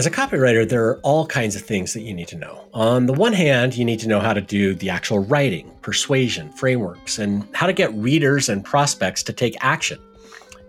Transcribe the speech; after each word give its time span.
As 0.00 0.06
a 0.06 0.10
copywriter, 0.10 0.66
there 0.66 0.86
are 0.86 0.98
all 1.00 1.26
kinds 1.26 1.56
of 1.56 1.62
things 1.62 1.92
that 1.92 2.00
you 2.00 2.14
need 2.14 2.28
to 2.28 2.36
know. 2.36 2.64
On 2.72 3.04
the 3.06 3.12
one 3.12 3.32
hand, 3.32 3.76
you 3.76 3.84
need 3.84 4.00
to 4.00 4.08
know 4.08 4.20
how 4.20 4.32
to 4.32 4.40
do 4.40 4.74
the 4.74 4.88
actual 4.88 5.18
writing, 5.18 5.70
persuasion, 5.82 6.50
frameworks, 6.52 7.18
and 7.18 7.46
how 7.54 7.66
to 7.66 7.72
get 7.74 7.92
readers 7.94 8.48
and 8.48 8.64
prospects 8.64 9.22
to 9.24 9.32
take 9.32 9.56
action. 9.60 9.98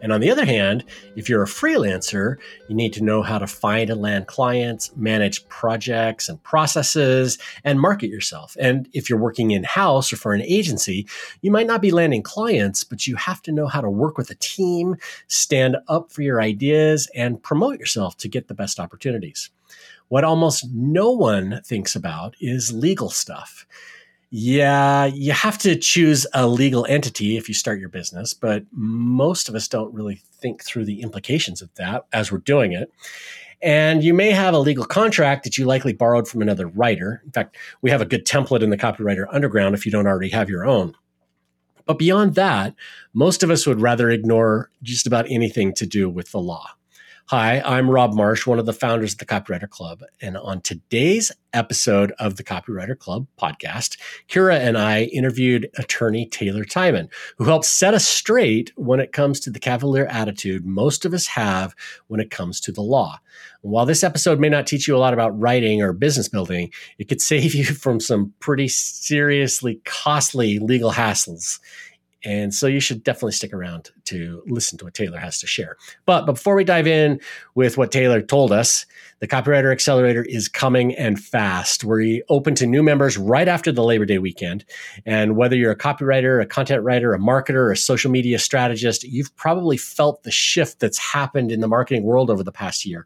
And 0.02 0.12
on 0.12 0.22
the 0.22 0.32
other 0.32 0.46
hand, 0.46 0.84
if 1.16 1.30
you're 1.30 1.44
a 1.44 1.48
freelancer, 1.48 2.38
you 2.68 2.76
need 2.76 2.94
to 2.94 3.04
know 3.04 3.22
how 3.22 3.38
to 3.38 3.48
find 3.48 3.90
and 3.90 4.02
land 4.02 4.28
clients, 4.28 4.96
manage 4.96 5.48
projects 5.48 6.28
and 6.28 6.42
processes, 6.44 7.38
and 7.64 7.80
market 7.80 8.10
yourself. 8.10 8.58
And 8.60 8.90
if 8.94 9.10
you're 9.10 9.20
working 9.20 9.52
in 9.52 9.64
house 9.64 10.12
or 10.12 10.18
for 10.18 10.34
an 10.34 10.42
agency, 10.42 11.08
you 11.42 11.52
might 11.52 11.68
not 11.68 11.82
be 11.82 11.92
landing 11.92 12.24
clients, 12.24 12.84
but 12.84 13.08
you 13.08 13.16
have 13.16 13.42
to 13.44 13.52
know 13.52 13.68
how 13.68 13.82
to 13.82 13.90
work 13.90 14.18
with 14.18 14.30
a 14.32 14.36
team, 14.36 14.96
stand 15.28 15.78
up 15.88 16.12
for 16.12 16.22
your 16.22 16.42
ideas, 16.42 17.10
and 17.16 17.42
promote 17.42 17.80
yourself 17.80 18.18
to 18.18 18.28
get 18.28 18.48
the 18.48 18.54
best 18.54 18.80
opportunities. 18.80 19.50
What 20.08 20.24
almost 20.24 20.66
no 20.74 21.12
one 21.12 21.62
thinks 21.64 21.96
about 21.96 22.36
is 22.42 22.74
legal 22.74 23.10
stuff. 23.10 23.66
Yeah, 24.34 25.06
you 25.06 25.34
have 25.34 25.58
to 25.58 25.76
choose 25.76 26.26
a 26.34 26.48
legal 26.48 26.86
entity 26.86 27.36
if 27.36 27.50
you 27.50 27.54
start 27.54 27.82
your 27.82 27.90
business, 27.90 28.34
but 28.34 28.64
most 28.72 29.50
of 29.50 29.56
us 29.56 29.68
don't 29.68 29.94
really 29.94 30.22
think 30.40 30.64
through 30.64 30.86
the 30.86 31.02
implications 31.02 31.62
of 31.62 31.70
that 31.76 32.06
as 32.14 32.32
we're 32.32 32.38
doing 32.38 32.72
it. 32.72 32.90
And 33.62 34.06
you 34.06 34.14
may 34.14 34.32
have 34.32 34.54
a 34.54 34.60
legal 34.60 34.86
contract 34.86 35.44
that 35.44 35.58
you 35.58 35.66
likely 35.66 35.92
borrowed 35.92 36.30
from 36.30 36.42
another 36.42 36.68
writer. 36.68 37.22
In 37.26 37.32
fact, 37.32 37.58
we 37.82 37.92
have 37.92 38.02
a 38.02 38.06
good 38.06 38.26
template 38.26 38.64
in 38.64 38.70
the 38.70 38.78
Copywriter 38.78 39.26
Underground 39.30 39.76
if 39.76 39.86
you 39.86 39.92
don't 39.92 40.08
already 40.08 40.30
have 40.30 40.50
your 40.50 40.66
own. 40.66 40.96
But 41.86 42.00
beyond 42.00 42.36
that, 42.36 42.74
most 43.14 43.44
of 43.44 43.52
us 43.52 43.68
would 43.68 43.82
rather 43.82 44.10
ignore 44.10 44.72
just 44.82 45.08
about 45.08 45.30
anything 45.30 45.74
to 45.74 45.86
do 45.86 46.10
with 46.10 46.32
the 46.32 46.40
law. 46.40 46.70
Hi, 47.32 47.62
I'm 47.64 47.90
Rob 47.90 48.14
Marsh, 48.14 48.46
one 48.46 48.60
of 48.60 48.66
the 48.66 48.74
founders 48.74 49.14
of 49.14 49.20
the 49.20 49.26
Copywriter 49.26 49.70
Club. 49.70 50.04
And 50.20 50.36
on 50.36 50.60
today's 50.60 51.32
episode 51.54 52.12
of 52.20 52.36
the 52.36 52.44
Copywriter 52.44 53.00
Club 53.00 53.26
podcast, 53.42 53.98
Kira 54.28 54.60
and 54.60 54.78
I 54.78 55.04
interviewed 55.04 55.70
attorney 55.78 56.26
Taylor 56.26 56.66
Tieman, 56.66 57.08
who 57.38 57.46
helps 57.46 57.70
set 57.70 57.94
us 57.94 58.06
straight 58.06 58.74
when 58.76 59.00
it 59.00 59.14
comes 59.14 59.40
to 59.40 59.50
the 59.50 59.62
cavalier 59.62 60.08
attitude 60.08 60.66
most 60.66 61.06
of 61.06 61.14
us 61.14 61.28
have 61.28 61.74
when 62.08 62.20
it 62.20 62.32
comes 62.32 62.60
to 62.60 62.74
the 62.74 62.82
law. 62.82 63.18
And 63.64 63.72
while 63.72 63.86
this 63.86 64.04
episode 64.04 64.42
may 64.42 64.50
not 64.50 64.68
teach 64.68 64.86
you 64.86 64.98
a 64.98 65.00
lot 65.00 65.14
about 65.14 65.40
writing 65.40 65.82
or 65.82 65.94
business 65.94 66.28
building, 66.28 66.70
it 66.98 67.08
could 67.08 67.22
save 67.32 67.56
you 67.56 67.64
from 67.64 68.02
some 68.02 68.34
pretty 68.42 68.68
seriously 68.68 69.80
costly 69.86 70.60
legal 70.60 70.92
hassles 70.92 71.62
and 72.24 72.54
so 72.54 72.68
you 72.68 72.80
should 72.80 73.04
definitely 73.04 73.32
stick 73.32 73.54
around 73.54 73.90
to 74.06 74.44
listen 74.46 74.78
to 74.78 74.86
what 74.86 74.94
Taylor 74.94 75.18
has 75.18 75.40
to 75.40 75.48
share. 75.48 75.78
But 76.06 76.26
before 76.26 76.56
we 76.56 76.64
dive 76.64 76.88
in 76.88 77.20
with 77.56 77.78
what 77.78 77.92
Taylor 77.92 78.22
told 78.22 78.52
us, 78.52 78.86
the 79.20 79.28
Copywriter 79.28 79.72
Accelerator 79.72 80.24
is 80.24 80.48
coming 80.48 80.96
and 80.96 81.20
fast. 81.20 81.84
We're 81.84 82.24
open 82.30 82.56
to 82.56 82.66
new 82.66 82.84
members 82.84 83.18
right 83.18 83.48
after 83.48 83.72
the 83.72 83.84
Labor 83.84 84.06
Day 84.06 84.18
weekend. 84.18 84.66
And 85.06 85.36
whether 85.36 85.56
you're 85.56 85.72
a 85.72 85.78
copywriter, 85.78 86.42
a 86.42 86.46
content 86.46 86.84
writer, 86.84 87.14
a 87.14 87.20
marketer, 87.20 87.72
a 87.72 87.76
social 87.76 88.10
media 88.10 88.40
strategist, 88.40 89.04
you've 89.04 89.36
probably 89.36 89.78
felt 89.78 90.24
the 90.24 90.32
shift 90.32 90.80
that's 90.80 90.98
happened 90.98 91.52
in 91.52 91.60
the 91.60 91.68
marketing 91.68 92.04
world 92.04 92.30
over 92.30 92.44
the 92.44 92.52
past 92.52 92.86
year. 92.86 93.06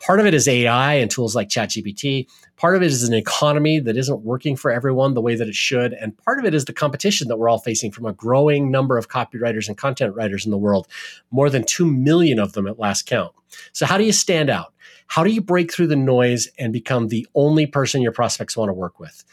Part 0.00 0.20
of 0.20 0.26
it 0.26 0.34
is 0.34 0.46
AI 0.46 0.94
and 0.94 1.10
tools 1.10 1.34
like 1.34 1.48
ChatGPT. 1.48 2.26
Part 2.56 2.76
of 2.76 2.82
it 2.82 2.90
is 2.90 3.02
an 3.04 3.14
economy 3.14 3.78
that 3.80 3.96
isn't 3.96 4.20
working 4.20 4.54
for 4.54 4.70
everyone 4.70 5.14
the 5.14 5.22
way 5.22 5.34
that 5.34 5.48
it 5.48 5.54
should. 5.54 5.92
And 5.94 6.16
part 6.24 6.38
of 6.38 6.44
it 6.44 6.54
is 6.54 6.66
the 6.66 6.72
competition 6.72 7.28
that 7.28 7.38
we're 7.38 7.48
all 7.48 7.58
facing 7.58 7.90
from 7.90 8.04
a 8.04 8.12
growing 8.12 8.70
number 8.70 8.98
of 8.98 9.08
copywriters 9.08 9.68
and 9.68 9.78
content 9.78 10.14
writers 10.14 10.44
in 10.44 10.50
the 10.50 10.58
world, 10.58 10.86
more 11.30 11.48
than 11.48 11.64
2 11.64 11.86
million 11.86 12.38
of 12.38 12.52
them 12.52 12.66
at 12.66 12.78
last 12.78 13.06
count. 13.06 13.32
So, 13.72 13.86
how 13.86 13.96
do 13.96 14.04
you 14.04 14.12
stand 14.12 14.50
out? 14.50 14.73
How 15.06 15.22
do 15.22 15.30
you 15.30 15.40
break 15.40 15.72
through 15.72 15.88
the 15.88 15.96
noise 15.96 16.48
and 16.58 16.72
become 16.72 17.08
the 17.08 17.26
only 17.34 17.66
person 17.66 18.02
your 18.02 18.12
prospects 18.12 18.56
want 18.56 18.68
to 18.68 18.74
work 18.74 18.98
with? 18.98 19.24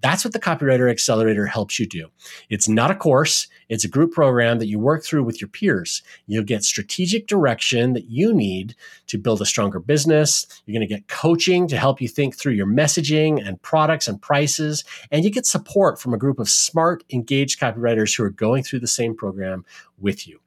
That's 0.00 0.24
what 0.24 0.32
the 0.32 0.40
Copywriter 0.40 0.90
Accelerator 0.90 1.46
helps 1.46 1.78
you 1.78 1.86
do. 1.86 2.08
It's 2.50 2.68
not 2.68 2.90
a 2.90 2.94
course, 2.94 3.48
it's 3.68 3.84
a 3.84 3.88
group 3.88 4.12
program 4.12 4.58
that 4.58 4.68
you 4.68 4.78
work 4.78 5.04
through 5.04 5.24
with 5.24 5.40
your 5.40 5.48
peers. 5.48 6.02
You'll 6.26 6.44
get 6.44 6.62
strategic 6.62 7.26
direction 7.26 7.94
that 7.94 8.04
you 8.04 8.32
need 8.32 8.76
to 9.08 9.18
build 9.18 9.40
a 9.42 9.46
stronger 9.46 9.80
business. 9.80 10.46
You're 10.66 10.78
going 10.78 10.88
to 10.88 10.94
get 10.94 11.08
coaching 11.08 11.66
to 11.68 11.76
help 11.76 12.00
you 12.00 12.08
think 12.08 12.36
through 12.36 12.52
your 12.52 12.66
messaging 12.66 13.44
and 13.44 13.60
products 13.60 14.06
and 14.06 14.22
prices. 14.22 14.84
And 15.10 15.24
you 15.24 15.30
get 15.30 15.46
support 15.46 16.00
from 16.00 16.14
a 16.14 16.18
group 16.18 16.38
of 16.38 16.48
smart, 16.48 17.02
engaged 17.10 17.60
copywriters 17.60 18.16
who 18.16 18.22
are 18.22 18.30
going 18.30 18.62
through 18.62 18.80
the 18.80 18.86
same 18.86 19.16
program 19.16 19.64
with 19.98 20.28
you. 20.28 20.40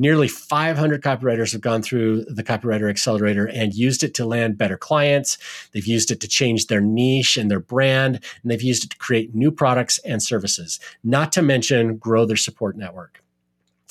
Nearly 0.00 0.26
500 0.28 1.02
copywriters 1.02 1.52
have 1.52 1.60
gone 1.60 1.82
through 1.82 2.24
the 2.24 2.42
Copywriter 2.42 2.88
Accelerator 2.88 3.46
and 3.46 3.74
used 3.74 4.02
it 4.02 4.14
to 4.14 4.24
land 4.24 4.56
better 4.56 4.78
clients. 4.78 5.36
They've 5.72 5.86
used 5.86 6.10
it 6.10 6.20
to 6.20 6.26
change 6.26 6.68
their 6.68 6.80
niche 6.80 7.36
and 7.36 7.50
their 7.50 7.60
brand, 7.60 8.18
and 8.42 8.50
they've 8.50 8.62
used 8.62 8.82
it 8.82 8.92
to 8.92 8.96
create 8.96 9.34
new 9.34 9.50
products 9.50 9.98
and 9.98 10.22
services, 10.22 10.80
not 11.04 11.32
to 11.32 11.42
mention 11.42 11.98
grow 11.98 12.24
their 12.24 12.38
support 12.38 12.78
network. 12.78 13.22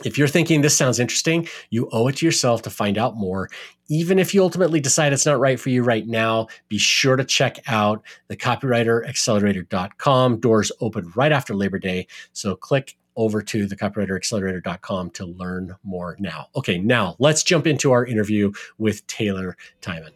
If 0.03 0.17
you're 0.17 0.27
thinking 0.27 0.61
this 0.61 0.75
sounds 0.75 0.99
interesting, 0.99 1.47
you 1.69 1.87
owe 1.91 2.07
it 2.07 2.15
to 2.17 2.25
yourself 2.25 2.63
to 2.63 2.71
find 2.71 2.97
out 2.97 3.15
more. 3.15 3.47
Even 3.87 4.17
if 4.17 4.33
you 4.33 4.41
ultimately 4.41 4.79
decide 4.79 5.13
it's 5.13 5.27
not 5.27 5.39
right 5.39 5.59
for 5.59 5.69
you 5.69 5.83
right 5.83 6.07
now, 6.07 6.47
be 6.69 6.79
sure 6.79 7.17
to 7.17 7.23
check 7.23 7.59
out 7.67 8.01
the 8.29 8.37
copywriteraccelerator.com. 8.37 10.39
Doors 10.39 10.71
open 10.79 11.11
right 11.15 11.31
after 11.31 11.53
Labor 11.53 11.77
Day. 11.77 12.07
So 12.33 12.55
click 12.55 12.97
over 13.15 13.41
to 13.41 13.65
the 13.65 13.75
copywriteraccelerator.com 13.75 15.11
to 15.11 15.25
learn 15.25 15.75
more 15.83 16.15
now. 16.19 16.47
Okay, 16.55 16.77
now 16.77 17.15
let's 17.19 17.43
jump 17.43 17.67
into 17.67 17.91
our 17.91 18.05
interview 18.05 18.51
with 18.77 19.05
Taylor 19.07 19.57
Tieman. 19.81 20.11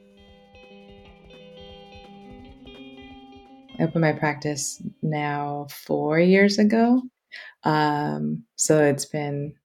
I 3.80 3.84
opened 3.84 4.02
my 4.02 4.14
practice 4.14 4.82
now 5.02 5.68
four 5.70 6.20
years 6.20 6.60
ago. 6.60 7.02
Um, 7.64 8.44
so 8.56 8.84
it's 8.84 9.06
been 9.06 9.56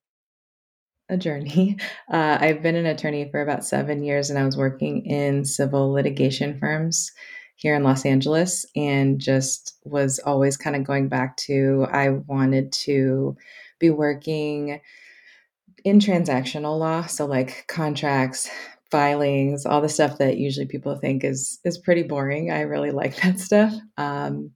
a 1.09 1.17
journey. 1.17 1.77
Uh, 2.11 2.39
I've 2.41 2.63
been 2.63 2.75
an 2.75 2.87
attorney 2.87 3.29
for 3.31 3.43
about 3.43 3.67
seven 3.67 4.03
years 4.03 4.31
and 4.31 4.39
I 4.39 4.47
was 4.47 4.57
working 4.57 5.05
in 5.05 5.45
civil 5.45 5.93
litigation 5.93 6.59
firms 6.59 7.13
here 7.59 7.75
in 7.75 7.83
Los 7.83 8.07
Angeles 8.07 8.65
and 8.77 9.21
just 9.21 9.79
was 9.85 10.21
always 10.21 10.57
kind 10.57 10.77
of 10.77 10.85
going 10.85 11.09
back 11.09 11.37
to 11.37 11.87
I 11.91 12.11
wanted 12.11 12.71
to 12.85 13.37
be 13.81 13.91
working 13.91 14.81
in 15.85 15.99
transactional 15.99 16.79
law, 16.79 17.07
so 17.07 17.27
like 17.27 17.65
contracts, 17.67 18.49
filings, 18.93 19.67
all 19.67 19.81
the 19.81 19.89
stuff 19.89 20.19
that 20.19 20.39
usually 20.39 20.67
people 20.67 20.97
think 20.97 21.25
is 21.25 21.59
is 21.65 21.79
pretty 21.79 22.05
boring. 22.05 22.53
I 22.53 22.61
really 22.61 22.93
like 22.93 23.17
that 23.23 23.41
stuff. 23.41 23.75
Um, 23.97 24.53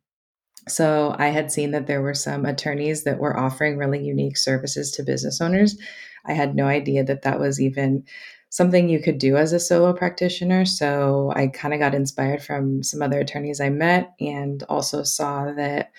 so 0.68 1.16
I 1.18 1.26
had 1.26 1.50
seen 1.50 1.72
that 1.72 1.88
there 1.88 2.02
were 2.02 2.14
some 2.14 2.46
attorneys 2.46 3.02
that 3.02 3.18
were 3.18 3.36
offering 3.36 3.78
really 3.78 4.04
unique 4.04 4.36
services 4.36 4.92
to 4.92 5.02
business 5.02 5.40
owners. 5.40 5.76
I 6.24 6.34
had 6.34 6.54
no 6.54 6.66
idea 6.66 7.02
that 7.02 7.22
that 7.22 7.40
was 7.40 7.60
even 7.60 8.04
something 8.52 8.90
you 8.90 9.00
could 9.00 9.16
do 9.16 9.38
as 9.38 9.54
a 9.54 9.58
solo 9.58 9.94
practitioner. 9.94 10.66
So 10.66 11.32
I 11.34 11.46
kind 11.46 11.72
of 11.72 11.80
got 11.80 11.94
inspired 11.94 12.42
from 12.42 12.82
some 12.82 13.00
other 13.00 13.18
attorneys 13.18 13.62
I 13.62 13.70
met 13.70 14.12
and 14.20 14.62
also 14.64 15.04
saw 15.04 15.50
that 15.52 15.90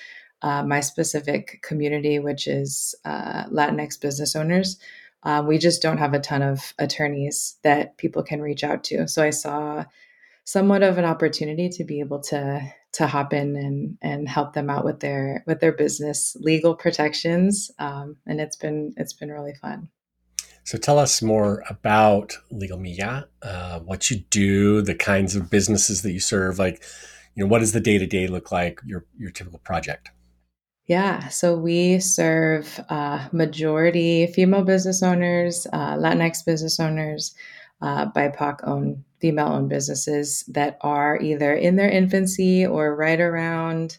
uh, 0.44 0.62
my 0.62 0.80
specific 0.80 1.64
community, 1.64 2.20
which 2.20 2.48
is 2.48 2.94
uh, 3.06 3.46
Latinx 3.46 4.00
business 4.00 4.36
owners, 4.36 4.78
uh, 5.24 5.44
we 5.44 5.58
just 5.58 5.82
don't 5.82 5.98
have 5.98 6.14
a 6.14 6.20
ton 6.20 6.44
of 6.44 6.76
attorneys 6.78 7.58
that 7.64 7.98
people 7.98 8.22
can 8.22 8.40
reach 8.40 8.64
out 8.64 8.84
to. 8.84 9.08
So 9.08 9.24
I 9.24 9.32
saw 9.32 9.86
somewhat 10.44 10.84
of 10.84 11.00
an 11.00 11.06
opportunity 11.06 11.70
to 11.70 11.84
be 11.84 12.02
able 12.02 12.20
to 12.20 12.62
to 12.92 13.08
hop 13.08 13.34
in 13.34 13.56
and 13.56 13.98
and 14.04 14.30
help 14.30 14.54
them 14.54 14.70
out 14.70 14.86
with 14.86 15.00
their 15.00 15.44
with 15.48 15.60
their 15.60 15.72
business 15.72 16.38
legal 16.40 16.76
protections, 16.76 17.72
um, 17.80 18.18
and 18.28 18.40
it's 18.40 18.58
been 18.58 18.94
it's 18.98 19.14
been 19.14 19.32
really 19.32 19.56
fun. 19.56 19.90
So 20.64 20.78
tell 20.78 20.98
us 20.98 21.22
more 21.22 21.64
about 21.70 22.38
Legal 22.50 22.80
Milla, 22.80 23.28
uh, 23.42 23.80
what 23.80 24.10
you 24.10 24.18
do, 24.30 24.82
the 24.82 24.96
kinds 24.96 25.36
of 25.36 25.50
businesses 25.50 26.02
that 26.04 26.12
you 26.12 26.20
serve. 26.20 26.58
Like, 26.58 26.84
you 27.36 27.44
know, 27.44 27.50
what 27.50 27.60
does 27.60 27.74
the 27.74 27.82
day 27.82 27.98
to 27.98 28.06
day 28.06 28.28
look 28.28 28.52
like? 28.52 28.80
Your 28.86 29.06
your 29.18 29.32
typical 29.32 29.60
project. 29.60 30.10
Yeah, 30.86 31.30
so 31.30 31.56
we 31.56 32.00
serve 32.00 32.80
uh, 32.90 33.30
majority 33.32 34.28
female 34.28 34.64
business 34.64 35.02
owners, 35.02 35.66
uh, 35.72 35.96
Latinx 35.96 36.46
business 36.46 36.78
owners, 36.78 37.34
uh, 37.82 38.08
BIPOC 38.12 38.60
owned 38.68 39.04
female 39.20 39.48
owned 39.48 39.70
businesses 39.70 40.44
that 40.50 40.78
are 40.82 41.18
either 41.22 41.54
in 41.54 41.78
their 41.78 41.90
infancy 41.90 42.66
or 42.66 42.96
right 42.96 43.22
around 43.22 43.98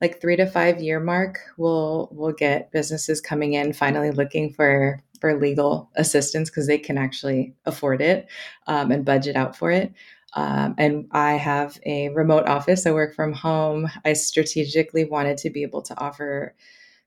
like 0.00 0.20
three 0.20 0.36
to 0.36 0.46
five 0.46 0.80
year 0.80 1.00
mark. 1.00 1.38
We'll 1.56 2.08
we'll 2.12 2.32
get 2.32 2.72
businesses 2.72 3.20
coming 3.20 3.54
in 3.54 3.72
finally 3.72 4.10
looking 4.10 4.52
for 4.52 5.00
for 5.20 5.38
legal 5.38 5.90
assistance 5.96 6.48
because 6.48 6.66
they 6.66 6.78
can 6.78 6.96
actually 6.96 7.54
afford 7.66 8.00
it 8.00 8.26
um, 8.66 8.90
and 8.90 9.04
budget 9.04 9.36
out 9.36 9.54
for 9.54 9.70
it. 9.70 9.92
Um, 10.34 10.74
and 10.78 11.08
I 11.10 11.32
have 11.32 11.78
a 11.84 12.08
remote 12.10 12.46
office. 12.46 12.86
I 12.86 12.92
work 12.92 13.14
from 13.14 13.32
home. 13.32 13.88
I 14.04 14.12
strategically 14.14 15.04
wanted 15.04 15.36
to 15.38 15.50
be 15.50 15.62
able 15.62 15.82
to 15.82 16.00
offer 16.00 16.54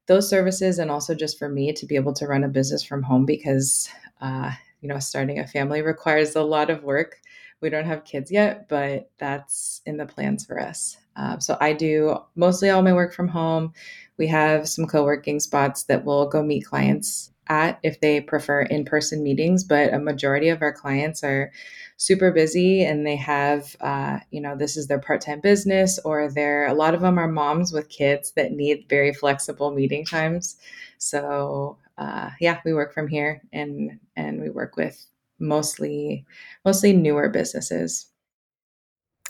those 0.07 0.30
services, 0.30 0.80
and 0.80 0.92
also 0.92 1.16
just 1.16 1.39
for 1.39 1.50
me 1.50 1.72
to 1.74 1.86
be 1.86 1.96
able 1.96 2.13
to 2.13 2.28
run 2.28 2.44
a 2.44 2.50
business 2.50 2.84
from 2.84 3.04
home 3.04 3.25
because, 3.25 3.89
uh, 4.22 4.51
you 4.81 4.89
know, 4.89 5.00
starting 5.00 5.39
a 5.39 5.48
family 5.48 5.81
requires 5.81 6.36
a 6.36 6.44
lot 6.44 6.69
of 6.69 6.84
work. 6.84 7.22
We 7.63 7.69
don't 7.69 7.86
have 7.86 8.04
kids 8.04 8.30
yet, 8.30 8.68
but 8.68 9.10
that's 9.19 9.81
in 9.86 9.98
the 9.98 10.06
plans 10.06 10.45
for 10.45 10.60
us. 10.60 10.98
Uh, 11.15 11.39
so 11.39 11.57
I 11.62 11.74
do 11.74 12.18
mostly 12.36 12.69
all 12.69 12.81
my 12.81 12.94
work 12.94 13.13
from 13.13 13.30
home. 13.30 13.74
We 14.18 14.27
have 14.27 14.68
some 14.68 14.86
co 14.86 15.06
working 15.06 15.39
spots 15.39 15.83
that 15.86 16.04
we'll 16.04 16.27
go 16.27 16.44
meet 16.44 16.65
clients 16.65 17.31
at 17.48 17.80
if 17.81 18.01
they 18.01 18.19
prefer 18.19 18.63
in 18.63 18.83
person 18.83 19.24
meetings, 19.24 19.63
but 19.63 19.94
a 19.94 20.00
majority 20.00 20.50
of 20.50 20.62
our 20.62 20.74
clients 20.74 21.24
are 21.24 21.54
super 21.95 22.31
busy 22.31 22.83
and 22.83 23.07
they 23.07 23.15
have, 23.15 23.75
uh, 23.80 24.19
you 24.31 24.42
know, 24.42 24.57
this 24.57 24.75
is 24.75 24.88
their 24.88 25.00
part 25.00 25.21
time 25.21 25.39
business, 25.39 26.00
or 26.04 26.30
they're 26.30 26.68
a 26.68 26.74
lot 26.74 26.94
of 26.94 27.01
them 27.01 27.18
are 27.18 27.27
moms 27.30 27.71
with 27.71 27.88
kids 27.89 28.33
that 28.36 28.51
need 28.51 28.86
very 28.89 29.13
flexible 29.13 29.71
meeting 29.71 30.06
times. 30.06 30.57
So, 30.98 31.77
uh, 31.98 32.31
yeah, 32.42 32.60
we 32.65 32.74
work 32.74 32.94
from 32.94 33.07
here 33.07 33.42
and 33.54 34.00
and 34.18 34.42
we 34.42 34.50
work 34.50 34.75
with 34.75 35.06
mostly 35.44 36.25
mostly 36.66 36.94
newer 36.94 37.30
businesses. 37.30 38.07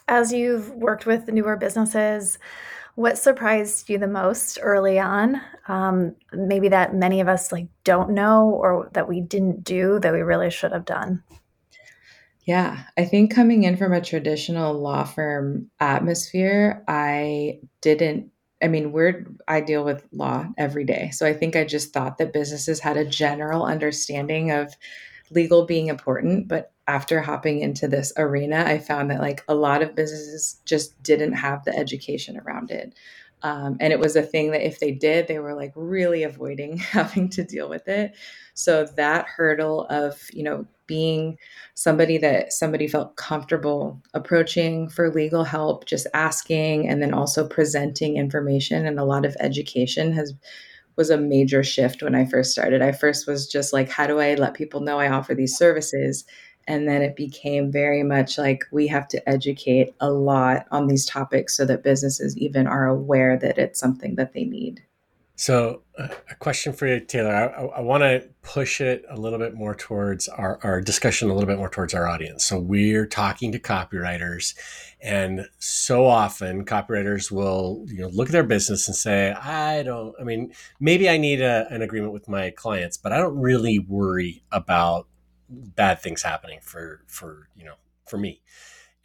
As 0.08 0.32
you've 0.32 0.70
worked 0.72 1.06
with 1.06 1.28
newer 1.28 1.58
businesses, 1.58 2.38
what 2.96 3.18
surprised 3.18 3.90
you 3.90 3.98
the 3.98 4.08
most 4.08 4.60
early 4.62 5.00
on? 5.00 5.42
Um, 5.68 6.16
maybe 6.32 6.70
that 6.70 6.94
many 6.94 7.22
of 7.22 7.28
us 7.28 7.52
like 7.52 7.68
don't 7.84 8.12
know 8.12 8.50
or 8.50 8.90
that 8.94 9.10
we 9.10 9.22
didn't 9.22 9.64
do 9.64 10.00
that 10.00 10.14
we 10.14 10.22
really 10.22 10.52
should 10.52 10.72
have 10.72 10.86
done. 10.86 11.24
Yeah, 12.46 12.84
I 12.98 13.06
think 13.06 13.34
coming 13.34 13.64
in 13.64 13.78
from 13.78 13.94
a 13.94 14.02
traditional 14.02 14.74
law 14.74 15.06
firm 15.06 15.72
atmosphere, 15.80 16.84
I 16.88 17.62
didn't 17.82 18.32
I 18.64 18.70
mean, 18.70 18.94
we're 18.94 19.26
I 19.48 19.60
deal 19.60 19.84
with 19.84 20.08
law 20.14 20.48
every 20.58 20.86
day. 20.86 21.10
So 21.12 21.26
I 21.26 21.34
think 21.34 21.56
I 21.56 21.66
just 21.66 21.92
thought 21.92 22.18
that 22.18 22.32
businesses 22.32 22.80
had 22.80 22.96
a 22.96 23.04
general 23.04 23.66
understanding 23.66 24.52
of 24.52 24.74
legal 25.32 25.66
being 25.66 25.88
important, 25.88 26.48
but 26.48 26.72
after 26.88 27.22
hopping 27.22 27.60
into 27.60 27.88
this 27.88 28.12
arena, 28.18 28.64
I 28.66 28.78
found 28.78 29.10
that 29.12 29.22
like 29.22 29.44
a 29.48 29.56
lot 29.56 29.82
of 29.82 29.96
businesses 29.96 30.62
just 30.66 31.02
didn't 31.02 31.34
have 31.34 31.64
the 31.64 31.76
education 31.76 32.38
around 32.38 32.72
it. 32.72 32.94
Um, 33.42 33.76
and 33.82 33.92
it 33.92 34.00
was 34.00 34.16
a 34.16 34.22
thing 34.22 34.52
that 34.52 34.66
if 34.66 34.80
they 34.80 34.92
did, 34.92 35.28
they 35.28 35.40
were 35.40 35.54
like 35.54 35.74
really 35.76 36.24
avoiding 36.24 36.78
having 36.78 37.30
to 37.30 37.44
deal 37.44 37.70
with 37.70 37.88
it. 37.88 38.16
So 38.54 38.86
that 38.96 39.28
hurdle 39.28 39.86
of, 39.90 40.22
you 40.34 40.44
know, 40.44 40.66
being 40.86 41.38
somebody 41.76 42.18
that 42.18 42.52
somebody 42.52 42.88
felt 42.88 43.16
comfortable 43.16 44.02
approaching 44.14 44.90
for 44.90 45.10
legal 45.10 45.44
help, 45.44 45.86
just 45.86 46.08
asking, 46.14 46.90
and 46.90 47.02
then 47.02 47.14
also 47.14 47.48
presenting 47.48 48.18
information 48.18 48.86
and 48.86 49.00
a 49.00 49.06
lot 49.06 49.26
of 49.26 49.36
education 49.40 50.12
has 50.14 50.34
was 50.96 51.10
a 51.10 51.18
major 51.18 51.64
shift 51.64 52.04
when 52.04 52.16
I 52.16 52.26
first 52.26 52.52
started. 52.52 52.82
I 52.82 52.92
first 52.92 53.28
was 53.28 53.48
just 53.48 53.74
like, 53.74 53.90
how 53.90 54.08
do 54.08 54.20
I 54.20 54.36
let 54.36 54.54
people 54.54 54.82
know 54.82 55.00
I 55.00 55.10
offer 55.10 55.34
these 55.34 55.58
services? 55.58 56.26
And 56.68 56.88
then 56.88 57.02
it 57.02 57.16
became 57.16 57.72
very 57.72 58.04
much 58.04 58.38
like 58.38 58.64
we 58.72 58.88
have 58.88 59.08
to 59.10 59.30
educate 59.30 59.94
a 60.00 60.12
lot 60.12 60.66
on 60.72 60.88
these 60.88 61.06
topics 61.06 61.58
so 61.58 61.66
that 61.66 61.84
businesses 61.84 62.38
even 62.38 62.68
are 62.68 62.88
aware 62.88 63.38
that 63.38 63.58
it's 63.58 63.80
something 63.80 64.16
that 64.16 64.34
they 64.34 64.46
need. 64.46 64.82
So, 65.36 65.82
uh, 65.98 66.10
a 66.30 66.36
question 66.36 66.74
for 66.74 66.86
you, 66.86 67.00
Taylor. 67.00 67.34
I, 67.34 67.46
I, 67.46 67.66
I 67.78 67.82
want 67.82 68.02
to 68.04 68.30
push 68.44 68.80
it 68.80 69.04
a 69.10 69.18
little 69.20 69.40
bit 69.40 69.56
more 69.56 69.74
towards 69.74 70.28
our, 70.28 70.60
our 70.62 70.80
discussion, 70.80 71.30
a 71.30 71.34
little 71.34 71.48
bit 71.48 71.58
more 71.58 71.70
towards 71.70 71.96
our 71.96 72.08
audience. 72.08 72.46
So, 72.46 72.60
we're 72.60 73.08
talking 73.08 73.52
to 73.52 73.60
copywriters, 73.60 74.54
and 75.02 75.48
so 75.58 76.06
often 76.06 76.66
copywriters 76.66 77.32
will 77.32 77.84
you 77.88 78.02
know 78.02 78.10
look 78.10 78.28
at 78.30 78.32
their 78.32 78.44
business 78.44 78.88
and 78.88 78.96
say, 78.96 79.32
"I 79.32 79.82
don't. 79.82 80.14
I 80.22 80.24
mean, 80.24 80.54
maybe 80.80 81.10
I 81.10 81.18
need 81.18 81.42
a, 81.42 81.68
an 81.72 81.82
agreement 81.82 82.14
with 82.14 82.30
my 82.30 82.52
clients, 82.52 82.98
but 82.98 83.12
I 83.12 83.18
don't 83.18 83.38
really 83.38 83.80
worry 83.80 84.44
about 84.52 85.08
bad 85.50 86.00
things 86.00 86.22
happening 86.22 86.60
for 86.62 87.04
for 87.08 87.50
you 87.56 87.66
know 87.66 87.76
for 88.06 88.20
me." 88.20 88.44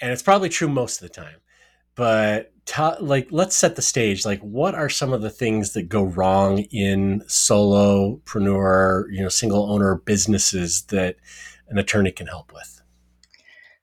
And 0.00 0.12
it's 0.12 0.22
probably 0.22 0.50
true 0.50 0.69
most 0.69 1.00
of 1.02 1.08
the 1.08 1.14
time, 1.14 1.40
but 1.98 2.52
like 3.00 3.26
let's 3.32 3.56
set 3.56 3.74
the 3.74 3.82
stage. 3.82 4.24
Like 4.24 4.40
what 4.40 4.74
are 4.76 4.88
some 4.88 5.12
of 5.12 5.20
the 5.20 5.30
things 5.30 5.72
that 5.72 5.88
go 5.88 6.04
wrong 6.04 6.60
in 6.70 7.22
solopreneur 7.26 9.06
you 9.10 9.20
know 9.20 9.28
single 9.28 9.72
owner 9.72 9.96
businesses 9.96 10.82
that 10.84 11.16
an 11.68 11.76
attorney 11.76 12.12
can 12.12 12.28
help 12.28 12.52
with? 12.54 12.80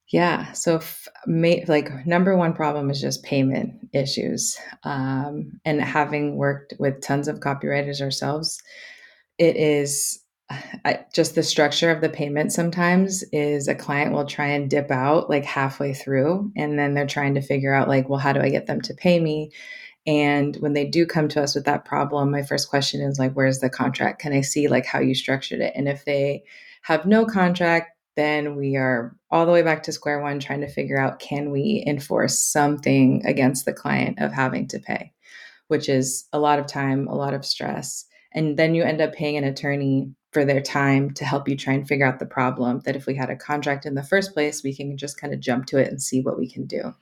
Yeah 0.08 0.52
so 0.52 0.76
f- 0.76 1.08
may, 1.26 1.62
like 1.66 2.06
number 2.06 2.36
one 2.38 2.54
problem 2.54 2.88
is 2.88 3.02
just 3.02 3.22
payment 3.22 3.74
issues 3.92 4.56
um, 4.84 5.60
and 5.66 5.82
having 5.82 6.36
worked 6.36 6.72
with 6.78 7.02
tons 7.02 7.28
of 7.28 7.40
copywriters 7.40 8.00
ourselves 8.00 8.62
it 9.36 9.56
is 9.56 10.22
I, 10.48 11.04
just 11.12 11.34
the 11.34 11.42
structure 11.42 11.90
of 11.90 12.00
the 12.00 12.08
payment 12.08 12.52
sometimes 12.52 13.24
is 13.32 13.66
a 13.66 13.74
client 13.74 14.12
will 14.12 14.24
try 14.24 14.46
and 14.46 14.70
dip 14.70 14.92
out 14.92 15.28
like 15.28 15.44
halfway 15.44 15.92
through 15.92 16.52
and 16.54 16.78
then 16.78 16.94
they're 16.94 17.06
trying 17.06 17.34
to 17.34 17.40
figure 17.40 17.74
out 17.74 17.88
like 17.88 18.08
well 18.08 18.20
how 18.20 18.32
do 18.32 18.40
i 18.40 18.48
get 18.48 18.66
them 18.66 18.80
to 18.82 18.94
pay 18.94 19.18
me? 19.18 19.50
And 20.06 20.54
when 20.56 20.72
they 20.72 20.84
do 20.86 21.04
come 21.04 21.26
to 21.30 21.42
us 21.42 21.56
with 21.56 21.64
that 21.64 21.84
problem 21.84 22.30
my 22.30 22.42
first 22.42 22.70
question 22.70 23.00
is 23.00 23.18
like 23.18 23.32
where's 23.32 23.58
the 23.58 23.70
contract? 23.70 24.20
Can 24.20 24.32
i 24.32 24.40
see 24.40 24.68
like 24.68 24.86
how 24.86 25.00
you 25.00 25.14
structured 25.14 25.60
it? 25.60 25.72
And 25.74 25.88
if 25.88 26.04
they 26.04 26.44
have 26.82 27.06
no 27.06 27.26
contract 27.26 27.90
then 28.14 28.54
we 28.56 28.76
are 28.76 29.16
all 29.30 29.46
the 29.46 29.52
way 29.52 29.62
back 29.62 29.82
to 29.82 29.92
square 29.92 30.20
one 30.20 30.38
trying 30.38 30.60
to 30.60 30.68
figure 30.68 30.98
out 30.98 31.18
can 31.18 31.50
we 31.50 31.82
enforce 31.86 32.38
something 32.38 33.20
against 33.26 33.64
the 33.64 33.74
client 33.74 34.20
of 34.20 34.32
having 34.32 34.68
to 34.68 34.78
pay? 34.78 35.12
Which 35.66 35.88
is 35.88 36.28
a 36.32 36.38
lot 36.38 36.60
of 36.60 36.66
time 36.68 37.08
a 37.08 37.16
lot 37.16 37.34
of 37.34 37.44
stress. 37.44 38.04
And 38.32 38.56
then 38.56 38.76
you 38.76 38.84
end 38.84 39.00
up 39.00 39.12
paying 39.12 39.36
an 39.36 39.44
attorney 39.44 40.12
for 40.36 40.44
their 40.44 40.60
time 40.60 41.10
to 41.12 41.24
help 41.24 41.48
you 41.48 41.56
try 41.56 41.72
and 41.72 41.88
figure 41.88 42.04
out 42.04 42.18
the 42.18 42.26
problem. 42.26 42.80
That 42.84 42.94
if 42.94 43.06
we 43.06 43.14
had 43.14 43.30
a 43.30 43.36
contract 43.36 43.86
in 43.86 43.94
the 43.94 44.02
first 44.02 44.34
place, 44.34 44.62
we 44.62 44.74
can 44.74 44.98
just 44.98 45.18
kind 45.18 45.32
of 45.32 45.40
jump 45.40 45.64
to 45.68 45.78
it 45.78 45.88
and 45.88 46.02
see 46.02 46.20
what 46.20 46.38
we 46.38 46.46
can 46.46 46.66
do. 46.66 46.94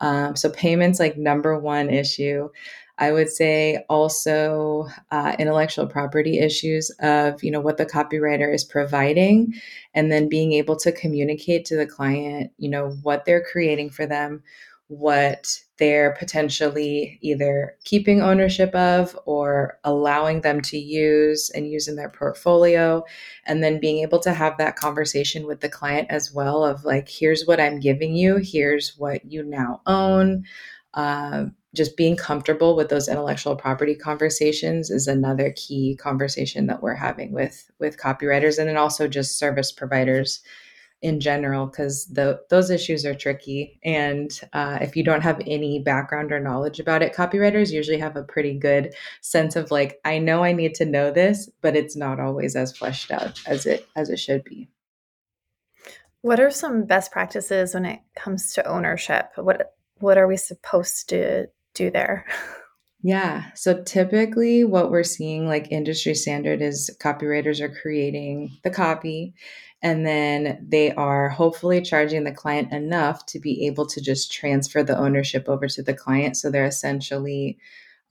Um, 0.00 0.34
so 0.34 0.48
payments 0.48 0.98
like 0.98 1.18
number 1.18 1.58
one 1.58 1.90
issue. 1.90 2.48
I 2.96 3.12
would 3.12 3.28
say 3.28 3.84
also 3.90 4.88
uh, 5.10 5.36
intellectual 5.38 5.86
property 5.86 6.38
issues 6.38 6.90
of 7.00 7.44
you 7.44 7.50
know 7.50 7.60
what 7.60 7.76
the 7.76 7.84
copywriter 7.84 8.50
is 8.54 8.64
providing, 8.64 9.52
and 9.92 10.10
then 10.10 10.30
being 10.30 10.52
able 10.52 10.76
to 10.76 10.90
communicate 10.90 11.66
to 11.66 11.76
the 11.76 11.86
client 11.86 12.50
you 12.56 12.70
know 12.70 12.92
what 13.02 13.26
they're 13.26 13.44
creating 13.44 13.90
for 13.90 14.06
them, 14.06 14.42
what 14.90 15.56
they're 15.78 16.16
potentially 16.18 17.16
either 17.22 17.76
keeping 17.84 18.20
ownership 18.20 18.74
of 18.74 19.16
or 19.24 19.78
allowing 19.84 20.40
them 20.40 20.60
to 20.60 20.76
use 20.76 21.48
and 21.54 21.70
use 21.70 21.86
in 21.86 21.94
their 21.94 22.08
portfolio 22.08 23.00
and 23.46 23.62
then 23.62 23.78
being 23.78 24.02
able 24.02 24.18
to 24.18 24.32
have 24.32 24.58
that 24.58 24.74
conversation 24.74 25.46
with 25.46 25.60
the 25.60 25.68
client 25.68 26.08
as 26.10 26.32
well 26.34 26.64
of 26.64 26.84
like 26.84 27.08
here's 27.08 27.46
what 27.46 27.60
i'm 27.60 27.78
giving 27.78 28.16
you. 28.16 28.40
Here's 28.42 28.98
what 28.98 29.24
you 29.30 29.44
now 29.44 29.80
own. 29.86 30.44
Uh, 30.92 31.46
just 31.72 31.96
being 31.96 32.16
comfortable 32.16 32.74
with 32.74 32.88
those 32.88 33.08
intellectual 33.08 33.54
property 33.54 33.94
conversations 33.94 34.90
is 34.90 35.06
another 35.06 35.52
key 35.54 35.96
conversation 36.00 36.66
that 36.66 36.82
we're 36.82 36.96
having 36.96 37.30
with 37.30 37.70
with 37.78 37.96
copywriters 37.96 38.58
and 38.58 38.68
then 38.68 38.76
also 38.76 39.06
just 39.06 39.38
service 39.38 39.70
providers 39.70 40.42
in 41.02 41.18
general 41.20 41.66
because 41.66 42.06
those 42.06 42.70
issues 42.70 43.06
are 43.06 43.14
tricky. 43.14 43.78
And 43.84 44.30
uh, 44.52 44.78
if 44.80 44.96
you 44.96 45.02
don't 45.02 45.22
have 45.22 45.40
any 45.46 45.78
background 45.78 46.32
or 46.32 46.40
knowledge 46.40 46.78
about 46.78 47.02
it 47.02 47.14
copywriters 47.14 47.70
usually 47.70 47.98
have 47.98 48.16
a 48.16 48.22
pretty 48.22 48.54
good 48.58 48.94
sense 49.20 49.56
of 49.56 49.70
like 49.70 50.00
i 50.04 50.18
know 50.18 50.44
i 50.44 50.52
need 50.52 50.74
to 50.74 50.84
know 50.84 51.10
this 51.10 51.48
but 51.60 51.76
it's 51.76 51.96
not 51.96 52.20
always 52.20 52.56
as 52.56 52.76
fleshed 52.76 53.10
out 53.10 53.40
as 53.46 53.66
it 53.66 53.88
as 53.96 54.10
it 54.10 54.18
should 54.18 54.44
be. 54.44 54.68
What 56.22 56.40
are 56.40 56.50
some 56.50 56.84
best 56.84 57.12
practices 57.12 57.74
when 57.74 57.86
it 57.86 58.00
comes 58.14 58.52
to 58.54 58.66
ownership? 58.66 59.30
What 59.36 59.74
what 59.98 60.18
are 60.18 60.26
we 60.26 60.36
supposed 60.36 61.08
to 61.10 61.46
do 61.74 61.90
there? 61.90 62.26
Yeah. 63.02 63.44
So 63.54 63.82
typically, 63.82 64.62
what 64.64 64.90
we're 64.90 65.04
seeing, 65.04 65.46
like 65.46 65.72
industry 65.72 66.14
standard, 66.14 66.60
is 66.60 66.94
copywriters 67.02 67.60
are 67.60 67.74
creating 67.74 68.58
the 68.62 68.70
copy 68.70 69.34
and 69.82 70.06
then 70.06 70.64
they 70.68 70.92
are 70.92 71.28
hopefully 71.28 71.80
charging 71.80 72.24
the 72.24 72.32
client 72.32 72.72
enough 72.72 73.24
to 73.26 73.40
be 73.40 73.66
able 73.66 73.86
to 73.86 74.00
just 74.00 74.32
transfer 74.32 74.82
the 74.82 74.98
ownership 74.98 75.48
over 75.48 75.66
to 75.68 75.82
the 75.82 75.94
client. 75.94 76.36
So 76.36 76.50
they're 76.50 76.66
essentially 76.66 77.58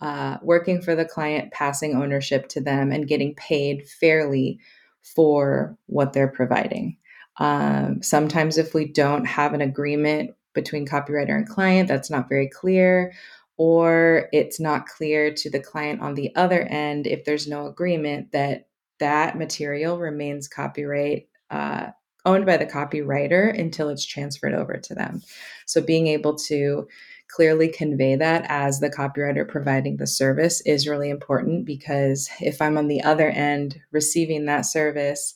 uh, 0.02 0.38
working 0.42 0.82
for 0.82 0.96
the 0.96 1.06
client, 1.06 1.52
passing 1.52 1.96
ownership 1.96 2.48
to 2.50 2.62
them, 2.62 2.92
and 2.92 3.08
getting 3.08 3.36
paid 3.36 3.88
fairly 3.88 4.60
for 5.02 5.78
what 5.86 6.14
they're 6.14 6.28
providing. 6.28 6.98
Um, 7.38 8.02
sometimes, 8.02 8.58
if 8.58 8.74
we 8.74 8.86
don't 8.86 9.26
have 9.26 9.54
an 9.54 9.62
agreement 9.62 10.32
between 10.54 10.88
copywriter 10.88 11.36
and 11.36 11.48
client, 11.48 11.88
that's 11.88 12.10
not 12.10 12.30
very 12.30 12.50
clear, 12.50 13.14
or 13.58 14.30
it's 14.34 14.60
not 14.60 14.88
clear 14.88 15.34
to 15.34 15.50
the 15.50 15.60
client 15.60 16.02
on 16.02 16.16
the 16.16 16.36
other 16.36 16.62
end 16.64 17.06
if 17.06 17.26
there's 17.26 17.48
no 17.48 17.68
agreement 17.68 18.32
that 18.32 18.68
that 19.00 19.38
material 19.38 20.00
remains 20.00 20.48
copyright 20.48 21.29
uh, 21.50 21.88
owned 22.26 22.46
by 22.46 22.58
the 22.58 22.66
copywriter 22.66 23.58
until 23.58 23.90
it's 23.90 24.06
transferred 24.06 24.54
over 24.54 24.78
to 24.78 24.94
them. 24.94 25.22
So 25.66 25.82
being 25.82 26.08
able 26.08 26.36
to 26.36 26.88
clearly 27.30 27.68
convey 27.68 28.16
that 28.16 28.46
as 28.50 28.80
the 28.80 28.90
copywriter 28.90 29.48
providing 29.48 29.98
the 29.98 30.08
service 30.08 30.62
is 30.62 30.88
really 30.88 31.10
important 31.10 31.66
because 31.66 32.30
if 32.42 32.62
I'm 32.62 32.78
on 32.78 32.88
the 32.88 33.04
other 33.04 33.30
end 33.30 33.80
receiving 33.92 34.46
that 34.46 34.66
service, 34.66 35.36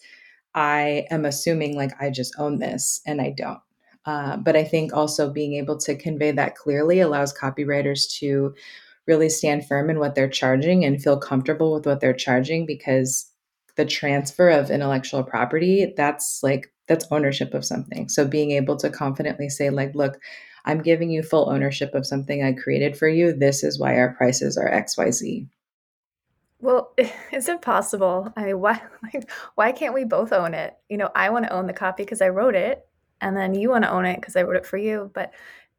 I 0.55 1.05
am 1.09 1.25
assuming 1.25 1.75
like 1.75 1.91
I 2.01 2.09
just 2.09 2.35
own 2.37 2.59
this 2.59 3.01
and 3.05 3.21
I 3.21 3.33
don't. 3.35 3.59
Uh, 4.05 4.37
but 4.37 4.55
I 4.55 4.63
think 4.63 4.91
also 4.91 5.31
being 5.31 5.53
able 5.53 5.77
to 5.77 5.95
convey 5.95 6.31
that 6.31 6.55
clearly 6.55 6.99
allows 6.99 7.33
copywriters 7.33 8.11
to 8.19 8.53
really 9.07 9.29
stand 9.29 9.65
firm 9.65 9.89
in 9.89 9.99
what 9.99 10.15
they're 10.15 10.29
charging 10.29 10.83
and 10.83 11.01
feel 11.01 11.17
comfortable 11.17 11.73
with 11.73 11.85
what 11.85 12.01
they're 12.01 12.13
charging 12.13 12.65
because 12.65 13.29
the 13.75 13.85
transfer 13.85 14.49
of 14.49 14.69
intellectual 14.69 15.23
property 15.23 15.93
that's 15.97 16.41
like 16.43 16.71
that's 16.87 17.07
ownership 17.11 17.53
of 17.53 17.65
something 17.65 18.09
so 18.09 18.25
being 18.25 18.51
able 18.51 18.75
to 18.77 18.89
confidently 18.89 19.49
say 19.49 19.69
like 19.69 19.93
look 19.95 20.19
i'm 20.65 20.81
giving 20.81 21.09
you 21.09 21.23
full 21.23 21.49
ownership 21.49 21.93
of 21.93 22.05
something 22.05 22.43
i 22.43 22.51
created 22.53 22.97
for 22.97 23.07
you 23.07 23.33
this 23.33 23.63
is 23.63 23.79
why 23.79 23.97
our 23.97 24.13
prices 24.13 24.57
are 24.57 24.69
xyz 24.69 25.47
well, 26.63 26.93
is 27.31 27.49
it 27.49 27.61
possible? 27.61 28.31
I 28.37 28.45
mean, 28.45 28.59
why 28.59 28.81
like, 29.03 29.29
why 29.55 29.71
can't 29.73 29.93
we 29.93 30.05
both 30.05 30.31
own 30.31 30.53
it? 30.53 30.75
You 30.89 30.97
know, 30.97 31.09
I 31.13 31.29
want 31.29 31.45
to 31.45 31.53
own 31.53 31.67
the 31.67 31.73
copy 31.73 32.03
because 32.03 32.21
I 32.21 32.29
wrote 32.29 32.55
it, 32.55 32.87
and 33.21 33.37
then 33.37 33.53
you 33.53 33.69
want 33.69 33.83
to 33.83 33.91
own 33.91 34.05
it 34.05 34.15
because 34.15 34.35
I 34.35 34.43
wrote 34.43 34.55
it 34.55 34.65
for 34.65 34.77
you. 34.77 35.11
But 35.13 35.33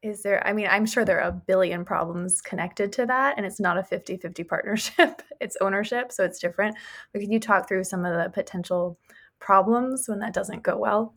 is 0.05 0.21
there, 0.21 0.45
I 0.45 0.53
mean, 0.53 0.67
I'm 0.69 0.85
sure 0.85 1.03
there 1.03 1.19
are 1.21 1.29
a 1.29 1.41
billion 1.47 1.83
problems 1.83 2.41
connected 2.41 2.93
to 2.93 3.05
that, 3.07 3.35
and 3.37 3.45
it's 3.45 3.59
not 3.59 3.77
a 3.77 3.83
50 3.83 4.17
50 4.17 4.43
partnership, 4.43 5.21
it's 5.41 5.57
ownership. 5.61 6.11
So 6.11 6.23
it's 6.23 6.39
different. 6.39 6.77
But 7.11 7.21
can 7.21 7.31
you 7.31 7.39
talk 7.39 7.67
through 7.67 7.83
some 7.85 8.05
of 8.05 8.13
the 8.13 8.29
potential 8.29 8.97
problems 9.39 10.05
when 10.07 10.19
that 10.19 10.33
doesn't 10.33 10.63
go 10.63 10.77
well? 10.77 11.13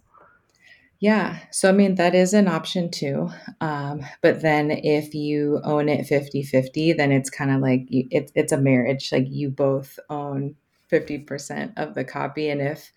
Yeah. 1.01 1.39
So, 1.53 1.69
I 1.69 1.73
mean, 1.73 1.95
that 1.95 2.15
is 2.15 2.35
an 2.35 2.49
option 2.49 2.91
too. 2.91 3.31
Um, 3.61 4.05
but 4.21 4.43
then 4.43 4.73
if 4.73 5.15
you 5.15 5.61
own 5.63 5.89
it 5.89 6.07
50 6.07 6.43
50, 6.43 6.95
then 6.95 7.13
it's 7.13 7.31
kind 7.31 7.53
of 7.53 7.61
like 7.61 7.85
you, 7.89 8.09
it, 8.11 8.33
it's 8.35 8.53
a 8.53 8.59
marriage. 8.59 9.13
Like 9.13 9.27
you 9.29 9.51
both 9.51 9.99
own 10.11 10.57
50% 10.91 11.75
of 11.77 11.95
the 11.95 12.05
copy. 12.05 12.51
And 12.51 12.61
if 12.61 12.93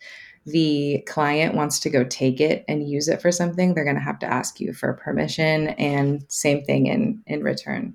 the 0.45 1.03
client 1.07 1.55
wants 1.55 1.79
to 1.81 1.89
go 1.89 2.03
take 2.03 2.41
it 2.41 2.65
and 2.67 2.89
use 2.89 3.07
it 3.07 3.21
for 3.21 3.31
something, 3.31 3.73
they're 3.73 3.83
going 3.83 3.95
to 3.95 4.01
have 4.01 4.19
to 4.19 4.31
ask 4.31 4.59
you 4.59 4.73
for 4.73 4.93
permission 4.93 5.69
and 5.69 6.25
same 6.29 6.63
thing 6.63 6.87
in, 6.87 7.21
in 7.27 7.43
return. 7.43 7.93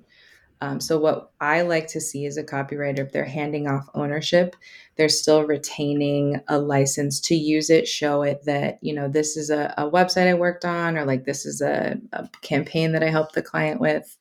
Um, 0.62 0.80
so, 0.80 0.98
what 0.98 1.32
I 1.40 1.62
like 1.62 1.86
to 1.88 2.00
see 2.00 2.24
as 2.24 2.38
a 2.38 2.44
copywriter, 2.44 3.00
if 3.00 3.12
they're 3.12 3.26
handing 3.26 3.68
off 3.68 3.90
ownership, 3.94 4.56
they're 4.96 5.08
still 5.08 5.44
retaining 5.44 6.40
a 6.48 6.58
license 6.58 7.20
to 7.20 7.34
use 7.34 7.68
it, 7.68 7.86
show 7.86 8.22
it 8.22 8.42
that, 8.46 8.78
you 8.80 8.94
know, 8.94 9.06
this 9.06 9.36
is 9.36 9.50
a, 9.50 9.74
a 9.76 9.90
website 9.90 10.28
I 10.28 10.34
worked 10.34 10.64
on, 10.64 10.96
or 10.96 11.04
like 11.04 11.24
this 11.24 11.44
is 11.44 11.60
a, 11.60 11.96
a 12.12 12.28
campaign 12.40 12.92
that 12.92 13.02
I 13.02 13.10
helped 13.10 13.34
the 13.34 13.42
client 13.42 13.80
with, 13.80 14.16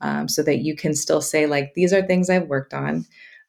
um, 0.00 0.28
so 0.28 0.44
that 0.44 0.58
you 0.58 0.76
can 0.76 0.94
still 0.94 1.20
say, 1.20 1.46
like, 1.46 1.74
these 1.74 1.92
are 1.92 2.02
things 2.02 2.30
I've 2.30 2.46
worked 2.46 2.72
on. 2.72 3.04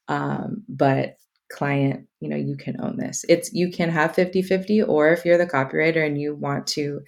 Um, 0.08 0.64
but 0.68 1.18
client, 1.52 2.08
you 2.20 2.28
know, 2.28 2.36
you 2.36 2.56
can 2.56 2.80
own 2.80 2.96
this. 2.96 3.24
It's 3.28 3.52
you 3.52 3.70
can 3.70 3.90
have 3.90 4.14
50 4.14 4.42
50, 4.42 4.82
or 4.82 5.10
if 5.10 5.24
you're 5.24 5.38
the 5.38 5.46
copywriter 5.46 6.04
and 6.04 6.20
you 6.20 6.34
want 6.34 6.66
to 6.68 7.02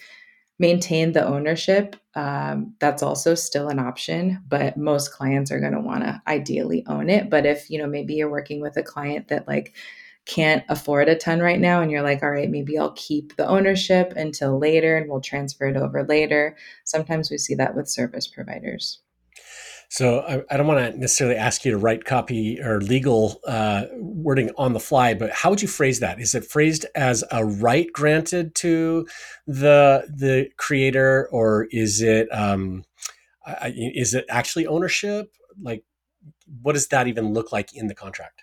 maintain 0.59 1.13
the 1.13 1.27
ownership, 1.27 1.97
um, 2.15 2.75
that's 2.79 3.03
also 3.03 3.35
still 3.35 3.69
an 3.69 3.79
option. 3.79 4.43
But 4.47 4.77
most 4.77 5.13
clients 5.13 5.51
are 5.51 5.61
going 5.61 5.73
to 5.73 5.81
want 5.81 6.05
to 6.05 6.23
ideally 6.27 6.85
own 6.87 7.11
it. 7.11 7.29
But 7.29 7.47
if, 7.47 7.71
you 7.71 7.79
know, 7.79 7.89
maybe 7.89 8.15
you're 8.15 8.31
working 8.31 8.61
with 8.61 8.77
a 8.77 8.83
client 8.83 9.29
that 9.29 9.49
like 9.49 9.75
can't 10.27 10.65
afford 10.69 11.09
a 11.09 11.17
ton 11.17 11.41
right 11.41 11.61
now 11.61 11.83
and 11.83 11.91
you're 11.91 12.03
like, 12.03 12.23
all 12.23 12.31
right, 12.31 12.51
maybe 12.51 12.79
I'll 12.79 12.93
keep 12.93 13.37
the 13.37 13.47
ownership 13.47 14.15
until 14.17 14.59
later 14.59 14.97
and 14.97 15.11
we'll 15.11 15.21
transfer 15.21 15.67
it 15.67 15.77
over 15.77 16.05
later. 16.05 16.57
Sometimes 16.85 17.31
we 17.31 17.37
see 17.39 17.55
that 17.57 17.75
with 17.75 17.89
service 17.89 18.27
providers. 18.27 19.01
So 19.95 20.23
I, 20.23 20.43
I 20.53 20.57
don't 20.57 20.67
want 20.67 20.93
to 20.93 20.99
necessarily 20.99 21.37
ask 21.37 21.65
you 21.65 21.71
to 21.71 21.79
write 21.79 22.05
copy 22.05 22.61
or 22.61 22.81
legal 22.81 23.41
uh, 23.47 23.85
wording 23.93 24.51
on 24.59 24.73
the 24.73 24.81
fly, 24.81 25.15
but 25.15 25.31
how 25.31 25.51
would 25.51 25.63
you 25.63 25.69
phrase 25.69 26.01
that? 26.01 26.21
Is 26.21 26.35
it 26.35 26.45
phrased 26.45 26.85
as 26.97 27.23
a 27.31 27.45
right 27.45 27.87
granted 27.93 28.57
to 28.57 29.07
the 29.47 30.05
the 30.13 30.49
creator, 30.57 31.29
or 31.31 31.69
is 31.71 32.03
it 32.03 32.27
um, 32.33 32.83
is 33.63 34.15
it 34.15 34.25
actually 34.29 34.67
ownership? 34.67 35.33
Like, 35.63 35.85
what 36.61 36.73
does 36.73 36.89
that 36.89 37.07
even 37.07 37.33
look 37.33 37.53
like 37.53 37.73
in 37.73 37.87
the 37.87 37.95
contract? 37.95 38.43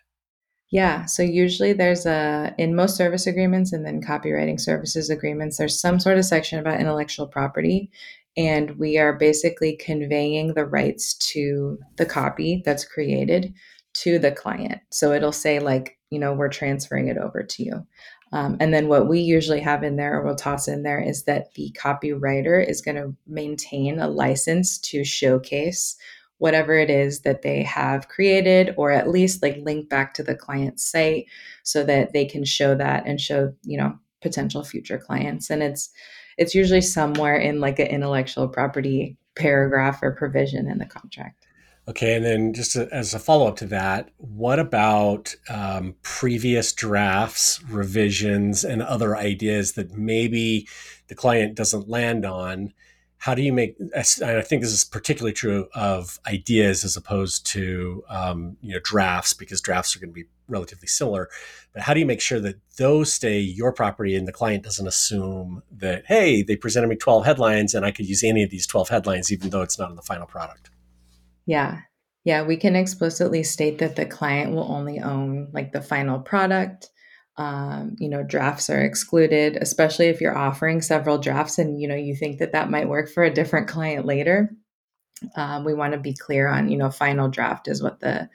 Yeah, 0.70 1.03
so 1.03 1.22
usually 1.22 1.74
there's 1.74 2.05
a 2.05 2.55
in 2.58 2.75
most 2.75 2.96
service 2.96 3.27
agreements 3.27 3.74
and 3.74 3.86
then 3.86 4.01
copywriting 4.01 4.58
services 4.58 5.10
agreements, 5.10 5.58
there's 5.58 5.81
some 5.81 6.00
sort 6.00 6.17
of 6.17 6.24
section 6.24 6.60
about 6.60 6.79
intellectual 6.79 7.27
property 7.27 7.91
and 8.38 8.77
we 8.77 8.97
are 8.97 9.13
basically 9.13 9.75
conveying 9.75 10.53
the 10.53 10.65
rights 10.65 11.15
to 11.15 11.77
the 11.97 12.05
copy 12.05 12.61
that's 12.65 12.85
created 12.85 13.53
to 13.93 14.19
the 14.19 14.31
client. 14.31 14.81
So 14.89 15.11
it'll 15.11 15.31
say, 15.31 15.59
like, 15.59 15.97
you 16.09 16.19
know, 16.19 16.33
we're 16.33 16.50
transferring 16.50 17.07
it 17.07 17.17
over 17.17 17.43
to 17.43 17.63
you. 17.63 17.85
Um, 18.33 18.55
and 18.61 18.73
then 18.73 18.88
what 18.88 19.09
we 19.09 19.19
usually 19.19 19.59
have 19.59 19.83
in 19.83 19.97
there, 19.97 20.17
or 20.17 20.23
we'll 20.23 20.35
toss 20.35 20.67
in 20.67 20.83
there, 20.83 21.01
is 21.01 21.23
that 21.23 21.53
the 21.55 21.75
copywriter 21.77 22.65
is 22.65 22.81
going 22.81 22.95
to 22.95 23.13
maintain 23.27 24.00
a 24.00 24.07
license 24.07 24.77
to 24.79 25.03
showcase 25.03 25.97
whatever 26.38 26.73
it 26.73 26.89
is 26.89 27.21
that 27.21 27.41
they 27.41 27.61
have 27.61 28.07
created, 28.07 28.73
or 28.77 28.89
at 28.89 29.09
least 29.09 29.43
like 29.43 29.57
link 29.57 29.89
back 29.89 30.13
to 30.13 30.23
the 30.23 30.33
client's 30.33 30.89
site 30.89 31.25
so 31.63 31.83
that 31.83 32.13
they 32.13 32.25
can 32.25 32.45
show 32.45 32.73
that 32.73 33.05
and 33.05 33.19
show, 33.19 33.53
you 33.63 33.77
know, 33.77 33.93
potential 34.21 34.63
future 34.63 34.97
clients. 34.97 35.49
And 35.49 35.63
it's 35.63 35.89
it's 36.37 36.55
usually 36.55 36.81
somewhere 36.81 37.35
in 37.35 37.59
like 37.59 37.79
an 37.79 37.87
intellectual 37.87 38.47
property 38.47 39.17
paragraph 39.35 39.99
or 40.01 40.11
provision 40.11 40.67
in 40.67 40.77
the 40.77 40.85
contract. 40.85 41.45
Okay, 41.87 42.15
and 42.15 42.23
then 42.23 42.53
just 42.53 42.75
as 42.75 43.13
a 43.13 43.19
follow 43.19 43.47
up 43.47 43.55
to 43.57 43.65
that, 43.65 44.09
what 44.17 44.59
about 44.59 45.35
um, 45.49 45.95
previous 46.03 46.71
drafts, 46.73 47.61
revisions, 47.63 48.63
and 48.63 48.83
other 48.83 49.17
ideas 49.17 49.73
that 49.73 49.91
maybe 49.97 50.67
the 51.07 51.15
client 51.15 51.55
doesn't 51.55 51.89
land 51.89 52.25
on? 52.25 52.73
how 53.21 53.35
do 53.35 53.43
you 53.43 53.53
make 53.53 53.75
and 53.79 53.91
i 54.23 54.41
think 54.41 54.61
this 54.63 54.71
is 54.71 54.83
particularly 54.83 55.33
true 55.33 55.67
of 55.75 56.19
ideas 56.25 56.83
as 56.83 56.97
opposed 56.97 57.45
to 57.45 58.03
um, 58.09 58.57
you 58.61 58.73
know 58.73 58.79
drafts 58.83 59.33
because 59.33 59.61
drafts 59.61 59.95
are 59.95 59.99
going 59.99 60.09
to 60.09 60.13
be 60.13 60.25
relatively 60.51 60.88
similar 60.88 61.29
but 61.74 61.84
how 61.84 61.93
do 61.93 62.00
you 62.00 62.05
make 62.05 62.22
sure 62.22 62.39
that 62.39 62.60
those 62.77 63.13
stay 63.13 63.39
your 63.39 63.72
property 63.72 64.15
and 64.15 64.27
the 64.27 64.31
client 64.31 64.63
doesn't 64.63 64.88
assume 64.88 65.63
that 65.72 66.03
hey 66.08 66.41
they 66.41 66.55
presented 66.55 66.88
me 66.88 66.96
12 66.96 67.25
headlines 67.25 67.74
and 67.74 67.86
i 67.86 67.91
could 67.91 68.08
use 68.08 68.24
any 68.24 68.43
of 68.43 68.50
these 68.50 68.67
12 68.67 68.89
headlines 68.89 69.31
even 69.31 69.50
though 69.50 69.62
it's 69.62 69.79
not 69.79 69.89
in 69.89 69.96
the 69.96 70.01
final 70.01 70.27
product? 70.27 70.70
Yeah. 71.46 71.81
Yeah 72.24 72.43
we 72.43 72.58
can 72.58 72.75
explicitly 72.75 73.43
state 73.43 73.79
that 73.79 73.96
the 73.96 74.05
client 74.05 74.53
will 74.53 74.72
only 74.72 75.00
own 75.00 75.50
like 75.53 75.72
the 75.72 75.81
final 75.81 76.20
product. 76.20 76.89
Um, 77.38 77.96
you 77.98 78.10
know 78.10 78.24
drafts 78.24 78.70
are 78.70 78.81
excluded 78.84 79.55
especially 79.55 80.08
if 80.08 80.20
you're 80.20 80.38
offering 80.38 80.81
several 80.81 81.17
drafts 81.17 81.58
and 81.58 81.81
you 81.81 81.88
know 81.88 81.96
you 81.96 82.13
think 82.13 82.39
that 82.39 82.51
that 82.51 82.70
might 82.70 82.89
work 82.89 83.10
for 83.10 83.24
a 83.24 83.34
different 83.34 83.70
client 83.70 84.05
later. 84.05 84.51
Um, 85.36 85.63
we 85.63 85.74
want 85.74 85.93
to 85.93 86.00
be 86.00 86.13
clear 86.13 86.48
on 86.48 86.70
you 86.70 86.77
know 86.77 86.91
final 86.91 87.29
draft 87.29 87.70
is 87.70 87.81
what 87.81 88.01
the 88.01 88.29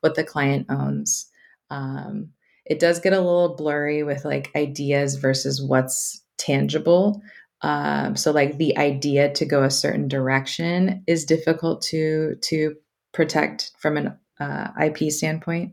what 0.00 0.16
the 0.16 0.24
client 0.24 0.66
owns 0.68 1.31
um, 1.72 2.28
it 2.64 2.78
does 2.78 3.00
get 3.00 3.12
a 3.12 3.20
little 3.20 3.56
blurry 3.56 4.02
with 4.02 4.24
like 4.24 4.50
ideas 4.54 5.16
versus 5.16 5.62
what's 5.62 6.22
tangible 6.38 7.20
um, 7.62 8.16
so 8.16 8.32
like 8.32 8.58
the 8.58 8.76
idea 8.76 9.32
to 9.32 9.44
go 9.44 9.62
a 9.62 9.70
certain 9.70 10.08
direction 10.08 11.02
is 11.06 11.24
difficult 11.24 11.82
to 11.82 12.36
to 12.42 12.74
protect 13.12 13.72
from 13.78 13.96
an 13.96 14.16
uh, 14.40 14.68
ip 14.80 15.10
standpoint 15.10 15.72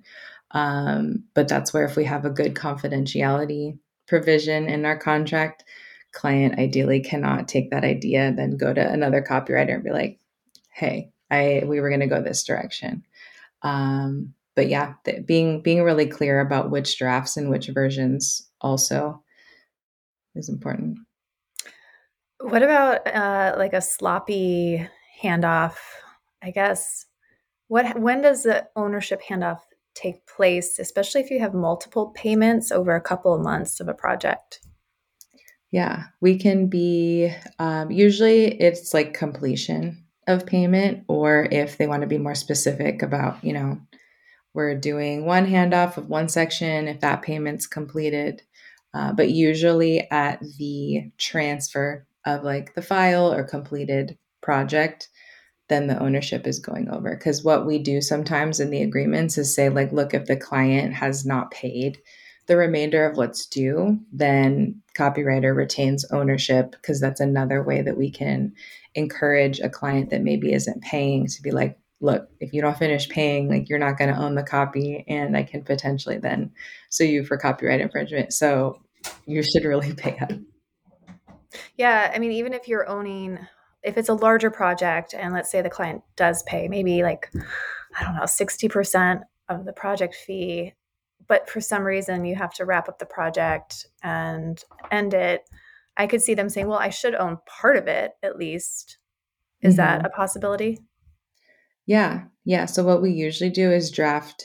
um, 0.51 1.23
but 1.33 1.47
that's 1.47 1.73
where 1.73 1.85
if 1.85 1.95
we 1.95 2.05
have 2.05 2.25
a 2.25 2.29
good 2.29 2.55
confidentiality 2.55 3.77
provision 4.07 4.67
in 4.67 4.85
our 4.85 4.97
contract, 4.97 5.63
client 6.11 6.57
ideally 6.57 6.99
cannot 6.99 7.47
take 7.47 7.69
that 7.69 7.83
idea 7.83 8.21
and 8.21 8.37
then 8.37 8.57
go 8.57 8.73
to 8.73 8.91
another 8.91 9.21
copywriter 9.21 9.75
and 9.75 9.83
be 9.83 9.91
like, 9.91 10.19
"Hey, 10.73 11.11
I 11.29 11.63
we 11.65 11.79
were 11.79 11.89
going 11.89 12.01
to 12.01 12.07
go 12.07 12.21
this 12.21 12.43
direction." 12.43 13.03
Um, 13.61 14.33
but 14.59 14.67
yeah, 14.67 14.95
th- 15.05 15.25
being 15.25 15.61
being 15.61 15.83
really 15.83 16.05
clear 16.05 16.41
about 16.41 16.69
which 16.69 16.97
drafts 16.97 17.37
and 17.37 17.49
which 17.49 17.67
versions 17.69 18.45
also 18.59 19.23
is 20.35 20.49
important. 20.49 20.97
What 22.41 22.61
about 22.61 23.07
uh, 23.07 23.55
like 23.57 23.71
a 23.71 23.79
sloppy 23.79 24.85
handoff? 25.23 25.77
I 26.43 26.51
guess 26.51 27.05
what 27.69 27.97
when 27.97 28.21
does 28.21 28.43
the 28.43 28.67
ownership 28.75 29.21
handoff 29.23 29.61
take 29.95 30.27
place, 30.27 30.77
especially 30.77 31.21
if 31.21 31.31
you 31.31 31.39
have 31.39 31.53
multiple 31.53 32.07
payments 32.07 32.69
over 32.69 32.93
a 32.93 33.01
couple 33.01 33.33
of 33.33 33.39
months 33.39 33.79
of 33.79 33.87
a 33.87 33.93
project? 33.93 34.59
Yeah, 35.71 36.03
we 36.19 36.37
can 36.37 36.67
be, 36.67 37.33
um, 37.59 37.91
usually 37.91 38.59
it's 38.59 38.93
like 38.93 39.13
completion 39.13 40.03
of 40.27 40.45
payment, 40.45 41.05
or 41.07 41.47
if 41.49 41.77
they 41.77 41.87
want 41.87 42.01
to 42.01 42.07
be 42.07 42.17
more 42.17 42.35
specific 42.35 43.01
about, 43.01 43.41
you 43.41 43.53
know, 43.53 43.79
we're 44.53 44.75
doing 44.75 45.25
one 45.25 45.45
handoff 45.45 45.97
of 45.97 46.09
one 46.09 46.29
section 46.29 46.87
if 46.87 46.99
that 47.01 47.21
payment's 47.21 47.67
completed. 47.67 48.41
Uh, 48.93 49.13
but 49.13 49.29
usually 49.29 50.09
at 50.09 50.41
the 50.57 51.11
transfer 51.17 52.07
of 52.25 52.43
like 52.43 52.73
the 52.73 52.81
file 52.81 53.31
or 53.31 53.43
completed 53.43 54.17
project, 54.41 55.09
then 55.67 55.87
the 55.87 55.99
ownership 55.99 56.47
is 56.47 56.59
going 56.59 56.89
over. 56.89 57.15
Because 57.15 57.43
what 57.43 57.65
we 57.65 57.77
do 57.77 58.01
sometimes 58.01 58.59
in 58.59 58.71
the 58.71 58.81
agreements 58.81 59.37
is 59.37 59.53
say, 59.53 59.69
like, 59.69 59.91
look, 59.91 60.13
if 60.13 60.25
the 60.25 60.35
client 60.35 60.93
has 60.93 61.25
not 61.25 61.51
paid 61.51 61.99
the 62.47 62.57
remainder 62.57 63.05
of 63.05 63.15
what's 63.15 63.45
due, 63.45 63.99
then 64.11 64.81
copywriter 64.97 65.55
retains 65.55 66.03
ownership 66.11 66.71
because 66.71 66.99
that's 66.99 67.19
another 67.19 67.61
way 67.61 67.83
that 67.83 67.95
we 67.95 68.09
can 68.09 68.51
encourage 68.95 69.59
a 69.59 69.69
client 69.69 70.09
that 70.09 70.23
maybe 70.23 70.51
isn't 70.51 70.81
paying 70.81 71.27
to 71.27 71.41
be 71.43 71.51
like, 71.51 71.77
look, 72.01 72.29
if 72.39 72.53
you 72.53 72.61
don't 72.61 72.77
finish 72.77 73.09
paying, 73.09 73.49
like 73.49 73.69
you're 73.69 73.79
not 73.79 73.97
going 73.97 74.13
to 74.13 74.19
own 74.19 74.35
the 74.35 74.43
copy 74.43 75.03
and 75.07 75.35
I 75.35 75.43
can 75.43 75.63
potentially 75.63 76.17
then 76.17 76.51
sue 76.89 77.05
you 77.05 77.25
for 77.25 77.37
copyright 77.37 77.81
infringement. 77.81 78.33
So 78.33 78.81
you 79.25 79.43
should 79.43 79.65
really 79.65 79.93
pay 79.97 80.17
up. 80.19 80.31
Yeah, 81.75 82.11
I 82.13 82.19
mean, 82.19 82.31
even 82.31 82.53
if 82.53 82.67
you're 82.67 82.87
owning, 82.87 83.39
if 83.83 83.97
it's 83.97 84.09
a 84.09 84.13
larger 84.13 84.51
project 84.51 85.13
and 85.13 85.33
let's 85.33 85.51
say 85.51 85.61
the 85.61 85.69
client 85.69 86.03
does 86.15 86.43
pay 86.43 86.67
maybe 86.67 87.03
like, 87.03 87.31
I 87.97 88.03
don't 88.03 88.15
know, 88.15 88.23
60% 88.23 89.21
of 89.49 89.65
the 89.65 89.73
project 89.73 90.15
fee, 90.15 90.73
but 91.29 91.49
for 91.49 91.61
some 91.61 91.83
reason 91.83 92.25
you 92.25 92.35
have 92.35 92.53
to 92.55 92.65
wrap 92.65 92.89
up 92.89 92.99
the 92.99 93.05
project 93.05 93.87
and 94.03 94.61
end 94.91 95.13
it 95.13 95.49
i 95.95 96.05
could 96.05 96.21
see 96.21 96.33
them 96.33 96.49
saying 96.49 96.67
well 96.67 96.79
i 96.79 96.89
should 96.89 97.15
own 97.15 97.37
part 97.45 97.77
of 97.77 97.87
it 97.87 98.11
at 98.21 98.37
least 98.37 98.97
is 99.61 99.77
mm-hmm. 99.77 100.01
that 100.01 100.05
a 100.05 100.09
possibility 100.09 100.79
yeah 101.89 102.21
yeah. 102.49 102.65
So 102.65 102.83
what 102.83 103.01
we 103.01 103.11
usually 103.11 103.51
do 103.51 103.71
is 103.71 103.91
draft 103.91 104.43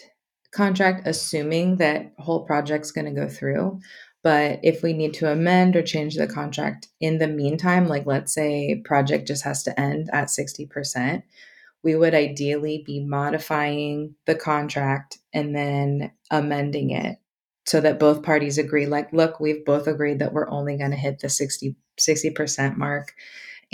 contract 0.52 1.06
assuming 1.06 1.76
that 1.76 2.12
whole 2.18 2.44
project's 2.44 2.90
going 2.90 3.06
to 3.06 3.18
go 3.18 3.28
through. 3.28 3.80
But 4.22 4.60
if 4.62 4.82
we 4.82 4.92
need 4.92 5.14
to 5.14 5.32
amend 5.32 5.74
or 5.74 5.82
change 5.82 6.16
the 6.16 6.26
contract 6.26 6.88
in 7.00 7.18
the 7.18 7.28
meantime 7.28 7.88
like 7.88 8.04
let's 8.04 8.34
say 8.34 8.82
project 8.84 9.26
just 9.26 9.42
has 9.44 9.62
to 9.64 9.80
end 9.80 10.10
at 10.12 10.28
60% 10.28 11.22
we 11.82 11.94
would 11.94 12.14
ideally 12.14 12.82
be 12.86 13.04
modifying 13.04 14.14
the 14.24 14.34
contract 14.34 15.18
and 15.34 15.54
then 15.54 16.10
amending 16.30 16.90
it 16.90 17.18
so 17.66 17.80
that 17.80 17.98
both 17.98 18.22
parties 18.22 18.56
agree 18.56 18.86
like 18.86 19.12
look 19.12 19.40
we've 19.40 19.64
both 19.66 19.86
agreed 19.86 20.20
that 20.20 20.32
we're 20.32 20.50
only 20.50 20.78
going 20.78 20.90
to 20.90 20.96
hit 20.96 21.20
the 21.20 21.28
60 21.28 21.76
60% 22.00 22.76
mark 22.76 23.12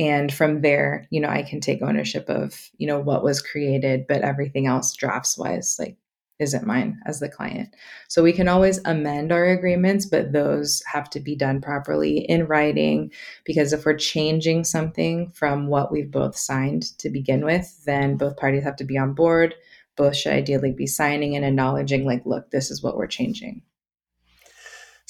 and 0.01 0.33
from 0.33 0.63
there 0.63 1.07
you 1.11 1.21
know 1.21 1.29
i 1.29 1.43
can 1.43 1.61
take 1.61 1.83
ownership 1.83 2.29
of 2.29 2.71
you 2.79 2.87
know 2.87 2.99
what 2.99 3.23
was 3.23 3.41
created 3.41 4.07
but 4.09 4.23
everything 4.23 4.67
else 4.67 4.97
drafts 4.97 5.39
wise 5.39 5.77
like 5.79 5.97
isn't 6.41 6.67
mine 6.67 6.99
as 7.07 7.21
the 7.21 7.29
client. 7.29 7.77
So 8.09 8.23
we 8.23 8.33
can 8.33 8.49
always 8.49 8.81
amend 8.87 9.31
our 9.31 9.45
agreements, 9.45 10.07
but 10.07 10.33
those 10.33 10.83
have 10.91 11.09
to 11.11 11.21
be 11.21 11.37
done 11.37 11.61
properly 11.61 12.19
in 12.19 12.47
writing 12.47 13.13
because 13.45 13.73
if 13.73 13.85
we're 13.85 13.95
changing 13.95 14.65
something 14.65 15.29
from 15.29 15.69
what 15.69 15.93
we've 15.93 16.11
both 16.11 16.37
signed 16.37 16.99
to 16.99 17.11
begin 17.11 17.45
with, 17.45 17.85
then 17.85 18.17
both 18.17 18.39
parties 18.39 18.65
have 18.65 18.77
to 18.77 18.85
be 18.85 18.99
on 18.99 19.13
board. 19.13 19.55
Both 19.97 20.17
should 20.17 20.33
ideally 20.33 20.73
be 20.73 20.87
signing 20.87 21.37
and 21.37 21.45
acknowledging, 21.45 22.07
like, 22.07 22.25
look, 22.25 22.51
this 22.51 22.71
is 22.71 22.83
what 22.83 22.97
we're 22.97 23.07
changing. 23.07 23.63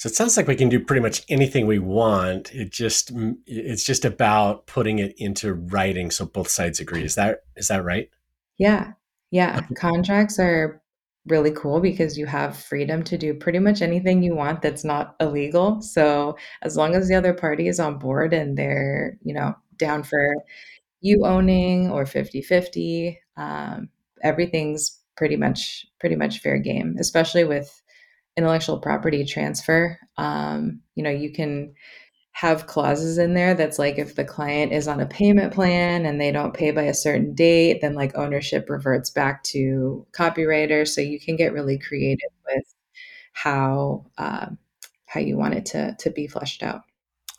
So 0.01 0.07
it 0.07 0.15
sounds 0.15 0.35
like 0.35 0.47
we 0.47 0.55
can 0.55 0.67
do 0.67 0.79
pretty 0.79 0.99
much 1.03 1.21
anything 1.29 1.67
we 1.67 1.77
want. 1.77 2.51
It 2.55 2.71
just 2.71 3.11
it's 3.45 3.83
just 3.83 4.03
about 4.03 4.65
putting 4.65 4.97
it 4.97 5.13
into 5.19 5.53
writing 5.53 6.09
so 6.09 6.25
both 6.25 6.47
sides 6.47 6.79
agree. 6.79 7.03
Is 7.03 7.13
that 7.13 7.41
is 7.55 7.67
that 7.67 7.83
right? 7.83 8.09
Yeah. 8.57 8.93
Yeah. 9.29 9.61
Contracts 9.77 10.39
are 10.39 10.81
really 11.27 11.51
cool 11.51 11.79
because 11.79 12.17
you 12.17 12.25
have 12.25 12.57
freedom 12.57 13.03
to 13.03 13.15
do 13.15 13.35
pretty 13.35 13.59
much 13.59 13.83
anything 13.83 14.23
you 14.23 14.33
want 14.33 14.63
that's 14.63 14.83
not 14.83 15.15
illegal. 15.19 15.83
So 15.83 16.35
as 16.63 16.75
long 16.75 16.95
as 16.95 17.07
the 17.07 17.13
other 17.13 17.35
party 17.35 17.67
is 17.67 17.79
on 17.79 17.99
board 17.99 18.33
and 18.33 18.57
they're, 18.57 19.19
you 19.21 19.35
know, 19.35 19.53
down 19.77 20.01
for 20.01 20.35
you 21.01 21.27
owning 21.27 21.91
or 21.91 22.05
50-50, 22.05 23.17
um, 23.37 23.87
everything's 24.23 24.99
pretty 25.15 25.35
much 25.35 25.85
pretty 25.99 26.15
much 26.15 26.39
fair 26.39 26.57
game, 26.57 26.95
especially 26.99 27.43
with 27.43 27.80
intellectual 28.41 28.79
property 28.79 29.23
transfer. 29.23 29.99
Um, 30.17 30.81
you 30.95 31.03
know, 31.03 31.09
you 31.09 31.31
can 31.31 31.73
have 32.33 32.65
clauses 32.65 33.17
in 33.17 33.33
there 33.33 33.53
that's 33.53 33.77
like 33.77 33.97
if 33.97 34.15
the 34.15 34.23
client 34.23 34.71
is 34.71 34.87
on 34.87 34.99
a 34.99 35.05
payment 35.05 35.53
plan 35.53 36.05
and 36.05 36.19
they 36.19 36.31
don't 36.31 36.53
pay 36.53 36.71
by 36.71 36.83
a 36.83 36.93
certain 36.93 37.35
date, 37.35 37.81
then 37.81 37.93
like 37.93 38.15
ownership 38.15 38.69
reverts 38.69 39.09
back 39.09 39.43
to 39.43 40.05
copywriter. 40.13 40.87
So 40.87 41.01
you 41.01 41.19
can 41.19 41.35
get 41.35 41.53
really 41.53 41.77
creative 41.77 42.31
with 42.45 42.63
how 43.33 44.05
uh, 44.17 44.47
how 45.05 45.19
you 45.19 45.37
want 45.37 45.53
it 45.53 45.65
to 45.67 45.95
to 45.99 46.09
be 46.09 46.27
fleshed 46.27 46.63
out. 46.63 46.81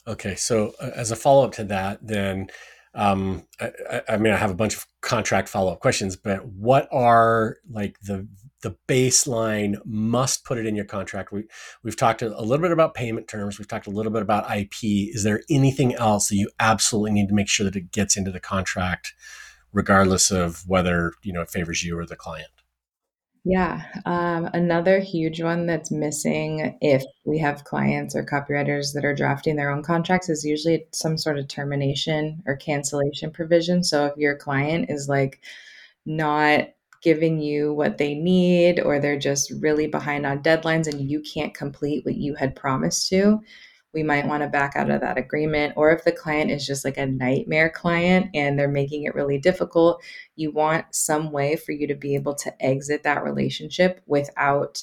Okay, 0.06 0.34
so 0.34 0.74
uh, 0.80 0.90
as 0.94 1.10
a 1.10 1.16
follow 1.16 1.44
up 1.44 1.52
to 1.52 1.64
that, 1.64 2.06
then 2.06 2.48
um, 2.94 3.46
I, 3.60 4.02
I, 4.08 4.16
mean, 4.18 4.32
I 4.32 4.36
have 4.36 4.50
a 4.50 4.54
bunch 4.54 4.76
of 4.76 4.86
contract 5.00 5.48
follow 5.48 5.72
up 5.72 5.80
questions, 5.80 6.16
but 6.16 6.44
what 6.44 6.88
are 6.92 7.56
like 7.70 7.98
the 8.00 8.28
the 8.62 8.76
baseline 8.88 9.76
must 9.84 10.44
put 10.44 10.58
it 10.58 10.66
in 10.66 10.74
your 10.74 10.84
contract? 10.84 11.32
We 11.32 11.44
we've 11.82 11.96
talked 11.96 12.22
a 12.22 12.28
little 12.40 12.62
bit 12.62 12.72
about 12.72 12.94
payment 12.94 13.28
terms. 13.28 13.58
We've 13.58 13.68
talked 13.68 13.86
a 13.86 13.90
little 13.90 14.12
bit 14.12 14.22
about 14.22 14.50
IP. 14.56 14.82
Is 14.82 15.24
there 15.24 15.42
anything 15.50 15.94
else 15.94 16.28
that 16.28 16.36
you 16.36 16.50
absolutely 16.58 17.12
need 17.12 17.28
to 17.28 17.34
make 17.34 17.48
sure 17.48 17.64
that 17.64 17.76
it 17.76 17.92
gets 17.92 18.16
into 18.16 18.30
the 18.30 18.40
contract, 18.40 19.14
regardless 19.72 20.30
of 20.30 20.66
whether 20.66 21.12
you 21.22 21.32
know 21.32 21.42
it 21.42 21.50
favors 21.50 21.82
you 21.84 21.98
or 21.98 22.06
the 22.06 22.16
client? 22.16 22.50
Yeah. 23.44 23.82
Um, 24.06 24.48
another 24.52 25.00
huge 25.00 25.42
one 25.42 25.66
that's 25.66 25.90
missing 25.90 26.78
if 26.80 27.02
we 27.24 27.38
have 27.38 27.64
clients 27.64 28.14
or 28.14 28.24
copywriters 28.24 28.94
that 28.94 29.04
are 29.04 29.14
drafting 29.14 29.56
their 29.56 29.70
own 29.70 29.82
contracts 29.82 30.28
is 30.28 30.44
usually 30.44 30.86
some 30.92 31.18
sort 31.18 31.38
of 31.38 31.48
termination 31.48 32.40
or 32.46 32.54
cancellation 32.54 33.32
provision. 33.32 33.82
So 33.82 34.06
if 34.06 34.16
your 34.16 34.36
client 34.36 34.90
is 34.90 35.08
like 35.08 35.40
not 36.06 36.68
giving 37.02 37.40
you 37.40 37.74
what 37.74 37.98
they 37.98 38.14
need 38.14 38.80
or 38.80 38.98
they're 38.98 39.18
just 39.18 39.50
really 39.60 39.86
behind 39.86 40.24
on 40.24 40.42
deadlines 40.42 40.86
and 40.86 41.10
you 41.10 41.20
can't 41.20 41.54
complete 41.54 42.04
what 42.04 42.14
you 42.14 42.34
had 42.34 42.56
promised 42.56 43.08
to, 43.08 43.40
we 43.92 44.02
might 44.02 44.26
want 44.26 44.42
to 44.42 44.48
back 44.48 44.74
out 44.76 44.90
of 44.90 45.00
that 45.00 45.18
agreement. 45.18 45.74
Or 45.76 45.90
if 45.90 46.04
the 46.04 46.12
client 46.12 46.50
is 46.50 46.66
just 46.66 46.84
like 46.84 46.96
a 46.96 47.06
nightmare 47.06 47.70
client 47.70 48.30
and 48.34 48.58
they're 48.58 48.68
making 48.68 49.04
it 49.04 49.14
really 49.14 49.38
difficult, 49.38 50.02
you 50.36 50.50
want 50.50 50.86
some 50.94 51.30
way 51.30 51.56
for 51.56 51.72
you 51.72 51.86
to 51.88 51.94
be 51.94 52.14
able 52.14 52.34
to 52.36 52.64
exit 52.64 53.02
that 53.02 53.24
relationship 53.24 54.00
without 54.06 54.82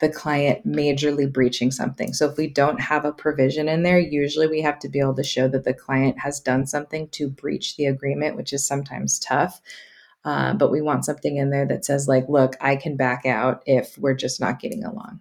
the 0.00 0.08
client 0.08 0.66
majorly 0.66 1.30
breaching 1.30 1.70
something. 1.70 2.12
So 2.12 2.28
if 2.28 2.36
we 2.36 2.48
don't 2.48 2.80
have 2.80 3.04
a 3.04 3.12
provision 3.12 3.68
in 3.68 3.82
there, 3.82 3.98
usually 3.98 4.46
we 4.46 4.62
have 4.62 4.78
to 4.80 4.88
be 4.88 4.98
able 4.98 5.14
to 5.14 5.22
show 5.22 5.46
that 5.48 5.64
the 5.64 5.74
client 5.74 6.18
has 6.18 6.40
done 6.40 6.66
something 6.66 7.08
to 7.10 7.28
breach 7.28 7.76
the 7.76 7.86
agreement, 7.86 8.36
which 8.36 8.52
is 8.52 8.66
sometimes 8.66 9.18
tough. 9.18 9.60
Uh, 10.24 10.52
but 10.54 10.70
we 10.70 10.82
want 10.82 11.04
something 11.04 11.36
in 11.36 11.50
there 11.50 11.66
that 11.66 11.84
says, 11.84 12.06
like, 12.06 12.28
look, 12.28 12.56
I 12.60 12.76
can 12.76 12.96
back 12.96 13.24
out 13.24 13.62
if 13.66 13.96
we're 13.98 14.14
just 14.14 14.40
not 14.40 14.60
getting 14.60 14.84
along. 14.84 15.20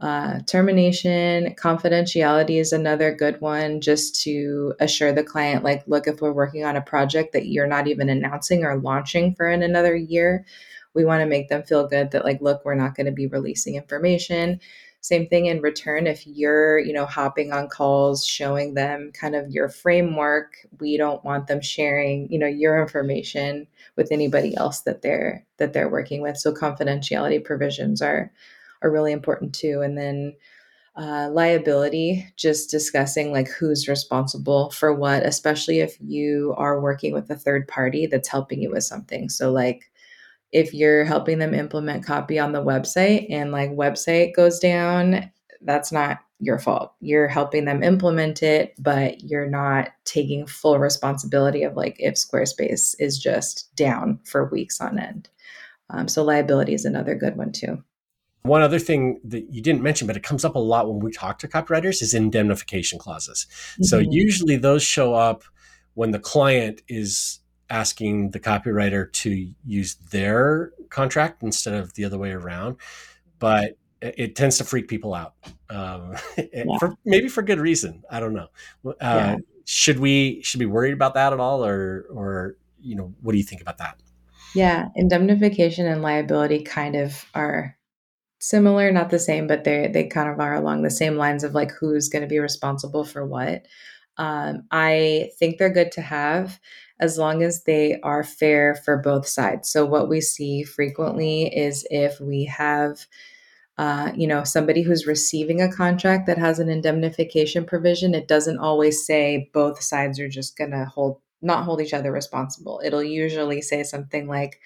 Uh, 0.00 0.40
termination, 0.46 1.54
confidentiality 1.54 2.60
is 2.60 2.72
another 2.72 3.14
good 3.14 3.40
one 3.40 3.80
just 3.80 4.20
to 4.22 4.74
assure 4.80 5.12
the 5.12 5.22
client, 5.22 5.62
like, 5.62 5.84
look, 5.86 6.06
if 6.06 6.20
we're 6.20 6.32
working 6.32 6.64
on 6.64 6.76
a 6.76 6.82
project 6.82 7.32
that 7.32 7.46
you're 7.46 7.66
not 7.66 7.86
even 7.86 8.08
announcing 8.08 8.64
or 8.64 8.76
launching 8.76 9.34
for 9.34 9.48
in 9.48 9.62
another 9.62 9.94
year, 9.94 10.44
we 10.94 11.04
want 11.04 11.20
to 11.22 11.26
make 11.26 11.48
them 11.48 11.62
feel 11.62 11.86
good 11.86 12.10
that, 12.10 12.24
like, 12.24 12.40
look, 12.40 12.64
we're 12.64 12.74
not 12.74 12.94
going 12.96 13.06
to 13.06 13.12
be 13.12 13.28
releasing 13.28 13.76
information. 13.76 14.60
Same 15.04 15.26
thing 15.28 15.44
in 15.44 15.60
return, 15.60 16.06
if 16.06 16.26
you're, 16.26 16.78
you 16.78 16.94
know, 16.94 17.04
hopping 17.04 17.52
on 17.52 17.68
calls, 17.68 18.24
showing 18.24 18.72
them 18.72 19.12
kind 19.12 19.34
of 19.34 19.50
your 19.50 19.68
framework, 19.68 20.54
we 20.80 20.96
don't 20.96 21.22
want 21.22 21.46
them 21.46 21.60
sharing, 21.60 22.26
you 22.32 22.38
know, 22.38 22.46
your 22.46 22.80
information 22.80 23.66
with 23.96 24.10
anybody 24.10 24.56
else 24.56 24.80
that 24.80 25.02
they're 25.02 25.44
that 25.58 25.74
they're 25.74 25.90
working 25.90 26.22
with. 26.22 26.38
So 26.38 26.54
confidentiality 26.54 27.44
provisions 27.44 28.00
are 28.00 28.32
are 28.80 28.90
really 28.90 29.12
important 29.12 29.54
too. 29.54 29.82
And 29.82 29.98
then 29.98 30.34
uh, 30.96 31.28
liability, 31.32 32.26
just 32.36 32.70
discussing 32.70 33.32
like 33.32 33.48
who's 33.48 33.88
responsible 33.88 34.70
for 34.70 34.94
what, 34.94 35.24
especially 35.24 35.80
if 35.80 35.96
you 36.00 36.54
are 36.56 36.80
working 36.80 37.12
with 37.12 37.30
a 37.30 37.36
third 37.36 37.68
party 37.68 38.06
that's 38.06 38.28
helping 38.28 38.62
you 38.62 38.70
with 38.70 38.84
something. 38.84 39.28
So, 39.28 39.50
like, 39.52 39.90
if 40.54 40.72
you're 40.72 41.04
helping 41.04 41.40
them 41.40 41.52
implement 41.52 42.06
copy 42.06 42.38
on 42.38 42.52
the 42.52 42.62
website 42.62 43.26
and 43.28 43.50
like 43.50 43.70
website 43.72 44.34
goes 44.36 44.60
down, 44.60 45.30
that's 45.62 45.90
not 45.90 46.20
your 46.38 46.60
fault. 46.60 46.94
You're 47.00 47.26
helping 47.26 47.64
them 47.64 47.82
implement 47.82 48.40
it, 48.40 48.74
but 48.78 49.20
you're 49.22 49.50
not 49.50 49.88
taking 50.04 50.46
full 50.46 50.78
responsibility 50.78 51.64
of 51.64 51.74
like 51.74 51.96
if 51.98 52.14
Squarespace 52.14 52.94
is 53.00 53.18
just 53.18 53.74
down 53.74 54.20
for 54.24 54.48
weeks 54.48 54.80
on 54.80 54.98
end. 54.98 55.28
Um, 55.90 56.06
so, 56.08 56.22
liability 56.22 56.72
is 56.72 56.84
another 56.84 57.14
good 57.14 57.36
one 57.36 57.52
too. 57.52 57.82
One 58.42 58.62
other 58.62 58.78
thing 58.78 59.20
that 59.24 59.52
you 59.52 59.60
didn't 59.60 59.82
mention, 59.82 60.06
but 60.06 60.16
it 60.16 60.22
comes 60.22 60.44
up 60.44 60.54
a 60.54 60.60
lot 60.60 60.88
when 60.88 61.00
we 61.00 61.10
talk 61.10 61.38
to 61.40 61.48
copywriters, 61.48 62.00
is 62.00 62.14
indemnification 62.14 62.98
clauses. 62.98 63.46
Mm-hmm. 63.72 63.84
So 63.84 63.98
usually 63.98 64.56
those 64.56 64.82
show 64.82 65.14
up 65.14 65.44
when 65.94 66.10
the 66.10 66.18
client 66.18 66.82
is 66.86 67.40
asking 67.70 68.30
the 68.30 68.40
copywriter 68.40 69.12
to 69.12 69.50
use 69.64 69.94
their 70.10 70.72
contract 70.90 71.42
instead 71.42 71.74
of 71.74 71.94
the 71.94 72.04
other 72.04 72.18
way 72.18 72.32
around. 72.32 72.76
But 73.38 73.76
it 74.00 74.36
tends 74.36 74.58
to 74.58 74.64
freak 74.64 74.88
people 74.88 75.14
out, 75.14 75.34
um, 75.70 76.14
yeah. 76.52 76.64
for, 76.78 76.94
maybe 77.04 77.28
for 77.28 77.42
good 77.42 77.58
reason. 77.58 78.04
I 78.10 78.20
don't 78.20 78.34
know. 78.34 78.48
Uh, 78.84 78.92
yeah. 79.00 79.36
Should 79.64 79.98
we 79.98 80.42
should 80.42 80.60
we 80.60 80.66
worry 80.66 80.92
about 80.92 81.14
that 81.14 81.32
at 81.32 81.40
all, 81.40 81.64
or 81.64 82.06
or 82.10 82.56
you 82.80 82.96
know, 82.96 83.14
what 83.22 83.32
do 83.32 83.38
you 83.38 83.44
think 83.44 83.62
about 83.62 83.78
that? 83.78 83.98
Yeah, 84.54 84.88
indemnification 84.94 85.86
and 85.86 86.02
liability 86.02 86.62
kind 86.62 86.96
of 86.96 87.24
are 87.34 87.76
similar, 88.40 88.92
not 88.92 89.08
the 89.08 89.18
same, 89.18 89.46
but 89.46 89.64
they 89.64 89.88
they 89.88 90.04
kind 90.04 90.28
of 90.28 90.38
are 90.38 90.54
along 90.54 90.82
the 90.82 90.90
same 90.90 91.16
lines 91.16 91.42
of 91.42 91.54
like 91.54 91.72
who's 91.72 92.10
going 92.10 92.22
to 92.22 92.28
be 92.28 92.38
responsible 92.38 93.04
for 93.04 93.24
what. 93.24 93.66
Um, 94.18 94.64
I 94.70 95.30
think 95.38 95.58
they're 95.58 95.70
good 95.70 95.92
to 95.92 96.00
have 96.00 96.60
as 97.00 97.18
long 97.18 97.42
as 97.42 97.64
they 97.64 98.00
are 98.02 98.22
fair 98.22 98.76
for 98.76 98.96
both 98.98 99.26
sides. 99.26 99.70
So 99.70 99.84
what 99.84 100.08
we 100.08 100.20
see 100.20 100.62
frequently 100.62 101.46
is 101.54 101.86
if 101.90 102.20
we 102.20 102.44
have 102.44 103.06
uh, 103.76 104.12
you 104.14 104.28
know 104.28 104.44
somebody 104.44 104.82
who's 104.82 105.06
receiving 105.06 105.60
a 105.60 105.72
contract 105.72 106.26
that 106.28 106.38
has 106.38 106.60
an 106.60 106.68
indemnification 106.68 107.64
provision, 107.64 108.14
it 108.14 108.28
doesn't 108.28 108.58
always 108.58 109.04
say 109.04 109.50
both 109.52 109.82
sides 109.82 110.20
are 110.20 110.28
just 110.28 110.56
going 110.56 110.70
to 110.70 110.84
hold 110.84 111.20
not 111.42 111.64
hold 111.64 111.80
each 111.80 111.92
other 111.92 112.12
responsible. 112.12 112.80
It'll 112.84 113.02
usually 113.02 113.60
say 113.60 113.82
something 113.82 114.28
like 114.28 114.60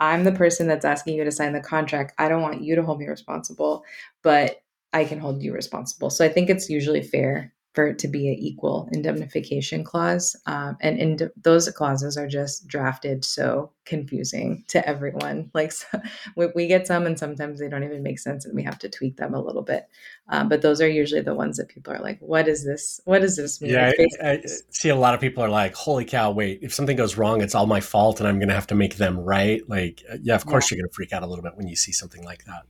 I'm 0.00 0.24
the 0.24 0.32
person 0.32 0.68
that's 0.68 0.84
asking 0.84 1.16
you 1.16 1.24
to 1.24 1.30
sign 1.30 1.52
the 1.52 1.60
contract. 1.60 2.12
I 2.18 2.28
don't 2.28 2.42
want 2.42 2.62
you 2.62 2.74
to 2.76 2.82
hold 2.82 2.98
me 2.98 3.06
responsible, 3.06 3.84
but 4.22 4.62
I 4.92 5.04
can 5.04 5.18
hold 5.18 5.42
you 5.42 5.54
responsible. 5.54 6.10
So 6.10 6.24
I 6.24 6.28
think 6.28 6.50
it's 6.50 6.68
usually 6.68 7.02
fair 7.02 7.52
for 7.72 7.86
it 7.86 7.98
to 8.00 8.08
be 8.08 8.28
an 8.28 8.34
equal 8.34 8.88
indemnification 8.92 9.82
clause. 9.82 10.36
Um, 10.46 10.76
and 10.80 10.98
in 10.98 11.30
those 11.42 11.70
clauses 11.70 12.18
are 12.18 12.28
just 12.28 12.66
drafted 12.66 13.24
so 13.24 13.72
confusing 13.84 14.64
to 14.68 14.86
everyone. 14.86 15.50
Like 15.54 15.72
so, 15.72 15.86
we, 16.34 16.46
we, 16.54 16.66
get 16.66 16.86
some, 16.86 17.06
and 17.06 17.18
sometimes 17.18 17.60
they 17.60 17.68
don't 17.68 17.84
even 17.84 18.02
make 18.02 18.18
sense, 18.18 18.44
and 18.44 18.54
we 18.54 18.62
have 18.62 18.78
to 18.80 18.88
tweak 18.88 19.16
them 19.16 19.34
a 19.34 19.40
little 19.40 19.62
bit. 19.62 19.86
Um, 20.28 20.48
but 20.48 20.62
those 20.62 20.80
are 20.80 20.88
usually 20.88 21.20
the 21.20 21.34
ones 21.34 21.56
that 21.58 21.68
people 21.68 21.92
are 21.92 22.00
like, 22.00 22.18
"What 22.20 22.48
is 22.48 22.64
this? 22.64 23.00
What 23.04 23.20
does 23.20 23.36
this 23.36 23.60
mean?" 23.60 23.72
Yeah, 23.72 23.92
I, 24.22 24.26
I, 24.26 24.42
see 24.70 24.88
a 24.88 24.96
lot 24.96 25.14
of 25.14 25.20
people 25.20 25.44
are 25.44 25.50
like, 25.50 25.74
"Holy 25.74 26.04
cow! 26.04 26.30
Wait, 26.30 26.60
if 26.62 26.72
something 26.72 26.96
goes 26.96 27.16
wrong, 27.16 27.42
it's 27.42 27.54
all 27.54 27.66
my 27.66 27.80
fault, 27.80 28.18
and 28.18 28.28
I'm 28.28 28.38
going 28.38 28.48
to 28.48 28.54
have 28.54 28.66
to 28.68 28.74
make 28.74 28.96
them 28.96 29.18
right." 29.18 29.60
Like, 29.68 30.02
uh, 30.10 30.16
yeah, 30.22 30.34
of 30.34 30.46
course 30.46 30.70
yeah. 30.70 30.76
you're 30.76 30.82
going 30.82 30.90
to 30.90 30.94
freak 30.94 31.12
out 31.12 31.22
a 31.22 31.26
little 31.26 31.42
bit 31.42 31.56
when 31.56 31.68
you 31.68 31.76
see 31.76 31.92
something 31.92 32.24
like 32.24 32.44
that. 32.46 32.62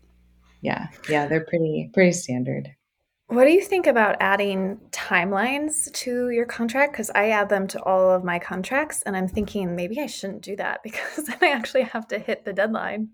Yeah, 0.60 0.88
yeah, 1.08 1.26
they're 1.26 1.44
pretty 1.44 1.90
pretty 1.94 2.12
standard. 2.12 2.74
What 3.32 3.46
do 3.46 3.50
you 3.50 3.62
think 3.62 3.86
about 3.86 4.16
adding 4.20 4.78
timelines 4.90 5.90
to 5.90 6.28
your 6.28 6.44
contract? 6.44 6.92
Because 6.92 7.10
I 7.14 7.30
add 7.30 7.48
them 7.48 7.66
to 7.68 7.82
all 7.82 8.10
of 8.10 8.22
my 8.22 8.38
contracts, 8.38 9.00
and 9.06 9.16
I'm 9.16 9.26
thinking 9.26 9.74
maybe 9.74 9.98
I 9.98 10.06
shouldn't 10.06 10.42
do 10.42 10.54
that 10.56 10.82
because 10.84 11.24
then 11.24 11.38
I 11.40 11.48
actually 11.48 11.84
have 11.84 12.06
to 12.08 12.18
hit 12.18 12.44
the 12.44 12.52
deadline. 12.52 13.08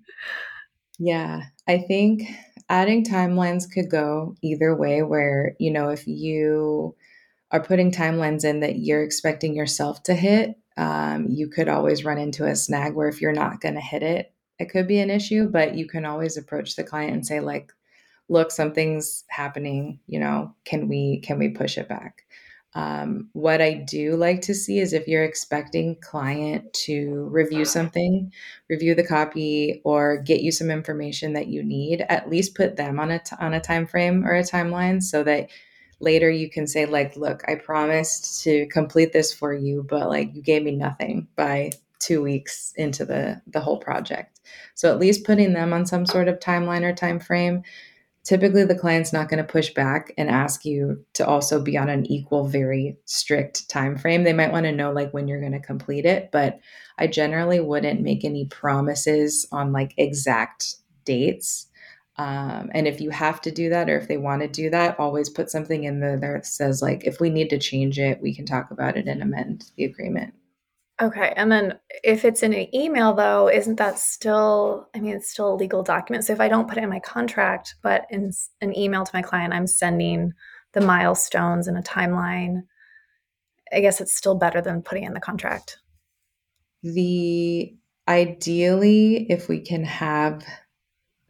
Yeah, 0.98 1.42
I 1.68 1.78
think 1.87 2.22
adding 2.68 3.04
timelines 3.04 3.70
could 3.72 3.88
go 3.88 4.35
either 4.42 4.74
way, 4.74 5.04
where, 5.04 5.54
you 5.61 5.70
know, 5.72 5.90
if 5.90 6.04
you 6.09 6.96
are 7.52 7.62
putting 7.62 7.92
timelines 7.92 8.44
in 8.44 8.59
that 8.59 8.76
you're 8.76 9.04
expecting 9.04 9.54
yourself 9.54 10.02
to 10.02 10.14
hit, 10.14 10.57
um, 10.76 11.28
you 11.31 11.48
could 11.48 11.68
always 11.68 12.04
run 12.04 12.18
into 12.18 12.44
a 12.44 12.57
snag 12.57 12.94
where 12.94 13.09
if 13.09 13.20
you're 13.20 13.31
not 13.31 13.61
going 13.61 13.74
to 13.76 13.81
hit 13.81 14.02
it, 14.02 14.33
it 14.59 14.68
could 14.68 14.88
be 14.88 14.98
an 14.98 15.11
issue, 15.11 15.48
but 15.48 15.76
you 15.76 15.87
can 15.87 16.04
always 16.04 16.37
approach 16.37 16.74
the 16.74 16.83
client 16.83 17.12
and 17.12 17.24
say, 17.24 17.38
like, 17.38 17.72
look 18.28 18.50
something's 18.50 19.24
happening 19.28 19.98
you 20.06 20.18
know 20.18 20.54
can 20.64 20.88
we 20.88 21.20
can 21.20 21.38
we 21.38 21.48
push 21.48 21.78
it 21.78 21.88
back? 21.88 22.24
Um, 22.74 23.30
what 23.32 23.62
i 23.62 23.72
do 23.72 24.14
like 24.14 24.42
to 24.42 24.54
see 24.54 24.78
is 24.78 24.92
if 24.92 25.08
you're 25.08 25.24
expecting 25.24 25.96
client 26.02 26.70
to 26.84 27.26
review 27.30 27.64
something 27.64 28.30
review 28.68 28.94
the 28.94 29.06
copy 29.06 29.80
or 29.84 30.18
get 30.18 30.42
you 30.42 30.52
some 30.52 30.70
information 30.70 31.32
that 31.32 31.48
you 31.48 31.64
need 31.64 32.04
at 32.10 32.28
least 32.28 32.54
put 32.54 32.76
them 32.76 33.00
on 33.00 33.10
a 33.10 33.20
t- 33.20 33.36
on 33.40 33.54
a 33.54 33.60
time 33.60 33.86
frame 33.86 34.24
or 34.24 34.34
a 34.34 34.42
timeline 34.42 35.02
so 35.02 35.24
that 35.24 35.48
later 35.98 36.30
you 36.30 36.50
can 36.50 36.66
say 36.66 36.84
like 36.84 37.16
look 37.16 37.42
i 37.48 37.54
promised 37.54 38.42
to 38.44 38.66
complete 38.66 39.14
this 39.14 39.32
for 39.32 39.54
you 39.54 39.84
but 39.88 40.08
like 40.10 40.34
you 40.34 40.42
gave 40.42 40.62
me 40.62 40.72
nothing 40.72 41.26
by 41.36 41.70
two 41.98 42.22
weeks 42.22 42.72
into 42.76 43.04
the 43.04 43.40
the 43.46 43.60
whole 43.60 43.78
project. 43.78 44.40
So 44.74 44.90
at 44.90 44.98
least 44.98 45.24
putting 45.24 45.52
them 45.52 45.72
on 45.72 45.86
some 45.86 46.06
sort 46.06 46.28
of 46.28 46.38
timeline 46.38 46.82
or 46.82 46.94
time 46.94 47.20
frame 47.20 47.62
typically 48.24 48.64
the 48.64 48.78
client's 48.78 49.12
not 49.12 49.28
going 49.28 49.42
to 49.42 49.52
push 49.52 49.72
back 49.74 50.12
and 50.18 50.28
ask 50.28 50.64
you 50.64 51.04
to 51.14 51.26
also 51.26 51.62
be 51.62 51.78
on 51.78 51.88
an 51.88 52.04
equal 52.07 52.46
very 52.46 52.96
strict 53.04 53.68
time 53.68 53.96
frame 53.96 54.24
they 54.24 54.33
might 54.33 54.52
want 54.52 54.64
to 54.64 54.72
know 54.72 54.92
like 54.92 55.12
when 55.12 55.28
you're 55.28 55.40
going 55.40 55.52
to 55.52 55.61
complete 55.61 56.04
it 56.04 56.31
but 56.33 56.59
i 56.98 57.07
generally 57.07 57.61
wouldn't 57.61 58.00
make 58.00 58.24
any 58.24 58.46
promises 58.46 59.46
on 59.52 59.72
like 59.72 59.94
exact 59.96 60.76
dates. 61.09 61.66
Um, 62.16 62.70
and 62.74 62.87
if 62.87 63.00
you 63.00 63.11
have 63.11 63.40
to 63.42 63.50
do 63.50 63.70
that 63.70 63.88
or 63.88 63.96
if 63.96 64.09
they 64.09 64.18
want 64.18 64.42
to 64.42 64.48
do 64.48 64.70
that 64.70 64.98
always 64.98 65.31
put 65.31 65.50
something 65.50 65.85
in 65.85 66.00
there 66.00 66.18
that 66.18 66.46
says 66.46 66.83
like 66.83 67.04
if 67.04 67.20
we 67.20 67.31
need 67.31 67.48
to 67.50 67.59
change 67.59 67.96
it 67.96 68.20
we 68.20 68.35
can 68.35 68.44
talk 68.44 68.72
about 68.72 68.96
it 68.96 69.07
and 69.07 69.22
amend 69.22 69.70
the 69.76 69.85
agreement 69.85 70.35
Okay. 71.00 71.32
And 71.37 71.50
then 71.50 71.78
if 72.02 72.24
it's 72.24 72.42
in 72.42 72.52
an 72.52 72.74
email, 72.74 73.14
though, 73.14 73.48
isn't 73.48 73.76
that 73.76 73.98
still, 73.98 74.88
I 74.94 75.00
mean, 75.00 75.14
it's 75.14 75.30
still 75.30 75.52
a 75.52 75.54
legal 75.54 75.84
document. 75.84 76.24
So 76.24 76.32
if 76.32 76.40
I 76.40 76.48
don't 76.48 76.68
put 76.68 76.76
it 76.76 76.82
in 76.82 76.90
my 76.90 76.98
contract, 77.00 77.76
but 77.82 78.06
in 78.11 78.32
an 78.61 78.76
email 78.76 79.04
to 79.04 79.11
my 79.14 79.22
client, 79.22 79.54
I'm 79.54 79.68
sending 79.68 80.32
the 80.72 80.80
milestones 80.80 81.68
and 81.68 81.78
a 81.78 81.82
timeline, 81.82 82.62
I 83.72 83.80
guess 83.80 84.00
it's 84.00 84.14
still 84.14 84.34
better 84.34 84.61
than 84.61 84.82
putting 84.82 85.04
in 85.04 85.14
the 85.14 85.20
contract. 85.20 85.78
The 86.82 87.76
ideally, 88.08 89.26
if 89.30 89.48
we 89.48 89.61
can 89.61 89.84
have 89.84 90.44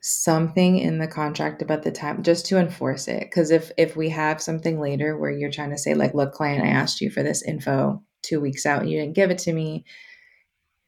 something 0.00 0.78
in 0.78 0.98
the 0.98 1.09
contract 1.09 1.61
about 1.61 1.83
the 1.83 1.90
time 1.90 2.22
just 2.22 2.46
to 2.46 2.57
enforce 2.57 3.09
it 3.09 3.20
because 3.22 3.50
if 3.50 3.72
if 3.76 3.96
we 3.96 4.09
have 4.09 4.40
something 4.40 4.81
later 4.81 5.18
where 5.18 5.31
you're 5.31 5.50
trying 5.50 5.70
to 5.70 5.76
say 5.76 5.92
like 5.92 6.14
look 6.14 6.33
client 6.33 6.64
i 6.64 6.68
asked 6.68 7.00
you 7.00 7.11
for 7.11 7.24
this 7.24 7.42
info 7.42 8.00
two 8.22 8.40
weeks 8.40 8.66
out 8.66 8.83
and 8.83 8.90
you 8.90 8.98
didn't 8.98 9.14
give 9.14 9.31
it 9.31 9.38
to 9.38 9.52
me 9.52 9.85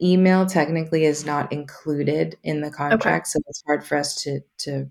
email 0.02 0.46
technically 0.46 1.04
is 1.04 1.26
not 1.26 1.52
included 1.52 2.36
in 2.42 2.60
the 2.60 2.70
contract 2.70 3.26
okay. 3.26 3.30
so 3.30 3.38
it's 3.48 3.62
hard 3.66 3.84
for 3.84 3.96
us 3.96 4.22
to 4.22 4.40
to 4.58 4.90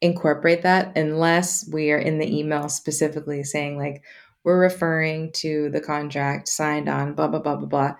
incorporate 0.00 0.62
that 0.62 0.96
unless 0.96 1.68
we 1.70 1.90
are 1.90 1.98
in 1.98 2.18
the 2.18 2.38
email 2.38 2.68
specifically 2.68 3.42
saying 3.42 3.76
like 3.76 4.02
we're 4.44 4.60
referring 4.60 5.30
to 5.32 5.68
the 5.70 5.80
contract 5.80 6.48
signed 6.48 6.88
on 6.88 7.14
blah 7.14 7.28
blah 7.28 7.40
blah 7.40 7.56
blah 7.56 7.66
blah 7.66 7.94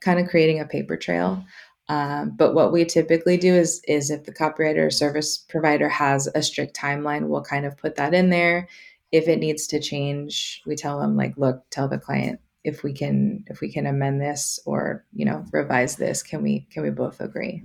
kind 0.00 0.20
of 0.20 0.28
creating 0.28 0.60
a 0.60 0.66
paper 0.66 0.96
trail 0.96 1.42
um, 1.90 2.34
but 2.36 2.54
what 2.54 2.72
we 2.72 2.84
typically 2.84 3.36
do 3.36 3.54
is 3.54 3.80
is 3.88 4.10
if 4.10 4.24
the 4.24 4.34
copywriter 4.34 4.86
or 4.86 4.90
service 4.90 5.38
provider 5.38 5.88
has 5.88 6.26
a 6.34 6.42
strict 6.42 6.76
timeline 6.76 7.28
we'll 7.28 7.42
kind 7.42 7.64
of 7.64 7.76
put 7.76 7.96
that 7.96 8.12
in 8.12 8.30
there 8.30 8.68
if 9.12 9.28
it 9.28 9.38
needs 9.38 9.66
to 9.66 9.80
change 9.80 10.60
we 10.66 10.74
tell 10.74 11.00
them 11.00 11.16
like 11.16 11.34
look 11.38 11.62
tell 11.70 11.88
the 11.88 11.98
client 11.98 12.40
if 12.68 12.82
we 12.82 12.92
can 12.92 13.44
if 13.48 13.60
we 13.60 13.72
can 13.72 13.86
amend 13.86 14.20
this 14.20 14.60
or 14.66 15.04
you 15.12 15.24
know 15.24 15.44
revise 15.52 15.96
this 15.96 16.22
can 16.22 16.42
we 16.42 16.66
can 16.70 16.82
we 16.82 16.90
both 16.90 17.20
agree? 17.20 17.62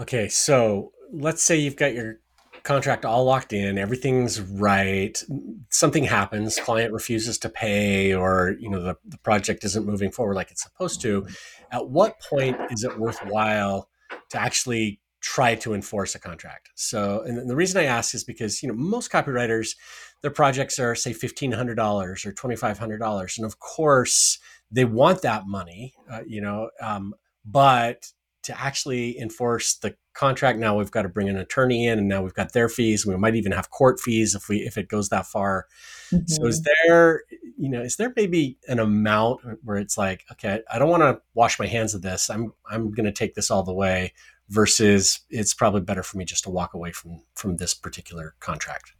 Okay 0.00 0.28
so 0.28 0.92
let's 1.12 1.42
say 1.42 1.56
you've 1.56 1.76
got 1.76 1.94
your 1.94 2.20
contract 2.64 3.04
all 3.04 3.24
locked 3.24 3.52
in 3.52 3.78
everything's 3.78 4.40
right 4.40 5.22
something 5.70 6.04
happens 6.04 6.58
client 6.58 6.92
refuses 6.92 7.38
to 7.38 7.48
pay 7.48 8.12
or 8.12 8.56
you 8.58 8.68
know 8.68 8.82
the, 8.82 8.96
the 9.06 9.16
project 9.18 9.64
isn't 9.64 9.86
moving 9.86 10.10
forward 10.10 10.34
like 10.34 10.50
it's 10.50 10.64
supposed 10.64 11.00
to 11.00 11.26
at 11.70 11.88
what 11.88 12.20
point 12.20 12.56
is 12.70 12.84
it 12.84 12.98
worthwhile 12.98 13.88
to 14.30 14.38
actually 14.38 15.00
try 15.20 15.54
to 15.56 15.74
enforce 15.74 16.14
a 16.14 16.18
contract? 16.18 16.70
So 16.74 17.22
and 17.22 17.48
the 17.48 17.56
reason 17.56 17.80
i 17.80 17.84
ask 17.84 18.14
is 18.14 18.24
because 18.24 18.62
you 18.62 18.68
know 18.68 18.74
most 18.74 19.10
copywriters 19.10 19.76
their 20.22 20.30
projects 20.30 20.78
are 20.78 20.94
say 20.94 21.12
$1500 21.12 22.26
or 22.26 22.32
$2500 22.32 23.36
and 23.36 23.46
of 23.46 23.58
course 23.58 24.38
they 24.70 24.84
want 24.84 25.22
that 25.22 25.46
money 25.46 25.94
uh, 26.10 26.20
you 26.26 26.40
know 26.40 26.70
um, 26.80 27.14
but 27.44 28.12
to 28.42 28.60
actually 28.60 29.18
enforce 29.18 29.74
the 29.74 29.94
contract 30.14 30.58
now 30.58 30.76
we've 30.76 30.90
got 30.90 31.02
to 31.02 31.08
bring 31.08 31.28
an 31.28 31.36
attorney 31.36 31.86
in 31.86 31.98
and 31.98 32.08
now 32.08 32.22
we've 32.22 32.34
got 32.34 32.52
their 32.52 32.68
fees 32.68 33.06
we 33.06 33.16
might 33.16 33.36
even 33.36 33.52
have 33.52 33.70
court 33.70 34.00
fees 34.00 34.34
if 34.34 34.48
we 34.48 34.58
if 34.58 34.76
it 34.76 34.88
goes 34.88 35.10
that 35.10 35.26
far 35.26 35.66
mm-hmm. 36.10 36.26
so 36.26 36.44
is 36.46 36.60
mm-hmm. 36.60 36.88
there 36.88 37.22
you 37.56 37.68
know 37.68 37.80
is 37.80 37.96
there 37.96 38.12
maybe 38.16 38.58
an 38.66 38.80
amount 38.80 39.40
where 39.62 39.76
it's 39.76 39.96
like 39.96 40.24
okay 40.32 40.60
i 40.72 40.78
don't 40.78 40.88
want 40.88 41.02
to 41.02 41.20
wash 41.34 41.60
my 41.60 41.66
hands 41.66 41.94
of 41.94 42.02
this 42.02 42.30
i'm 42.30 42.52
i'm 42.68 42.90
going 42.90 43.06
to 43.06 43.12
take 43.12 43.34
this 43.34 43.50
all 43.50 43.62
the 43.62 43.72
way 43.72 44.12
versus 44.48 45.20
it's 45.30 45.54
probably 45.54 45.80
better 45.80 46.02
for 46.02 46.16
me 46.16 46.24
just 46.24 46.42
to 46.42 46.50
walk 46.50 46.74
away 46.74 46.90
from 46.90 47.22
from 47.34 47.56
this 47.56 47.72
particular 47.72 48.34
contract 48.40 48.94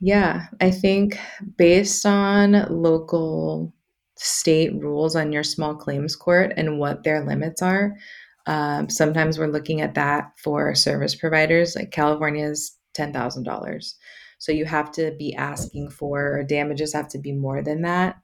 yeah, 0.00 0.46
I 0.60 0.70
think 0.70 1.18
based 1.56 2.06
on 2.06 2.66
local 2.70 3.72
state 4.16 4.74
rules 4.74 5.16
on 5.16 5.32
your 5.32 5.42
small 5.42 5.74
claims 5.74 6.16
court 6.16 6.52
and 6.56 6.78
what 6.78 7.04
their 7.04 7.24
limits 7.24 7.62
are, 7.62 7.94
um, 8.46 8.88
sometimes 8.88 9.38
we're 9.38 9.46
looking 9.46 9.80
at 9.80 9.94
that 9.94 10.32
for 10.42 10.74
service 10.74 11.14
providers. 11.14 11.76
Like 11.76 11.90
California's 11.90 12.76
ten 12.94 13.12
thousand 13.12 13.44
dollars, 13.44 13.96
so 14.38 14.52
you 14.52 14.64
have 14.64 14.90
to 14.92 15.14
be 15.18 15.34
asking 15.34 15.90
for 15.90 16.42
damages 16.44 16.94
have 16.94 17.08
to 17.08 17.18
be 17.18 17.32
more 17.32 17.62
than 17.62 17.82
that, 17.82 18.16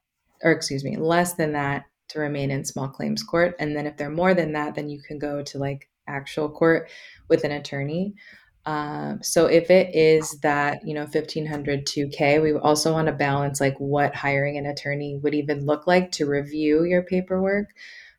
or 0.43 0.53
excuse 0.53 0.83
me, 0.83 0.97
less 0.97 1.35
than 1.35 1.53
that 1.53 1.85
to 2.09 2.21
remain 2.21 2.51
in 2.51 2.65
small 2.65 2.89
claims 2.89 3.23
court. 3.23 3.55
And 3.59 3.77
then 3.77 3.87
if 3.87 3.97
they're 3.97 4.11
more 4.11 4.33
than 4.33 4.53
that, 4.53 4.75
then 4.75 4.89
you 4.89 5.03
can 5.03 5.19
go 5.19 5.43
to 5.43 5.59
like 5.59 5.89
actual 6.09 6.49
court 6.49 6.89
with 7.29 7.45
an 7.45 7.53
attorney. 7.53 8.15
Um, 8.67 9.23
so 9.23 9.47
if 9.47 9.71
it 9.71 9.95
is 9.95 10.41
that, 10.41 10.81
you 10.85 10.93
know, 10.93 11.03
1500 11.03 11.87
2K, 11.87 12.43
we 12.43 12.53
also 12.55 12.93
want 12.93 13.07
to 13.07 13.13
balance 13.13 13.61
like 13.61 13.79
what 13.79 14.15
hiring 14.15 14.59
an 14.59 14.67
attorney 14.67 15.21
would 15.23 15.35
even 15.35 15.65
look 15.65 15.87
like 15.87 16.11
to 16.13 16.27
review 16.27 16.83
your 16.83 17.05
paperwork. 17.05 17.69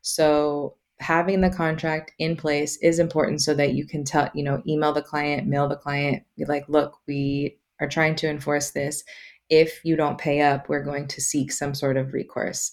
So 0.00 0.76
having 1.00 1.42
the 1.42 1.50
contract 1.50 2.12
in 2.18 2.34
place 2.34 2.78
is 2.78 2.98
important 2.98 3.42
so 3.42 3.52
that 3.54 3.74
you 3.74 3.86
can 3.86 4.04
tell, 4.04 4.30
you 4.34 4.42
know, 4.42 4.62
email 4.66 4.92
the 4.92 5.02
client, 5.02 5.46
mail 5.46 5.68
the 5.68 5.76
client, 5.76 6.22
be 6.36 6.46
like, 6.46 6.64
look, 6.66 6.98
we 7.06 7.58
are 7.78 7.88
trying 7.88 8.16
to 8.16 8.28
enforce 8.28 8.70
this. 8.70 9.04
If 9.50 9.84
you 9.84 9.96
don't 9.96 10.18
pay 10.18 10.40
up, 10.40 10.68
we're 10.68 10.82
going 10.82 11.08
to 11.08 11.20
seek 11.20 11.52
some 11.52 11.74
sort 11.74 11.98
of 11.98 12.14
recourse 12.14 12.72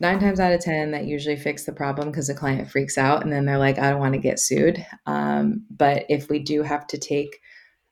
nine 0.00 0.18
times 0.18 0.40
out 0.40 0.52
of 0.52 0.60
10, 0.60 0.90
that 0.92 1.04
usually 1.04 1.36
fix 1.36 1.64
the 1.64 1.72
problem 1.72 2.10
because 2.10 2.26
the 2.26 2.34
client 2.34 2.70
freaks 2.70 2.96
out 2.96 3.22
and 3.22 3.32
then 3.32 3.44
they're 3.44 3.58
like, 3.58 3.78
I 3.78 3.90
don't 3.90 4.00
want 4.00 4.14
to 4.14 4.20
get 4.20 4.40
sued. 4.40 4.84
Um, 5.06 5.64
but 5.70 6.06
if 6.08 6.28
we 6.28 6.38
do 6.38 6.62
have 6.62 6.86
to 6.88 6.98
take 6.98 7.40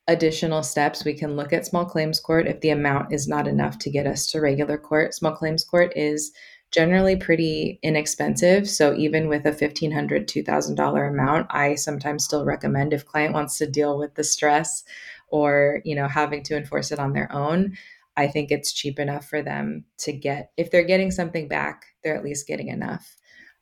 additional 0.09 0.63
steps, 0.63 1.05
we 1.05 1.13
can 1.13 1.37
look 1.37 1.53
at 1.53 1.67
small 1.67 1.85
claims 1.85 2.19
court 2.19 2.47
if 2.47 2.61
the 2.61 2.71
amount 2.71 3.13
is 3.13 3.29
not 3.29 3.47
enough 3.47 3.79
to 3.79 3.91
get 3.91 4.07
us 4.07 4.27
to 4.29 4.41
regular 4.41 4.79
court. 4.79 5.15
Small 5.15 5.33
claims 5.33 5.65
court 5.65 5.93
is 5.95 6.33
generally 6.71 7.17
pretty 7.17 7.79
inexpensive. 7.83 8.69
So 8.69 8.95
even 8.95 9.29
with 9.29 9.47
a 9.47 9.53
$1,500, 9.53 10.27
$2,000 10.27 11.09
amount, 11.09 11.47
I 11.51 11.75
sometimes 11.75 12.25
still 12.25 12.45
recommend 12.45 12.93
if 12.93 13.07
client 13.07 13.35
wants 13.35 13.59
to 13.59 13.71
deal 13.71 13.99
with 13.99 14.15
the 14.15 14.25
stress 14.25 14.83
or, 15.29 15.81
you 15.85 15.95
know, 15.95 16.09
having 16.09 16.43
to 16.45 16.57
enforce 16.57 16.91
it 16.91 16.99
on 16.99 17.13
their 17.13 17.31
own, 17.33 17.77
I 18.19 18.27
think 18.27 18.51
it's 18.51 18.73
cheap 18.73 18.99
enough 18.99 19.27
for 19.27 19.43
them 19.43 19.85
to 19.99 20.13
get, 20.13 20.51
if 20.57 20.71
they're 20.71 20.83
getting 20.83 21.13
something 21.13 21.47
back, 21.47 21.85
they're 22.03 22.17
at 22.17 22.25
least 22.25 22.49
getting 22.49 22.69
enough. 22.69 23.17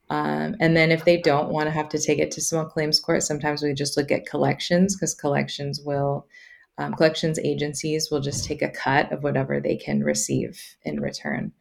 Um, 0.08 0.56
and 0.60 0.76
then 0.76 0.90
if 0.90 1.04
they 1.04 1.20
don't 1.20 1.50
want 1.50 1.66
to 1.66 1.72
have 1.72 1.90
to 1.90 1.98
take 1.98 2.18
it 2.18 2.30
to 2.32 2.40
small 2.40 2.64
claims 2.64 2.98
court, 2.98 3.22
sometimes 3.22 3.62
we 3.62 3.74
just 3.74 3.96
look 3.96 4.10
at 4.10 4.26
collections 4.26 4.96
because 4.96 5.14
collections 5.14 5.80
will, 5.84 6.26
um, 6.78 6.94
collections 6.94 7.38
agencies 7.38 8.08
will 8.10 8.20
just 8.20 8.46
take 8.46 8.62
a 8.62 8.70
cut 8.70 9.12
of 9.12 9.22
whatever 9.22 9.60
they 9.60 9.76
can 9.76 10.02
receive 10.02 10.58
in 10.84 11.00
return. 11.00 11.52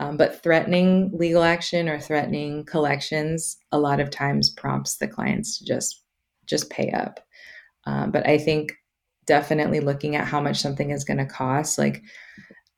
Um, 0.00 0.16
but 0.16 0.42
threatening 0.42 1.10
legal 1.12 1.42
action 1.42 1.88
or 1.88 2.00
threatening 2.00 2.64
collections 2.64 3.58
a 3.70 3.78
lot 3.78 4.00
of 4.00 4.10
times 4.10 4.50
prompts 4.50 4.96
the 4.96 5.06
clients 5.06 5.58
to 5.58 5.64
just 5.64 6.02
just 6.46 6.70
pay 6.70 6.90
up. 6.90 7.20
Um, 7.84 8.10
but 8.10 8.26
I 8.26 8.38
think 8.38 8.72
definitely 9.26 9.80
looking 9.80 10.16
at 10.16 10.26
how 10.26 10.40
much 10.40 10.60
something 10.60 10.90
is 10.90 11.04
going 11.04 11.18
to 11.18 11.26
cost, 11.26 11.78
like 11.78 12.02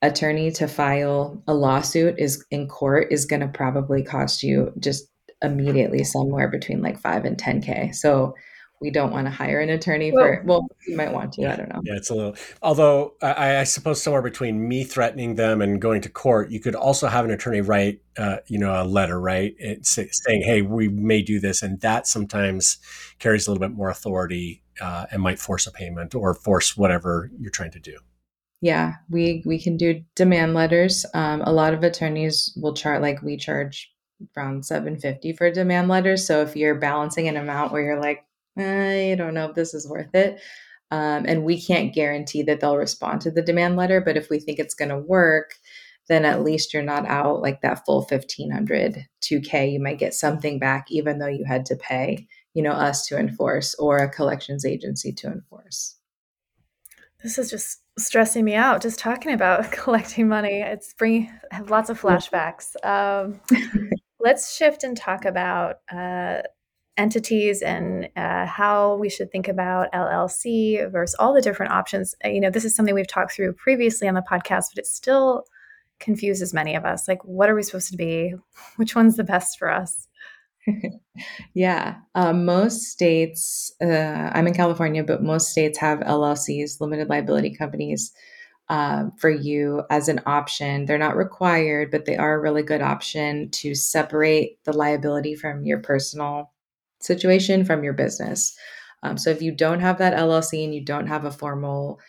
attorney 0.03 0.51
to 0.51 0.67
file 0.67 1.43
a 1.47 1.55
lawsuit 1.55 2.17
is 2.19 2.45
in 2.51 2.69
court 2.69 3.07
is 3.11 3.25
going 3.25 3.41
to 3.41 3.49
probably 3.49 4.03
cost 4.03 4.43
you 4.43 4.73
just 4.79 5.05
immediately 5.43 6.05
somewhere 6.05 6.49
between 6.49 6.83
like 6.83 7.01
5 7.01 7.25
and 7.25 7.39
10k 7.39 7.95
so 7.95 8.35
we 8.83 8.91
don't 8.91 9.13
want 9.13 9.27
to 9.27 9.31
hire 9.31 9.61
an 9.61 9.71
attorney 9.71 10.13
well, 10.13 10.25
for 10.25 10.43
well 10.45 10.69
you 10.87 10.97
might 10.97 11.13
want 11.13 11.33
to 11.33 11.43
yeah, 11.43 11.53
i 11.53 11.57
don't 11.57 11.69
know 11.69 11.81
yeah 11.85 11.95
it's 11.95 12.11
a 12.11 12.15
little 12.15 12.37
although 12.61 13.15
I, 13.23 13.59
I, 13.59 13.65
suppose 13.65 14.03
somewhere 14.03 14.23
between 14.23 14.69
me 14.69 14.85
threatening 14.85 15.37
them 15.37 15.63
and 15.63 15.81
going 15.81 16.03
to 16.03 16.09
court 16.11 16.51
you 16.51 16.61
could 16.61 16.75
also 16.75 17.07
have 17.07 17.25
an 17.25 17.31
attorney 17.31 17.61
write 17.61 18.03
uh, 18.19 18.39
you 18.49 18.59
know 18.59 18.83
a 18.83 18.85
letter 18.85 19.19
right 19.19 19.55
it's 19.59 19.91
saying 19.91 20.43
hey 20.43 20.61
we 20.61 20.89
may 20.89 21.23
do 21.23 21.41
this 21.41 21.63
and 21.63 21.81
that 21.81 22.07
sometimes 22.07 22.79
carries 23.19 23.47
a 23.47 23.51
little 23.51 23.67
bit 23.67 23.75
more 23.75 23.89
authority 23.89 24.63
uh, 24.81 25.07
and 25.11 25.23
might 25.23 25.39
force 25.39 25.67
a 25.67 25.71
payment 25.71 26.15
or 26.15 26.35
force 26.35 26.77
whatever 26.77 27.31
you're 27.39 27.51
trying 27.51 27.71
to 27.71 27.81
do 27.81 27.97
yeah, 28.65 28.93
we 29.11 29.43
we 29.45 29.59
can 29.59 29.77
do 29.77 30.05
demand 30.15 30.55
letters. 30.55 31.05
Um, 31.15 31.43
a 31.43 31.53
lot 31.53 31.75
of 31.75 31.83
attorneys 31.83 32.57
will 32.63 32.75
charge 32.75 33.03
like 33.03 33.21
we 33.21 33.37
charge 33.37 33.93
around 34.37 34.65
750 34.65 35.33
for 35.33 35.51
demand 35.51 35.89
letters. 35.89 36.27
So 36.27 36.43
if 36.43 36.57
you're 36.57 36.77
balancing 36.77 37.29
an 37.29 37.37
amount 37.37 37.73
where 37.73 37.83
you're 37.83 38.01
like, 38.01 38.25
I 38.57 39.15
don't 39.17 39.35
know 39.35 39.49
if 39.49 39.55
this 39.55 39.75
is 39.75 39.89
worth 39.89 40.15
it, 40.15 40.41
um, 40.91 41.25
and 41.27 41.45
we 41.45 41.61
can't 41.61 41.95
guarantee 41.95 42.43
that 42.43 42.61
they'll 42.61 42.77
respond 42.77 43.23
to 43.23 43.31
the 43.31 43.43
demand 43.43 43.77
letter, 43.77 44.01
but 44.01 44.17
if 44.17 44.29
we 44.29 44.39
think 44.39 44.59
it's 44.59 44.75
going 44.75 44.91
to 44.91 44.99
work, 44.99 45.55
then 46.09 46.25
at 46.25 46.43
least 46.43 46.75
you're 46.75 46.83
not 46.83 47.07
out 47.07 47.41
like 47.41 47.61
that 47.63 47.85
full 47.87 48.01
1500 48.01 49.07
2k 49.23 49.73
you 49.73 49.81
might 49.81 50.01
get 50.01 50.13
something 50.13 50.59
back 50.59 50.87
even 50.91 51.19
though 51.19 51.29
you 51.29 51.45
had 51.45 51.65
to 51.65 51.77
pay 51.77 52.27
you 52.55 52.63
know 52.63 52.73
us 52.73 53.07
to 53.07 53.17
enforce 53.17 53.75
or 53.77 53.99
a 53.99 54.11
collections 54.11 54.65
agency 54.65 55.13
to 55.13 55.29
enforce 55.29 55.97
this 57.23 57.39
is 57.39 57.51
just 57.51 57.83
stressing 57.99 58.45
me 58.45 58.55
out 58.55 58.83
just 58.83 58.99
talking 58.99 59.33
about 59.33 59.71
collecting 59.73 60.29
money. 60.29 60.61
It's 60.61 60.93
bringing 60.95 61.31
I 61.51 61.57
have 61.57 61.71
lots 61.71 61.91
of 61.91 62.01
flashbacks. 62.01 62.75
Um, 62.85 63.41
let's 64.21 64.57
shift 64.57 64.85
and 64.85 64.97
talk 64.97 65.25
about 65.25 65.77
uh, 65.91 66.43
entities 66.97 67.63
and 67.63 68.09
uh, 68.17 68.47
how 68.47 68.97
we 68.97 69.09
should 69.09 69.31
think 69.31 69.49
about 69.49 69.93
LLC 69.93 70.91
versus 70.91 71.17
all 71.19 71.33
the 71.33 71.41
different 71.41 71.73
options. 71.73 72.15
Uh, 72.25 72.29
you 72.29 72.41
know, 72.41 72.51
this 72.51 72.65
is 72.65 72.75
something 72.75 72.95
we've 72.95 73.07
talked 73.07 73.33
through 73.33 73.55
previously 73.55 74.09
on 74.09 74.15
the 74.15 74.23
podcast, 74.23 74.67
but 74.75 74.79
it 74.79 74.87
still 74.87 75.45
confuses 76.01 76.53
many 76.53 76.75
of 76.75 76.85
us. 76.85 77.09
Like, 77.09 77.25
what 77.25 77.49
are 77.49 77.55
we 77.55 77.63
supposed 77.63 77.91
to 77.91 77.97
be? 77.97 78.35
Which 78.77 78.95
one's 78.95 79.17
the 79.17 79.25
best 79.25 79.59
for 79.59 79.71
us? 79.71 80.09
yeah. 81.55 81.97
Um, 82.15 82.45
most 82.45 82.83
states, 82.83 83.73
uh, 83.83 84.31
I'm 84.33 84.47
in 84.47 84.55
California, 84.55 85.03
but 85.03 85.23
most 85.23 85.49
states 85.49 85.79
have 85.79 86.01
LLCs, 86.01 86.81
limited 86.81 87.09
liability 87.09 87.55
companies, 87.55 88.13
uh, 88.69 89.07
for 89.19 89.29
you 89.29 89.83
as 89.91 90.09
an 90.09 90.21
option. 90.25 90.87
They're 90.87 90.99
not 90.99 91.17
required, 91.17 91.91
but 91.91 92.05
they 92.05 92.17
are 92.17 92.35
a 92.35 92.41
really 92.41 92.63
good 92.63 92.81
option 92.81 93.51
to 93.51 93.75
separate 93.75 94.63
the 94.65 94.73
liability 94.73 95.35
from 95.35 95.65
your 95.65 95.81
personal 95.81 96.52
situation 97.03 97.65
from 97.65 97.85
your 97.85 97.93
business. 97.93 98.57
Um, 99.03 99.19
so 99.19 99.31
if 99.31 99.43
you 99.43 99.53
don't 99.53 99.81
have 99.81 99.99
that 99.99 100.15
LLC 100.15 100.65
and 100.65 100.75
you 100.75 100.85
don't 100.85 101.09
have 101.09 101.25
a 101.25 101.31
formal 101.31 102.01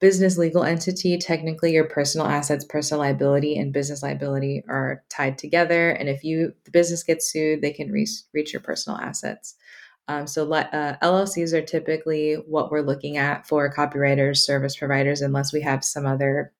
business 0.00 0.38
legal 0.38 0.62
entity, 0.62 1.18
technically 1.18 1.72
your 1.72 1.84
personal 1.84 2.26
assets, 2.26 2.64
personal 2.64 3.00
liability, 3.00 3.58
and 3.58 3.72
business 3.72 4.02
liability 4.02 4.62
are 4.68 5.02
tied 5.10 5.38
together. 5.38 5.90
And 5.90 6.08
if 6.08 6.24
you 6.24 6.52
the 6.64 6.70
business 6.70 7.02
gets 7.02 7.30
sued, 7.30 7.62
they 7.62 7.72
can 7.72 7.90
reach 7.90 8.10
reach 8.32 8.52
your 8.52 8.62
personal 8.62 8.98
assets. 8.98 9.56
Um, 10.06 10.26
so 10.26 10.50
uh, 10.50 10.96
LLCs 11.02 11.52
are 11.52 11.62
typically 11.62 12.34
what 12.34 12.70
we're 12.70 12.80
looking 12.80 13.18
at 13.18 13.46
for 13.46 13.72
copywriters, 13.72 14.38
service 14.38 14.74
providers, 14.74 15.20
unless 15.20 15.52
we 15.52 15.60
have 15.60 15.84
some 15.84 16.06
other 16.06 16.52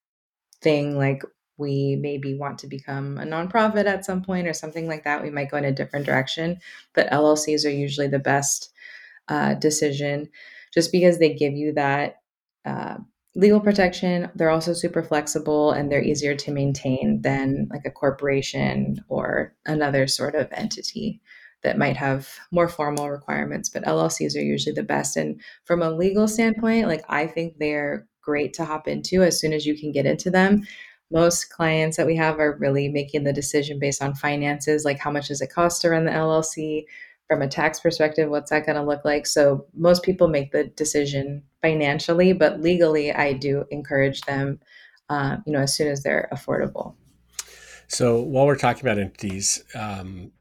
thing 0.61 0.99
like 0.99 1.23
we 1.59 1.97
maybe 2.01 2.35
want 2.35 2.59
to 2.61 2.67
become 2.67 3.19
a 3.19 3.25
nonprofit 3.25 3.87
at 3.87 4.05
some 4.05 4.23
point 4.23 4.47
or 4.47 4.53
something 4.53 4.87
like 4.87 5.05
that. 5.05 5.23
We 5.23 5.31
might 5.31 5.51
go 5.51 5.57
in 5.57 5.65
a 5.65 5.73
different 5.73 6.07
direction, 6.07 6.59
but 6.95 7.11
LLCs 7.11 7.67
are 7.67 7.71
usually 7.71 8.09
the 8.09 8.19
best 8.19 8.73
uh, 9.29 9.55
decision 9.55 10.29
just 10.73 10.93
because 10.93 11.19
they 11.19 11.35
give 11.35 11.55
you 11.55 11.73
that 11.75 12.21
uh, 12.65 12.97
legal 13.35 13.61
protection. 13.61 14.31
They're 14.35 14.51
also 14.51 14.73
super 14.73 15.03
flexible 15.03 15.73
and 15.73 15.91
they're 15.91 16.03
easier 16.03 16.35
to 16.35 16.53
maintain 16.53 17.21
than 17.23 17.69
like 17.71 17.85
a 17.85 17.91
corporation 17.91 19.05
or 19.09 19.55
another 19.67 20.07
sort 20.07 20.35
of 20.35 20.49
entity 20.53 21.21
that 21.63 21.79
might 21.79 21.97
have 21.97 22.29
more 22.51 22.69
formal 22.69 23.11
requirements. 23.11 23.69
But 23.69 23.85
LLCs 23.85 24.37
are 24.37 24.43
usually 24.43 24.75
the 24.75 24.83
best. 24.83 25.17
And 25.17 25.41
from 25.65 25.83
a 25.83 25.91
legal 25.91 26.29
standpoint, 26.29 26.89
like 26.89 27.05
I 27.09 27.27
think 27.27 27.59
they're 27.59 28.07
great 28.23 28.53
to 28.55 28.65
hop 28.65 28.87
into 28.87 29.23
as 29.23 29.41
soon 29.41 29.53
as 29.53 29.67
you 29.67 29.79
can 29.79 29.91
get 29.91 30.07
into 30.07 30.31
them. 30.31 30.67
Most 31.11 31.51
clients 31.51 31.97
that 31.97 32.07
we 32.07 32.17
have 32.17 32.39
are 32.39 32.57
really 32.59 32.89
making 32.89 33.25
the 33.25 33.33
decision 33.33 33.79
based 33.79 34.03
on 34.03 34.15
finances, 34.15 34.85
like 34.85 34.99
how 34.99 35.11
much 35.11 35.29
does 35.29 35.41
it 35.41 35.53
cost 35.53 35.81
to 35.83 35.91
run 35.91 36.05
the 36.05 36.11
LLC? 36.11 36.85
from 37.29 37.43
a 37.43 37.49
tax 37.49 37.79
perspective, 37.79 38.31
what's 38.31 38.51
that 38.51 38.65
going 38.65 38.77
to 38.77 38.83
look 38.83 39.05
like? 39.05 39.27
So 39.27 39.67
most 39.75 40.03
people 40.03 40.29
make 40.29 40.51
the 40.51 40.65
decision 40.65 41.43
financially, 41.61 42.33
but 42.33 42.61
legally, 42.61 43.13
I 43.13 43.35
do 43.35 43.67
encourage 43.71 44.23
them, 44.23 44.61
uh, 45.11 45.37
you 45.47 45.53
know, 45.53 45.61
as 45.61 45.75
soon 45.75 45.89
as 45.89 46.03
they're 46.03 46.29
affordable. 46.33 46.95
So 47.87 48.21
while 48.21 48.47
we're 48.47 48.57
talking 48.57 48.83
about 48.83 48.99
entities, 48.99 49.63
um, 49.75 50.33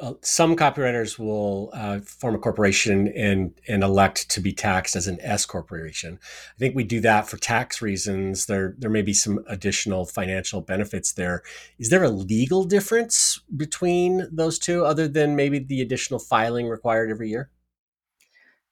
uh, 0.00 0.14
some 0.22 0.56
copywriters 0.56 1.18
will 1.18 1.70
uh, 1.72 2.00
form 2.00 2.34
a 2.34 2.38
corporation 2.38 3.08
and 3.08 3.52
and 3.68 3.82
elect 3.82 4.28
to 4.30 4.40
be 4.40 4.52
taxed 4.52 4.96
as 4.96 5.06
an 5.06 5.18
S 5.20 5.46
corporation. 5.46 6.18
I 6.22 6.58
think 6.58 6.74
we 6.74 6.84
do 6.84 7.00
that 7.00 7.28
for 7.28 7.36
tax 7.36 7.80
reasons. 7.80 8.46
There 8.46 8.74
there 8.78 8.90
may 8.90 9.02
be 9.02 9.14
some 9.14 9.44
additional 9.48 10.06
financial 10.06 10.60
benefits 10.60 11.12
there. 11.12 11.42
Is 11.78 11.90
there 11.90 12.02
a 12.02 12.10
legal 12.10 12.64
difference 12.64 13.40
between 13.56 14.28
those 14.30 14.58
two, 14.58 14.84
other 14.84 15.08
than 15.08 15.36
maybe 15.36 15.58
the 15.58 15.80
additional 15.80 16.18
filing 16.18 16.68
required 16.68 17.10
every 17.10 17.30
year? 17.30 17.50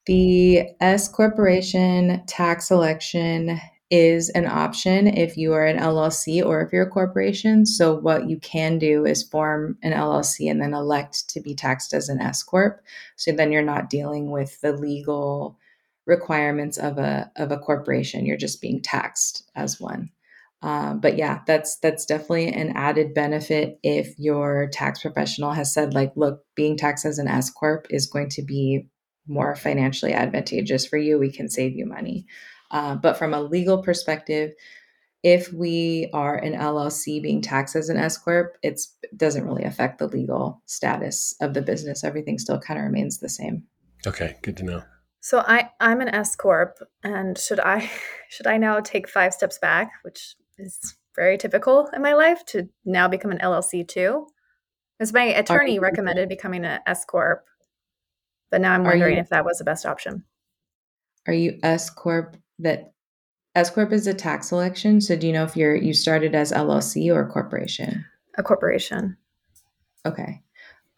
The 0.06 0.70
S 0.80 1.08
corporation 1.08 2.24
tax 2.26 2.70
election 2.70 3.61
is 3.92 4.31
an 4.31 4.46
option 4.46 5.07
if 5.07 5.37
you 5.37 5.52
are 5.52 5.66
an 5.66 5.78
LLC 5.78 6.42
or 6.42 6.62
if 6.62 6.72
you're 6.72 6.87
a 6.87 6.90
corporation. 6.90 7.66
So, 7.66 7.94
what 7.94 8.28
you 8.28 8.40
can 8.40 8.78
do 8.78 9.05
is 9.05 9.22
form 9.22 9.76
an 9.83 9.92
LLC 9.92 10.50
and 10.50 10.62
then 10.62 10.72
elect 10.72 11.28
to 11.28 11.40
be 11.40 11.55
taxed 11.55 11.92
as 11.92 12.09
an 12.09 12.18
S 12.18 12.42
corp. 12.42 12.81
So 13.16 13.33
then 13.33 13.52
you're 13.52 13.61
not 13.61 13.90
dealing 13.90 14.31
with 14.31 14.59
the 14.62 14.72
legal 14.72 15.59
requirements 16.07 16.78
of 16.78 16.96
a 16.96 17.31
of 17.37 17.52
a 17.52 17.59
corporation. 17.59 18.24
You're 18.24 18.38
just 18.38 18.62
being 18.62 18.81
taxed 18.81 19.50
as 19.55 19.78
one. 19.78 20.11
Uh, 20.62 20.94
but 20.94 21.18
yeah, 21.18 21.40
that's 21.46 21.76
that's 21.76 22.07
definitely 22.07 22.48
an 22.48 22.72
added 22.74 23.12
benefit 23.12 23.78
if 23.83 24.18
your 24.18 24.70
tax 24.72 25.02
professional 25.02 25.52
has 25.52 25.74
said 25.74 25.92
like, 25.92 26.12
look, 26.16 26.44
being 26.55 26.78
taxed 26.78 27.05
as 27.05 27.18
an 27.18 27.28
S 27.28 27.50
corp 27.50 27.87
is 27.90 28.07
going 28.07 28.31
to 28.31 28.42
be 28.42 28.88
more 29.28 29.55
financially 29.55 30.14
advantageous 30.14 30.87
for 30.87 30.96
you, 30.96 31.18
we 31.18 31.31
can 31.31 31.48
save 31.50 31.74
you 31.74 31.85
money. 31.85 32.26
Uh, 32.72 32.96
but 32.96 33.16
from 33.16 33.35
a 33.35 33.40
legal 33.40 33.82
perspective, 33.82 34.52
if 35.22 35.52
we 35.52 36.08
are 36.12 36.37
an 36.37 36.54
LLC 36.54 37.22
being 37.22 37.40
taxed 37.40 37.76
as 37.76 37.88
an 37.88 37.96
S 37.96 38.18
corp, 38.18 38.56
it 38.62 38.80
doesn't 39.16 39.46
really 39.46 39.62
affect 39.62 39.98
the 39.98 40.08
legal 40.08 40.61
status 40.66 41.35
of 41.40 41.54
the 41.54 41.62
business. 41.62 42.02
Everything 42.02 42.38
still 42.38 42.58
kind 42.58 42.80
of 42.80 42.85
remains 42.85 43.18
the 43.18 43.28
same. 43.28 43.62
Okay, 44.06 44.37
good 44.42 44.56
to 44.56 44.64
know. 44.64 44.82
So 45.20 45.38
I 45.38 45.70
I'm 45.78 46.00
an 46.00 46.08
S 46.08 46.35
corp, 46.35 46.78
and 47.04 47.38
should 47.38 47.61
I 47.61 47.88
should 48.28 48.48
I 48.48 48.56
now 48.56 48.80
take 48.80 49.08
five 49.08 49.32
steps 49.32 49.58
back, 49.58 49.92
which 50.02 50.35
is 50.58 50.96
very 51.14 51.38
typical 51.38 51.88
in 51.94 52.02
my 52.02 52.14
life, 52.14 52.44
to 52.46 52.68
now 52.85 53.06
become 53.06 53.30
an 53.30 53.38
LLC 53.38 53.87
too? 53.87 54.26
Because 54.98 55.12
my 55.12 55.24
attorney 55.24 55.78
recommended 55.78 56.28
becoming 56.28 56.64
an 56.64 56.80
S 56.87 57.04
corp, 57.04 57.44
but 58.50 58.61
now 58.61 58.72
I'm 58.72 58.82
wondering 58.82 59.14
you, 59.14 59.20
if 59.20 59.28
that 59.28 59.44
was 59.44 59.58
the 59.58 59.64
best 59.64 59.87
option. 59.87 60.24
Are 61.28 61.32
you 61.32 61.61
S 61.62 61.88
corp 61.88 62.37
that 62.58 62.92
S 63.54 63.70
corp 63.70 63.92
is 63.92 64.06
a 64.06 64.14
tax 64.14 64.52
election? 64.52 65.00
So 65.00 65.16
do 65.16 65.26
you 65.26 65.32
know 65.32 65.44
if 65.44 65.56
you're 65.56 65.76
you 65.76 65.92
started 65.92 66.34
as 66.34 66.52
LLC 66.52 67.14
or 67.14 67.28
corporation? 67.28 68.04
A 68.38 68.42
corporation. 68.42 69.16
Okay. 70.06 70.42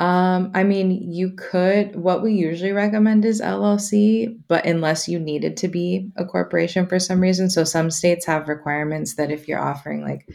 Um, 0.00 0.50
I 0.54 0.64
mean, 0.64 1.12
you 1.12 1.30
could, 1.36 1.94
what 1.94 2.22
we 2.22 2.32
usually 2.32 2.72
recommend 2.72 3.24
is 3.24 3.40
LLC, 3.40 4.36
but 4.48 4.66
unless 4.66 5.08
you 5.08 5.20
needed 5.20 5.56
to 5.58 5.68
be 5.68 6.10
a 6.16 6.24
corporation 6.24 6.86
for 6.86 6.98
some 6.98 7.20
reason. 7.20 7.48
So 7.48 7.62
some 7.62 7.90
states 7.90 8.26
have 8.26 8.48
requirements 8.48 9.14
that 9.14 9.30
if 9.30 9.46
you're 9.46 9.62
offering 9.62 10.02
like 10.02 10.28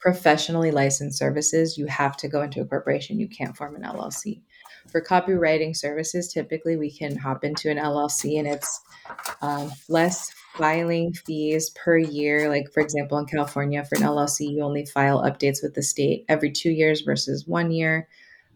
professionally 0.00 0.70
licensed 0.70 1.18
services, 1.18 1.76
you 1.76 1.86
have 1.86 2.16
to 2.18 2.28
go 2.28 2.42
into 2.42 2.62
a 2.62 2.66
corporation. 2.66 3.20
You 3.20 3.28
can't 3.28 3.56
form 3.56 3.76
an 3.76 3.82
LLC. 3.82 4.40
For 4.92 5.00
copywriting 5.00 5.76
services, 5.76 6.32
typically 6.32 6.76
we 6.76 6.90
can 6.90 7.16
hop 7.16 7.42
into 7.42 7.70
an 7.70 7.78
LLC 7.78 8.38
and 8.38 8.46
it's 8.46 8.80
um, 9.40 9.72
less 9.88 10.30
filing 10.54 11.12
fees 11.14 11.70
per 11.70 11.96
year. 11.96 12.48
Like, 12.48 12.70
for 12.72 12.80
example, 12.80 13.18
in 13.18 13.26
California, 13.26 13.84
for 13.84 13.96
an 13.96 14.02
LLC, 14.02 14.50
you 14.50 14.62
only 14.62 14.84
file 14.84 15.22
updates 15.22 15.62
with 15.62 15.74
the 15.74 15.82
state 15.82 16.24
every 16.28 16.52
two 16.52 16.70
years 16.70 17.00
versus 17.00 17.46
one 17.46 17.70
year. 17.70 18.08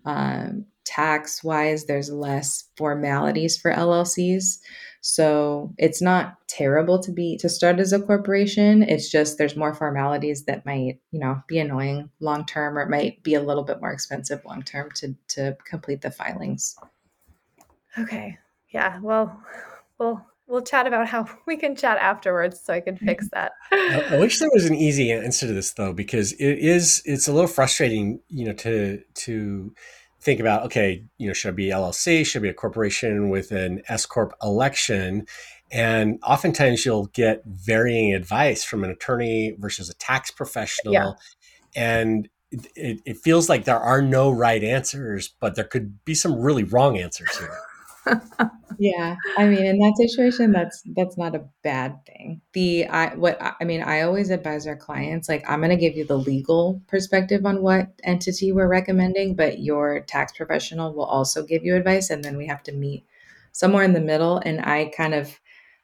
Um, 0.04 0.66
tax 0.84 1.42
wise, 1.42 1.86
there's 1.86 2.10
less 2.10 2.64
formalities 2.76 3.56
for 3.56 3.72
LLCs. 3.72 4.58
So 5.08 5.72
it's 5.78 6.02
not 6.02 6.36
terrible 6.48 6.98
to 6.98 7.12
be 7.12 7.36
to 7.36 7.48
start 7.48 7.78
as 7.78 7.92
a 7.92 8.00
corporation. 8.00 8.82
It's 8.82 9.08
just 9.08 9.38
there's 9.38 9.54
more 9.54 9.72
formalities 9.72 10.46
that 10.46 10.66
might, 10.66 10.98
you 11.12 11.20
know, 11.20 11.40
be 11.46 11.60
annoying 11.60 12.10
long 12.18 12.44
term 12.44 12.76
or 12.76 12.82
it 12.82 12.90
might 12.90 13.22
be 13.22 13.34
a 13.34 13.40
little 13.40 13.62
bit 13.62 13.80
more 13.80 13.92
expensive 13.92 14.44
long 14.44 14.64
term 14.64 14.90
to 14.96 15.14
to 15.28 15.56
complete 15.64 16.00
the 16.00 16.10
filings. 16.10 16.74
Okay. 17.96 18.36
Yeah. 18.70 18.98
Well, 19.00 19.40
we'll 20.00 20.26
we'll 20.48 20.62
chat 20.62 20.88
about 20.88 21.06
how 21.06 21.26
we 21.46 21.56
can 21.56 21.76
chat 21.76 21.98
afterwards 21.98 22.60
so 22.60 22.74
I 22.74 22.80
can 22.80 22.96
fix 22.96 23.26
mm-hmm. 23.26 23.38
that. 23.38 23.52
I, 24.10 24.16
I 24.16 24.18
wish 24.18 24.40
there 24.40 24.50
was 24.52 24.64
an 24.64 24.74
easy 24.74 25.12
answer 25.12 25.46
to 25.46 25.52
this 25.52 25.72
though, 25.72 25.92
because 25.92 26.32
it 26.32 26.58
is 26.58 27.00
it's 27.04 27.28
a 27.28 27.32
little 27.32 27.46
frustrating, 27.46 28.18
you 28.26 28.46
know, 28.46 28.54
to 28.54 29.02
to 29.14 29.72
think 30.20 30.40
about 30.40 30.64
okay 30.64 31.04
you 31.18 31.26
know 31.26 31.32
should 31.32 31.50
i 31.50 31.52
be 31.52 31.66
llc 31.66 32.26
should 32.26 32.40
I 32.40 32.42
be 32.42 32.48
a 32.48 32.54
corporation 32.54 33.30
with 33.30 33.52
an 33.52 33.82
s 33.88 34.06
corp 34.06 34.34
election? 34.42 35.26
And 35.72 36.20
oftentimes 36.22 36.86
you'll 36.86 37.06
get 37.06 37.42
varying 37.44 38.14
advice 38.14 38.62
from 38.62 38.84
an 38.84 38.90
attorney 38.90 39.56
versus 39.58 39.90
a 39.90 39.94
tax 39.94 40.30
professional. 40.30 40.94
Yeah. 40.94 41.12
and 41.74 42.28
it, 42.52 43.00
it, 43.04 43.16
feels 43.16 43.48
like 43.48 43.64
there 43.64 43.78
are 43.78 44.00
no 44.00 44.30
right 44.30 44.62
answers 44.62 45.34
but 45.40 45.56
there 45.56 45.64
could 45.64 46.04
be 46.04 46.14
some 46.14 46.38
really 46.38 46.62
wrong 46.62 46.96
answers 46.96 47.36
here 47.36 47.58
yeah 48.78 49.16
i 49.38 49.46
mean 49.46 49.64
in 49.64 49.78
that 49.78 49.94
situation 49.96 50.52
that's 50.52 50.82
that's 50.94 51.16
not 51.16 51.34
a 51.34 51.44
bad 51.62 51.98
thing. 52.06 52.40
The 52.52 52.86
i 52.88 53.14
what 53.14 53.38
i 53.40 53.64
mean 53.64 53.82
i 53.82 54.02
always 54.02 54.28
advise 54.30 54.66
our 54.66 54.76
clients 54.76 55.28
like 55.28 55.48
i'm 55.48 55.60
going 55.60 55.70
to 55.70 55.76
give 55.76 55.96
you 55.96 56.04
the 56.04 56.18
legal 56.18 56.82
perspective 56.86 57.46
on 57.46 57.62
what 57.62 57.88
entity 58.04 58.52
we're 58.52 58.68
recommending 58.68 59.34
but 59.34 59.60
your 59.60 60.00
tax 60.00 60.32
professional 60.32 60.92
will 60.92 61.04
also 61.06 61.42
give 61.44 61.64
you 61.64 61.74
advice 61.74 62.10
and 62.10 62.22
then 62.22 62.36
we 62.36 62.46
have 62.46 62.62
to 62.64 62.72
meet 62.72 63.04
somewhere 63.52 63.84
in 63.84 63.94
the 63.94 64.00
middle 64.00 64.38
and 64.44 64.60
i 64.60 64.90
kind 64.96 65.14
of 65.14 65.40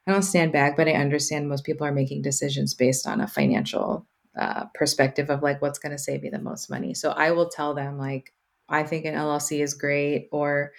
i 0.07 0.13
don't 0.13 0.23
stand 0.23 0.53
back 0.53 0.77
but 0.77 0.89
i 0.89 0.93
understand 0.93 1.49
most 1.49 1.65
people 1.65 1.87
are 1.87 1.93
making 1.93 2.21
decisions 2.21 2.75
based 2.75 3.07
on 3.07 3.21
a 3.21 3.29
financial 3.29 4.07
uh, 4.39 4.65
perspective 4.75 5.29
of 5.31 5.43
like 5.43 5.61
what's 5.61 5.79
going 5.79 5.93
to 5.93 5.99
save 5.99 6.23
me 6.23 6.31
the 6.31 6.39
most 6.39 6.71
money. 6.71 6.95
So 6.95 7.11
i 7.11 7.31
will 7.33 7.51
tell 7.51 7.75
them 7.75 7.99
like 7.99 8.33
i 8.69 8.83
think 8.83 9.05
an 9.05 9.15
llc 9.15 9.63
is 9.63 9.75
great 9.75 10.29
or 10.33 10.73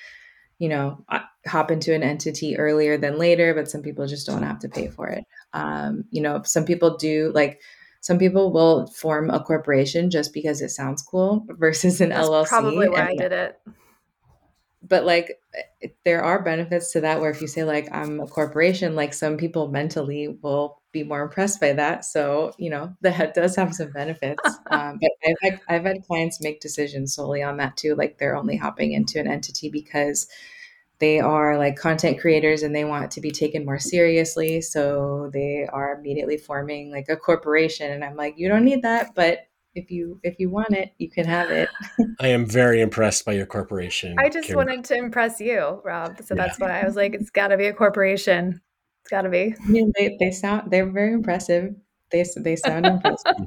you 0.63 0.69
know, 0.69 1.04
hop 1.45 1.71
into 1.71 1.93
an 1.93 2.04
entity 2.04 2.56
earlier 2.56 2.97
than 2.97 3.17
later, 3.17 3.54
but 3.54 3.69
some 3.69 3.82
people 3.82 4.08
just 4.08 4.26
don't 4.26 4.43
have 4.43 4.60
to 4.60 4.69
pay 4.69 4.88
for 4.88 5.10
it. 5.10 5.26
Um, 5.52 6.06
you 6.10 6.21
know, 6.21 6.41
some 6.45 6.63
people 6.63 6.95
do 6.95 7.34
like 7.36 7.60
some 7.99 8.17
people 8.17 8.54
will 8.54 8.88
form 8.88 9.30
a 9.30 9.43
corporation 9.43 10.10
just 10.10 10.32
because 10.32 10.62
it 10.62 10.69
sounds 10.69 11.02
cool 11.02 11.45
versus 11.49 11.99
an 11.99 12.12
That's 12.12 12.30
LLC. 12.30 12.47
Probably 12.47 12.88
why 12.88 13.10
I 13.10 13.15
did 13.17 13.34
it. 13.34 13.60
But 14.82 15.04
like 15.04 15.38
there 16.06 16.23
are 16.23 16.41
benefits 16.41 16.93
to 16.93 17.02
that 17.02 17.19
where 17.19 17.32
if 17.32 17.41
you 17.41 17.47
say 17.47 17.65
like 17.65 17.89
I'm 17.91 18.21
a 18.21 18.28
corporation, 18.28 18.95
like 18.95 19.13
some 19.13 19.36
people 19.36 19.67
mentally 19.67 20.30
will 20.41 20.82
be 20.93 21.04
more 21.04 21.23
impressed 21.23 21.60
by 21.60 21.73
that. 21.73 22.06
So, 22.06 22.54
you 22.58 22.69
know, 22.69 22.95
that 23.02 23.34
does 23.34 23.58
have 23.58 23.76
some 23.76 23.91
benefits. 23.91 24.41
um, 24.71 24.97
but 25.02 25.12
I've 25.28 25.36
had, 25.41 25.62
I've 25.67 25.84
had 25.84 26.08
clients 26.08 26.39
make 26.39 26.62
decisions 26.62 27.13
solely 27.13 27.43
on 27.43 27.58
that 27.58 27.76
too. 27.76 27.95
Like 27.95 28.17
they're 28.17 28.38
only 28.38 28.56
hopping 28.56 28.93
into 28.93 29.19
an 29.19 29.28
entity 29.28 29.69
because 29.69 30.30
they 31.03 31.19
are 31.19 31.57
like 31.57 31.75
content 31.75 32.17
creators 32.17 32.63
and 32.63 32.73
they 32.73 32.85
want 32.85 33.11
to 33.11 33.19
be 33.19 33.29
taken 33.29 33.65
more 33.65 33.77
seriously. 33.77 34.61
So 34.61 35.29
they 35.33 35.67
are 35.73 35.97
immediately 35.99 36.37
forming 36.37 36.91
like 36.91 37.07
a 37.09 37.17
corporation. 37.17 37.91
And 37.91 38.05
I'm 38.05 38.15
like, 38.15 38.35
you 38.37 38.47
don't 38.47 38.63
need 38.63 38.83
that, 38.83 39.13
but 39.13 39.39
if 39.75 39.91
you 39.91 40.21
if 40.23 40.39
you 40.39 40.49
want 40.49 40.71
it, 40.71 40.93
you 40.99 41.11
can 41.11 41.25
have 41.25 41.51
it. 41.51 41.67
I 42.21 42.27
am 42.27 42.45
very 42.45 42.79
impressed 42.79 43.25
by 43.25 43.33
your 43.33 43.45
corporation. 43.45 44.15
I 44.17 44.29
just 44.29 44.55
wanted 44.55 44.85
to 44.85 44.95
impress 44.95 45.41
you, 45.41 45.81
Rob. 45.83 46.21
So 46.23 46.35
yeah. 46.35 46.45
that's 46.45 46.57
why 46.57 46.79
I 46.79 46.85
was 46.85 46.95
like, 46.95 47.15
it's 47.15 47.31
got 47.31 47.49
to 47.49 47.57
be 47.57 47.65
a 47.65 47.73
corporation. 47.73 48.61
It's 49.01 49.09
got 49.09 49.23
to 49.23 49.29
be. 49.29 49.53
I 49.61 49.67
mean, 49.67 49.91
they, 49.97 50.15
they 50.21 50.31
sound 50.31 50.71
they're 50.71 50.89
very 50.89 51.11
impressive 51.11 51.75
they 52.13 52.23
they 52.38 52.56
sound 52.56 52.86
impressive. 52.86 53.26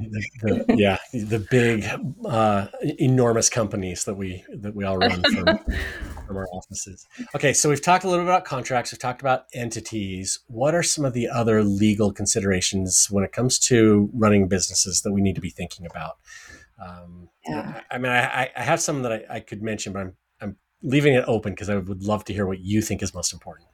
the, 0.43 0.65
yeah, 0.77 0.99
the 1.13 1.39
big, 1.51 1.87
uh, 2.27 2.67
enormous 2.99 3.49
companies 3.49 4.05
that 4.05 4.15
we 4.15 4.45
that 4.53 4.75
we 4.75 4.85
all 4.85 4.99
run 4.99 5.23
from 5.23 5.59
from 6.27 6.37
our 6.37 6.49
offices. 6.53 7.07
Okay, 7.35 7.53
so 7.53 7.69
we've 7.69 7.81
talked 7.81 8.05
a 8.05 8.09
little 8.09 8.25
bit 8.25 8.29
about 8.31 8.45
contracts. 8.45 8.93
We've 8.93 8.99
talked 8.99 9.21
about 9.23 9.45
entities. 9.55 10.41
What 10.49 10.75
are 10.75 10.83
some 10.83 11.05
of 11.05 11.13
the 11.13 11.29
other 11.29 11.63
legal 11.63 12.13
considerations 12.13 13.07
when 13.09 13.25
it 13.25 13.33
comes 13.33 13.59
to 13.61 14.11
running 14.13 14.49
businesses 14.49 15.03
that 15.03 15.13
we 15.13 15.23
need 15.23 15.37
to 15.37 15.41
be 15.41 15.51
thinking 15.51 15.87
about? 15.87 16.17
Um, 16.85 17.31
yeah. 17.49 17.81
I, 17.91 17.95
I 17.95 17.99
mean, 17.99 18.13
I, 18.13 18.51
I 18.55 18.63
have 18.63 18.81
some 18.81 19.03
that 19.03 19.13
I, 19.13 19.25
I 19.31 19.41
could 19.41 19.63
mention, 19.63 19.93
but 19.93 20.01
I'm 20.01 20.17
I'm 20.41 20.57
leaving 20.83 21.15
it 21.15 21.25
open 21.29 21.53
because 21.53 21.71
I 21.71 21.77
would 21.77 22.03
love 22.03 22.25
to 22.25 22.35
hear 22.35 22.47
what 22.47 22.59
you 22.59 22.83
think 22.83 23.03
is 23.03 23.15
most 23.15 23.33
important. 23.33 23.69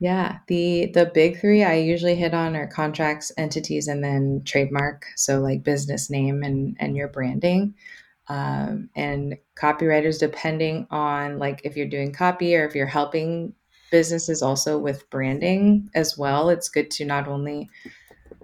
Yeah, 0.00 0.38
the 0.46 0.90
the 0.94 1.06
big 1.06 1.40
three 1.40 1.64
I 1.64 1.74
usually 1.74 2.14
hit 2.14 2.32
on 2.32 2.54
are 2.54 2.68
contracts, 2.68 3.32
entities, 3.36 3.88
and 3.88 4.02
then 4.02 4.42
trademark. 4.44 5.06
So 5.16 5.40
like 5.40 5.64
business 5.64 6.08
name 6.08 6.42
and 6.42 6.76
and 6.78 6.96
your 6.96 7.08
branding. 7.08 7.74
Um, 8.28 8.90
and 8.94 9.38
copywriters, 9.58 10.20
depending 10.20 10.86
on 10.90 11.38
like 11.38 11.62
if 11.64 11.76
you're 11.76 11.88
doing 11.88 12.12
copy 12.12 12.54
or 12.54 12.64
if 12.66 12.74
you're 12.74 12.86
helping 12.86 13.54
businesses 13.90 14.42
also 14.42 14.78
with 14.78 15.08
branding 15.10 15.88
as 15.94 16.16
well, 16.16 16.50
it's 16.50 16.68
good 16.68 16.90
to 16.92 17.04
not 17.04 17.26
only 17.26 17.68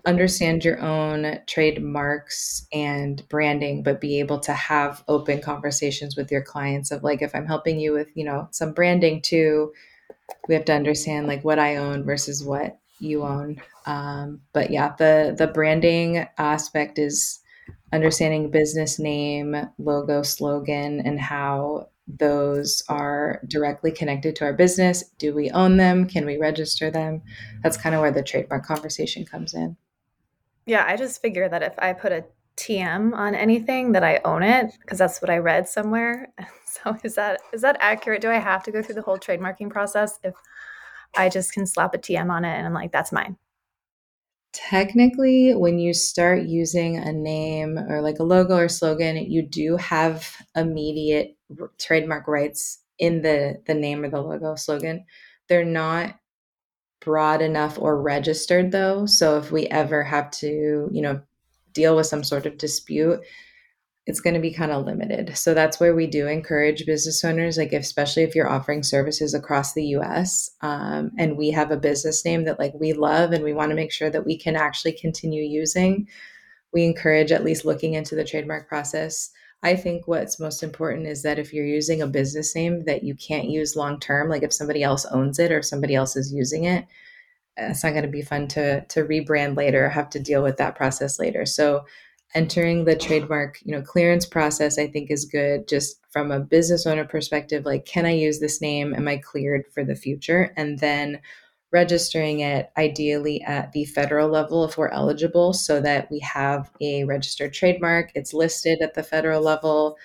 understand 0.07 0.65
your 0.65 0.81
own 0.81 1.39
trademarks 1.47 2.67
and 2.73 3.27
branding 3.29 3.83
but 3.83 4.01
be 4.01 4.21
able 4.21 4.39
to 4.39 4.53
have 4.53 5.03
open 5.09 5.41
conversations 5.41 6.15
with 6.17 6.31
your 6.31 6.43
clients 6.43 6.91
of 6.91 7.03
like 7.03 7.23
if 7.23 7.35
i'm 7.35 7.47
helping 7.47 7.81
you 7.81 7.93
with 7.93 8.09
you 8.15 8.25
know 8.25 8.47
some 8.51 8.73
branding 8.73 9.23
too 9.23 9.73
we 10.49 10.55
have 10.55 10.65
to 10.67 10.75
understand 10.75 11.27
like 11.27 11.45
what 11.45 11.59
I 11.59 11.77
own 11.77 12.05
versus 12.05 12.45
what 12.45 12.79
you 12.99 13.23
own. 13.23 13.61
Um, 13.87 14.41
but 14.53 14.71
yeah, 14.71 14.95
the 14.97 15.35
the 15.37 15.47
branding 15.47 16.27
aspect 16.39 16.99
is 16.99 17.41
understanding 17.93 18.51
business 18.51 18.99
name, 18.99 19.57
logo, 19.79 20.23
slogan, 20.23 21.01
and 21.01 21.21
how 21.21 21.89
those 22.07 22.83
are 22.89 23.41
directly 23.47 23.91
connected 23.91 24.37
to 24.37 24.45
our 24.45 24.53
business. 24.53 25.05
Do 25.19 25.35
we 25.35 25.51
own 25.51 25.77
them? 25.77 26.07
Can 26.07 26.27
we 26.27 26.37
register 26.37 26.91
them? 26.91 27.23
That's 27.63 27.77
kind 27.77 27.95
of 27.95 28.01
where 28.01 28.11
the 28.11 28.23
trademark 28.23 28.67
conversation 28.67 29.25
comes 29.25 29.55
in. 29.55 29.77
Yeah, 30.67 30.85
I 30.87 30.97
just 30.97 31.21
figure 31.21 31.49
that 31.49 31.63
if 31.63 31.75
I 31.79 31.93
put 31.93 32.13
a 32.13 32.25
TM 32.57 33.15
on 33.15 33.35
anything 33.35 33.93
that 33.93 34.05
I 34.05 34.21
own 34.25 34.43
it 34.43 34.73
because 34.81 34.99
that's 34.99 35.21
what 35.21 35.31
I 35.31 35.39
read 35.39 35.69
somewhere. 35.69 36.33
So 36.85 36.97
is 37.05 37.15
that 37.15 37.41
is 37.53 37.63
that 37.63 37.77
accurate? 37.79 38.21
Do 38.21 38.31
I 38.31 38.41
have 38.41 38.65
to 38.65 38.73
go 38.73 38.83
through 38.83 38.97
the 38.97 39.03
whole 39.03 39.17
trademarking 39.17 39.71
process 39.71 40.19
if 40.25 40.35
I 41.17 41.29
just 41.29 41.53
can 41.53 41.67
slap 41.67 41.95
a 41.95 41.99
TM 41.99 42.29
on 42.29 42.45
it 42.45 42.53
and 42.53 42.67
I'm 42.67 42.75
like 42.75 42.91
that's 42.91 43.13
mine? 43.13 43.37
Technically, 44.53 45.55
when 45.55 45.79
you 45.79 45.95
start 45.95 46.43
using 46.43 46.97
a 46.97 47.13
name 47.13 47.79
or 47.79 48.03
like 48.03 48.19
a 48.19 48.25
logo 48.25 48.57
or 48.57 48.69
slogan, 48.69 49.17
you 49.17 49.47
do 49.47 49.77
have 49.77 50.29
immediate 50.57 51.37
trademark 51.79 52.27
rights 52.27 52.81
in 52.99 53.23
the 53.23 53.63
the 53.67 53.75
name 53.75 54.03
or 54.03 54.11
the 54.11 54.21
logo 54.21 54.57
slogan. 54.57 55.05
They're 55.49 55.65
not 55.65 56.17
broad 57.05 57.43
enough 57.43 57.79
or 57.79 58.01
registered 58.01 58.73
though. 58.73 59.07
So 59.07 59.39
if 59.39 59.53
we 59.53 59.67
ever 59.67 60.03
have 60.03 60.31
to, 60.33 60.89
you 60.91 61.03
know, 61.03 61.21
deal 61.75 61.97
with 61.97 62.07
some 62.07 62.25
sort 62.25 62.47
of 62.47 62.57
dispute, 62.59 63.21
it's 64.07 64.21
going 64.21 64.35
to 64.35 64.41
be 64.41 64.53
kind 64.53 64.71
of 64.71 64.85
limited. 64.85 65.37
So 65.37 65.55
that's 65.55 65.81
where 65.81 65.95
we 65.95 66.07
do 66.07 66.27
encourage 66.27 66.85
business 66.85 67.25
owners, 67.25 67.57
like 67.57 67.73
especially 67.73 68.23
if 68.23 68.35
you're 68.35 68.51
offering 68.51 68.83
services 68.83 69.33
across 69.33 69.73
the 69.73 69.85
U.S. 69.87 70.51
Um, 70.61 71.11
and 71.19 71.39
we 71.39 71.51
have 71.51 71.71
a 71.71 71.77
business 71.77 72.25
name 72.25 72.45
that 72.45 72.59
like 72.59 72.75
we 72.75 72.93
love 72.93 73.33
and 73.33 73.43
we 73.43 73.55
want 73.55 73.71
to 73.71 73.77
make 73.77 73.93
sure 73.93 74.11
that 74.11 74.27
we 74.27 74.37
can 74.37 74.57
actually 74.57 74.93
continue 74.93 75.43
using. 75.43 76.07
We 76.73 76.85
encourage 76.85 77.33
at 77.33 77.45
least 77.45 77.65
looking 77.65 77.95
into 77.95 78.15
the 78.15 78.25
trademark 78.25 78.69
process. 78.69 79.31
I 79.63 79.75
think 79.75 80.07
what's 80.07 80.39
most 80.39 80.63
important 80.63 81.07
is 81.07 81.23
that 81.23 81.39
if 81.39 81.55
you're 81.55 81.65
using 81.65 82.03
a 82.03 82.07
business 82.07 82.55
name 82.55 82.85
that 82.85 83.05
you 83.05 83.15
can't 83.15 83.49
use 83.49 83.77
long 83.77 83.99
term, 83.99 84.29
like 84.29 84.43
if 84.43 84.53
somebody 84.53 84.83
else 84.83 85.07
owns 85.07 85.39
it 85.39 85.51
or 85.51 85.63
somebody 85.63 85.95
else 85.95 86.15
is 86.15 86.35
using 86.35 86.65
it, 86.65 86.85
it's 87.57 87.85
not 87.85 87.91
going 87.91 88.03
to 88.03 88.09
be 88.09 88.23
fun 88.23 88.49
to 88.49 88.85
to 88.87 89.05
rebrand 89.05 89.57
later, 89.57 89.89
have 89.89 90.11
to 90.11 90.21
deal 90.21 90.43
with 90.43 90.57
that 90.59 90.77
process 90.77 91.19
later. 91.19 91.47
So 91.47 91.85
entering 92.35 92.85
the 92.85 92.97
trademark 92.97 93.61
you 93.65 93.73
know 93.73 93.81
clearance 93.81 94.27
process 94.27 94.79
i 94.79 94.87
think 94.87 95.11
is 95.11 95.25
good 95.25 95.69
just 95.69 96.01
from 96.11 96.31
a 96.31 96.41
business 96.41 96.87
owner 96.87 97.05
perspective 97.05 97.65
like 97.65 97.87
can 97.87 98.05
i 98.07 98.11
use 98.11 98.41
this 98.41 98.61
name? 98.61 98.95
Am 98.95 99.09
i 99.09 99.17
cleared 99.17 99.65
for 99.73 99.85
the 99.85 99.95
future? 99.97 100.53
And 100.57 100.79
then 100.81 101.21
registering 101.73 102.41
it 102.41 102.71
ideally 102.77 103.43
at 103.43 103.73
the 103.73 103.85
federal 103.87 104.29
level 104.29 104.65
if 104.65 104.79
we're 104.79 104.89
eligible 104.89 105.53
so 105.53 105.81
that 105.81 106.09
we 106.11 106.21
have 106.21 106.71
a 106.81 107.05
registered 107.05 107.53
trademark 107.53 108.11
it's 108.15 108.35
listed 108.35 108.81
at 108.83 108.95
the 108.95 109.03
federal 109.03 109.43
level. 109.43 109.97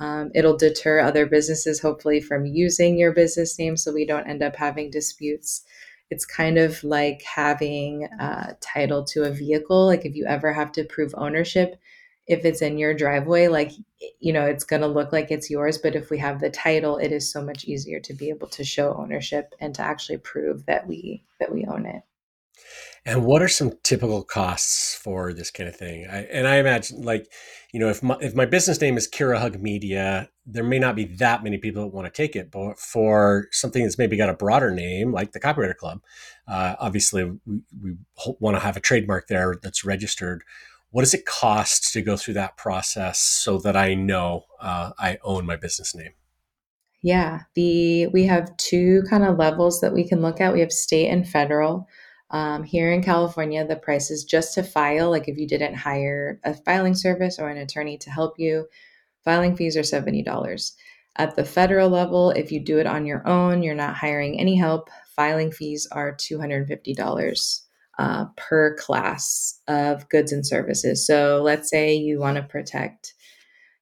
Um, 0.00 0.32
it'll 0.34 0.56
deter 0.56 1.00
other 1.00 1.24
businesses 1.24 1.80
hopefully 1.80 2.20
from 2.20 2.46
using 2.46 2.98
your 2.98 3.12
business 3.12 3.58
name 3.58 3.76
so 3.76 3.92
we 3.92 4.04
don't 4.04 4.26
end 4.26 4.42
up 4.42 4.56
having 4.56 4.90
disputes 4.90 5.64
it's 6.10 6.24
kind 6.24 6.58
of 6.58 6.82
like 6.84 7.22
having 7.22 8.04
a 8.20 8.56
title 8.60 9.04
to 9.04 9.24
a 9.24 9.30
vehicle. 9.30 9.86
Like 9.86 10.04
if 10.04 10.14
you 10.14 10.26
ever 10.26 10.52
have 10.52 10.72
to 10.72 10.84
prove 10.84 11.14
ownership, 11.16 11.76
if 12.26 12.44
it's 12.44 12.62
in 12.62 12.78
your 12.78 12.94
driveway, 12.94 13.48
like, 13.48 13.72
you 14.20 14.32
know, 14.32 14.46
it's 14.46 14.64
going 14.64 14.82
to 14.82 14.88
look 14.88 15.12
like 15.12 15.30
it's 15.30 15.50
yours. 15.50 15.76
But 15.78 15.94
if 15.94 16.10
we 16.10 16.18
have 16.18 16.40
the 16.40 16.50
title, 16.50 16.96
it 16.98 17.12
is 17.12 17.30
so 17.30 17.42
much 17.42 17.64
easier 17.64 18.00
to 18.00 18.14
be 18.14 18.30
able 18.30 18.48
to 18.48 18.64
show 18.64 18.94
ownership 18.94 19.54
and 19.60 19.74
to 19.74 19.82
actually 19.82 20.18
prove 20.18 20.64
that 20.66 20.86
we, 20.86 21.24
that 21.40 21.52
we 21.52 21.66
own 21.66 21.86
it. 21.86 22.02
And 23.06 23.26
what 23.26 23.42
are 23.42 23.48
some 23.48 23.72
typical 23.82 24.22
costs 24.22 24.94
for 24.94 25.34
this 25.34 25.50
kind 25.50 25.68
of 25.68 25.76
thing? 25.76 26.06
I, 26.10 26.20
and 26.22 26.48
I 26.48 26.56
imagine, 26.56 27.02
like, 27.02 27.30
you 27.70 27.78
know, 27.78 27.90
if 27.90 28.02
my, 28.02 28.16
if 28.20 28.34
my 28.34 28.46
business 28.46 28.80
name 28.80 28.96
is 28.96 29.10
Kira 29.10 29.38
Hug 29.38 29.60
Media, 29.60 30.30
there 30.46 30.64
may 30.64 30.78
not 30.78 30.96
be 30.96 31.04
that 31.16 31.44
many 31.44 31.58
people 31.58 31.82
that 31.82 31.94
want 31.94 32.06
to 32.06 32.10
take 32.10 32.34
it. 32.34 32.50
But 32.50 32.78
for 32.78 33.48
something 33.50 33.82
that's 33.82 33.98
maybe 33.98 34.16
got 34.16 34.30
a 34.30 34.34
broader 34.34 34.70
name, 34.70 35.12
like 35.12 35.32
the 35.32 35.40
Copywriter 35.40 35.76
Club, 35.76 36.00
uh, 36.48 36.76
obviously 36.78 37.24
we, 37.24 37.60
we 37.78 37.96
want 38.40 38.56
to 38.56 38.60
have 38.60 38.76
a 38.76 38.80
trademark 38.80 39.28
there 39.28 39.56
that's 39.62 39.84
registered. 39.84 40.42
What 40.90 41.02
does 41.02 41.12
it 41.12 41.26
cost 41.26 41.92
to 41.92 42.00
go 42.00 42.16
through 42.16 42.34
that 42.34 42.56
process 42.56 43.18
so 43.18 43.58
that 43.58 43.76
I 43.76 43.94
know 43.94 44.44
uh, 44.60 44.92
I 44.98 45.18
own 45.22 45.44
my 45.44 45.56
business 45.56 45.94
name? 45.94 46.12
Yeah, 47.02 47.40
the 47.54 48.06
we 48.06 48.24
have 48.24 48.56
two 48.56 49.02
kind 49.10 49.24
of 49.24 49.36
levels 49.36 49.82
that 49.82 49.92
we 49.92 50.08
can 50.08 50.22
look 50.22 50.40
at. 50.40 50.54
We 50.54 50.60
have 50.60 50.72
state 50.72 51.08
and 51.08 51.28
federal. 51.28 51.86
Um, 52.34 52.64
here 52.64 52.90
in 52.90 53.00
California, 53.00 53.64
the 53.64 53.76
prices 53.76 54.24
just 54.24 54.54
to 54.54 54.64
file, 54.64 55.08
like 55.08 55.28
if 55.28 55.38
you 55.38 55.46
didn't 55.46 55.76
hire 55.76 56.40
a 56.42 56.52
filing 56.52 56.96
service 56.96 57.38
or 57.38 57.48
an 57.48 57.58
attorney 57.58 57.96
to 57.98 58.10
help 58.10 58.40
you, 58.40 58.66
filing 59.24 59.54
fees 59.54 59.76
are 59.76 59.82
$70. 59.82 60.72
At 61.14 61.36
the 61.36 61.44
federal 61.44 61.88
level, 61.90 62.32
if 62.32 62.50
you 62.50 62.58
do 62.58 62.80
it 62.80 62.88
on 62.88 63.06
your 63.06 63.24
own, 63.24 63.62
you're 63.62 63.76
not 63.76 63.94
hiring 63.94 64.40
any 64.40 64.56
help, 64.56 64.90
filing 65.14 65.52
fees 65.52 65.86
are 65.92 66.16
$250 66.16 67.60
uh, 68.00 68.24
per 68.36 68.74
class 68.78 69.60
of 69.68 70.08
goods 70.08 70.32
and 70.32 70.44
services. 70.44 71.06
So 71.06 71.40
let's 71.40 71.70
say 71.70 71.94
you 71.94 72.18
want 72.18 72.36
to 72.38 72.42
protect 72.42 73.14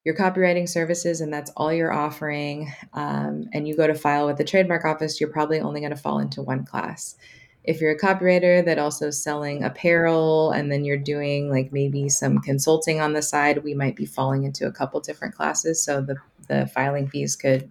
your 0.04 0.14
copywriting 0.14 0.68
services 0.68 1.22
and 1.22 1.32
that's 1.32 1.50
all 1.56 1.72
you're 1.72 1.90
offering, 1.90 2.70
um, 2.92 3.46
and 3.54 3.66
you 3.66 3.74
go 3.74 3.86
to 3.86 3.94
file 3.94 4.26
with 4.26 4.36
the 4.36 4.44
trademark 4.44 4.84
office, 4.84 5.22
you're 5.22 5.32
probably 5.32 5.60
only 5.60 5.80
going 5.80 5.94
to 5.94 5.96
fall 5.96 6.18
into 6.18 6.42
one 6.42 6.66
class 6.66 7.16
if 7.64 7.80
you're 7.80 7.92
a 7.92 7.98
copywriter 7.98 8.64
that 8.64 8.78
also 8.78 9.10
selling 9.10 9.62
apparel 9.62 10.50
and 10.50 10.70
then 10.70 10.84
you're 10.84 10.96
doing 10.96 11.48
like 11.48 11.72
maybe 11.72 12.08
some 12.08 12.40
consulting 12.40 13.00
on 13.00 13.12
the 13.12 13.22
side 13.22 13.62
we 13.62 13.74
might 13.74 13.94
be 13.94 14.06
falling 14.06 14.44
into 14.44 14.66
a 14.66 14.72
couple 14.72 15.00
different 15.00 15.34
classes 15.34 15.82
so 15.82 16.00
the 16.00 16.16
the 16.48 16.66
filing 16.66 17.08
fees 17.08 17.36
could 17.36 17.70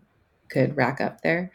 could 0.49 0.75
rack 0.75 1.01
up 1.01 1.21
there. 1.21 1.51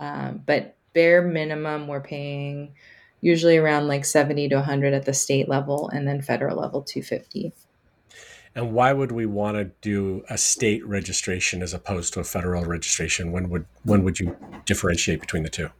Um, 0.00 0.42
but 0.44 0.76
bare 0.94 1.22
minimum 1.22 1.86
we're 1.86 2.00
paying 2.00 2.74
usually 3.20 3.56
around 3.56 3.88
like 3.88 4.04
70 4.04 4.48
to 4.48 4.56
100 4.56 4.94
at 4.94 5.04
the 5.04 5.12
state 5.12 5.48
level 5.48 5.88
and 5.90 6.08
then 6.08 6.22
federal 6.22 6.56
level 6.56 6.82
250 6.82 7.52
and 8.54 8.72
why 8.72 8.92
would 8.92 9.12
we 9.12 9.26
want 9.26 9.56
to 9.56 9.64
do 9.82 10.24
a 10.30 10.38
state 10.38 10.84
registration 10.86 11.62
as 11.62 11.74
opposed 11.74 12.14
to 12.14 12.20
a 12.20 12.24
federal 12.24 12.64
registration? 12.64 13.30
When 13.30 13.50
would 13.50 13.66
when 13.84 14.02
would 14.02 14.18
you 14.18 14.36
differentiate 14.64 15.20
between 15.20 15.42
the 15.42 15.48
two 15.48 15.70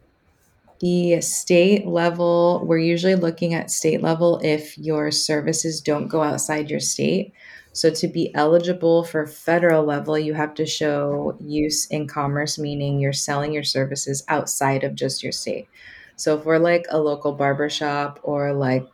the 0.79 1.19
state 1.21 1.85
level, 1.85 2.63
we're 2.65 2.77
usually 2.77 3.15
looking 3.15 3.53
at 3.53 3.69
state 3.69 4.01
level 4.01 4.39
if 4.43 4.77
your 4.77 5.11
services 5.11 5.81
don't 5.81 6.07
go 6.07 6.23
outside 6.23 6.69
your 6.69 6.79
state. 6.79 7.33
So 7.73 7.89
to 7.89 8.07
be 8.07 8.33
eligible 8.33 9.03
for 9.03 9.27
federal 9.27 9.83
level, 9.83 10.17
you 10.17 10.33
have 10.33 10.53
to 10.55 10.65
show 10.65 11.37
use 11.39 11.85
in 11.87 12.07
commerce, 12.07 12.57
meaning 12.57 12.99
you're 12.99 13.13
selling 13.13 13.53
your 13.53 13.63
services 13.63 14.23
outside 14.27 14.83
of 14.83 14.95
just 14.95 15.21
your 15.21 15.31
state. 15.31 15.67
So 16.15 16.37
if 16.37 16.45
we're 16.45 16.57
like 16.57 16.85
a 16.89 16.99
local 16.99 17.33
barbershop 17.33 18.19
or 18.23 18.53
like 18.53 18.87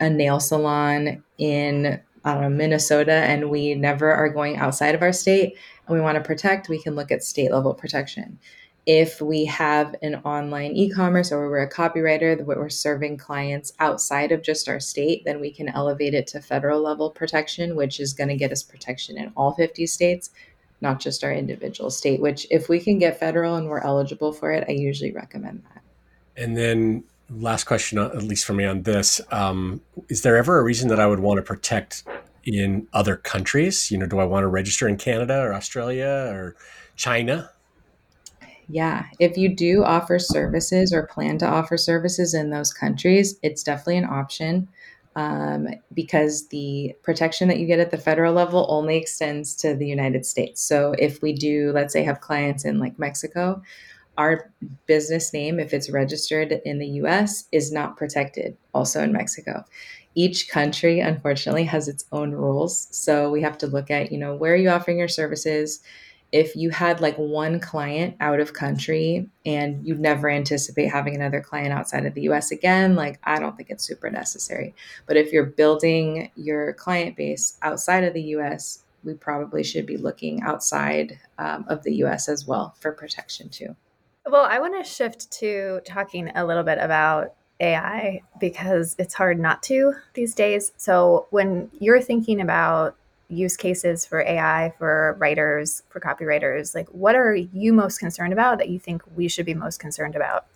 a 0.00 0.10
nail 0.10 0.40
salon 0.40 1.22
in 1.38 2.00
I 2.24 2.48
Minnesota 2.48 3.12
and 3.12 3.50
we 3.50 3.74
never 3.74 4.12
are 4.12 4.28
going 4.28 4.56
outside 4.56 4.94
of 4.94 5.02
our 5.02 5.12
state 5.12 5.56
and 5.86 5.96
we 5.96 6.02
want 6.02 6.16
to 6.16 6.22
protect, 6.22 6.68
we 6.68 6.82
can 6.82 6.94
look 6.94 7.10
at 7.10 7.22
state 7.22 7.50
level 7.50 7.72
protection 7.72 8.38
if 8.86 9.20
we 9.20 9.44
have 9.44 9.94
an 10.02 10.16
online 10.24 10.72
e-commerce 10.72 11.30
or 11.30 11.48
we're 11.48 11.58
a 11.58 11.70
copywriter 11.70 12.36
that 12.36 12.46
we're 12.46 12.68
serving 12.68 13.16
clients 13.16 13.72
outside 13.78 14.32
of 14.32 14.42
just 14.42 14.68
our 14.68 14.80
state 14.80 15.22
then 15.24 15.40
we 15.40 15.50
can 15.50 15.68
elevate 15.68 16.14
it 16.14 16.26
to 16.26 16.40
federal 16.40 16.80
level 16.80 17.10
protection 17.10 17.76
which 17.76 18.00
is 18.00 18.12
going 18.12 18.28
to 18.28 18.36
get 18.36 18.52
us 18.52 18.62
protection 18.62 19.18
in 19.18 19.32
all 19.36 19.52
50 19.52 19.86
states 19.86 20.30
not 20.80 20.98
just 20.98 21.22
our 21.22 21.32
individual 21.32 21.90
state 21.90 22.20
which 22.20 22.46
if 22.50 22.68
we 22.68 22.80
can 22.80 22.98
get 22.98 23.20
federal 23.20 23.56
and 23.56 23.68
we're 23.68 23.80
eligible 23.80 24.32
for 24.32 24.50
it 24.50 24.64
i 24.68 24.72
usually 24.72 25.12
recommend 25.12 25.62
that. 25.74 25.82
And 26.42 26.56
then 26.56 27.04
last 27.28 27.64
question 27.64 27.98
uh, 27.98 28.06
at 28.06 28.22
least 28.22 28.44
for 28.44 28.54
me 28.54 28.64
on 28.64 28.82
this 28.82 29.20
um, 29.30 29.82
is 30.08 30.22
there 30.22 30.36
ever 30.36 30.58
a 30.58 30.64
reason 30.64 30.88
that 30.88 30.98
i 30.98 31.06
would 31.06 31.20
want 31.20 31.38
to 31.38 31.42
protect 31.42 32.04
in 32.44 32.88
other 32.94 33.16
countries? 33.16 33.90
You 33.90 33.98
know 33.98 34.06
do 34.06 34.18
i 34.18 34.24
want 34.24 34.44
to 34.44 34.48
register 34.48 34.88
in 34.88 34.96
canada 34.96 35.38
or 35.38 35.52
australia 35.52 36.30
or 36.32 36.56
china 36.96 37.50
yeah, 38.70 39.06
if 39.18 39.36
you 39.36 39.54
do 39.54 39.84
offer 39.84 40.18
services 40.18 40.92
or 40.92 41.06
plan 41.06 41.38
to 41.38 41.46
offer 41.46 41.76
services 41.76 42.34
in 42.34 42.50
those 42.50 42.72
countries, 42.72 43.38
it's 43.42 43.62
definitely 43.62 43.98
an 43.98 44.04
option 44.04 44.68
um, 45.16 45.68
because 45.92 46.48
the 46.48 46.94
protection 47.02 47.48
that 47.48 47.58
you 47.58 47.66
get 47.66 47.80
at 47.80 47.90
the 47.90 47.98
federal 47.98 48.32
level 48.32 48.66
only 48.68 48.96
extends 48.96 49.56
to 49.56 49.74
the 49.74 49.86
United 49.86 50.24
States. 50.24 50.62
So 50.62 50.94
if 50.98 51.20
we 51.20 51.32
do, 51.32 51.72
let's 51.74 51.92
say, 51.92 52.04
have 52.04 52.20
clients 52.20 52.64
in 52.64 52.78
like 52.78 52.98
Mexico, 52.98 53.60
our 54.16 54.52
business 54.86 55.32
name, 55.32 55.58
if 55.58 55.72
it's 55.74 55.90
registered 55.90 56.52
in 56.64 56.78
the 56.78 56.86
US, 57.02 57.44
is 57.52 57.72
not 57.72 57.96
protected 57.96 58.56
also 58.72 59.02
in 59.02 59.12
Mexico. 59.12 59.64
Each 60.14 60.48
country, 60.48 61.00
unfortunately, 61.00 61.64
has 61.64 61.88
its 61.88 62.04
own 62.12 62.32
rules. 62.32 62.88
So 62.90 63.30
we 63.30 63.42
have 63.42 63.58
to 63.58 63.66
look 63.66 63.90
at, 63.90 64.12
you 64.12 64.18
know, 64.18 64.34
where 64.34 64.52
are 64.52 64.56
you 64.56 64.68
offering 64.68 64.98
your 64.98 65.08
services? 65.08 65.80
If 66.32 66.54
you 66.54 66.70
had 66.70 67.00
like 67.00 67.16
one 67.16 67.58
client 67.58 68.16
out 68.20 68.40
of 68.40 68.52
country 68.52 69.28
and 69.44 69.84
you 69.86 69.94
never 69.94 70.28
anticipate 70.28 70.86
having 70.86 71.14
another 71.14 71.40
client 71.40 71.72
outside 71.72 72.06
of 72.06 72.14
the 72.14 72.22
US 72.22 72.50
again, 72.52 72.94
like 72.94 73.18
I 73.24 73.38
don't 73.38 73.56
think 73.56 73.70
it's 73.70 73.84
super 73.84 74.10
necessary. 74.10 74.74
But 75.06 75.16
if 75.16 75.32
you're 75.32 75.46
building 75.46 76.30
your 76.36 76.72
client 76.74 77.16
base 77.16 77.58
outside 77.62 78.04
of 78.04 78.14
the 78.14 78.22
US, 78.36 78.84
we 79.02 79.14
probably 79.14 79.64
should 79.64 79.86
be 79.86 79.96
looking 79.96 80.42
outside 80.42 81.18
um, 81.38 81.64
of 81.68 81.82
the 81.82 81.94
US 82.04 82.28
as 82.28 82.46
well 82.46 82.74
for 82.78 82.92
protection 82.92 83.48
too. 83.48 83.74
Well, 84.26 84.44
I 84.44 84.58
want 84.60 84.82
to 84.82 84.88
shift 84.88 85.30
to 85.32 85.80
talking 85.84 86.30
a 86.34 86.44
little 86.44 86.62
bit 86.62 86.78
about 86.78 87.34
AI 87.58 88.22
because 88.38 88.94
it's 88.98 89.14
hard 89.14 89.38
not 89.38 89.62
to 89.64 89.94
these 90.14 90.34
days. 90.34 90.72
So, 90.76 91.26
when 91.30 91.70
you're 91.78 92.00
thinking 92.00 92.40
about 92.40 92.96
use 93.30 93.56
cases 93.56 94.04
for 94.04 94.20
AI 94.20 94.74
for 94.78 95.16
writers, 95.18 95.82
for 95.88 96.00
copywriters? 96.00 96.74
Like, 96.74 96.88
what 96.88 97.14
are 97.14 97.34
you 97.34 97.72
most 97.72 97.98
concerned 97.98 98.32
about 98.32 98.58
that 98.58 98.68
you 98.68 98.78
think 98.78 99.02
we 99.14 99.28
should 99.28 99.46
be 99.46 99.54
most 99.54 99.78
concerned 99.78 100.16
about? 100.16 100.46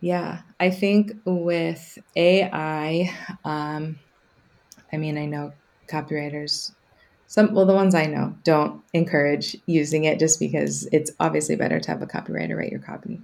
Yeah, 0.00 0.40
I 0.58 0.70
think 0.70 1.12
with 1.26 1.98
AI, 2.16 3.14
um, 3.44 3.98
I 4.92 4.96
mean, 4.96 5.18
I 5.18 5.26
know 5.26 5.52
copywriters, 5.88 6.72
some, 7.26 7.52
well, 7.54 7.66
the 7.66 7.74
ones 7.74 7.94
I 7.94 8.06
know 8.06 8.34
don't 8.42 8.82
encourage 8.94 9.56
using 9.66 10.04
it 10.04 10.18
just 10.18 10.40
because 10.40 10.88
it's 10.90 11.10
obviously 11.20 11.54
better 11.54 11.78
to 11.80 11.90
have 11.90 12.02
a 12.02 12.06
copywriter 12.06 12.56
write 12.56 12.72
your 12.72 12.80
copy. 12.80 13.20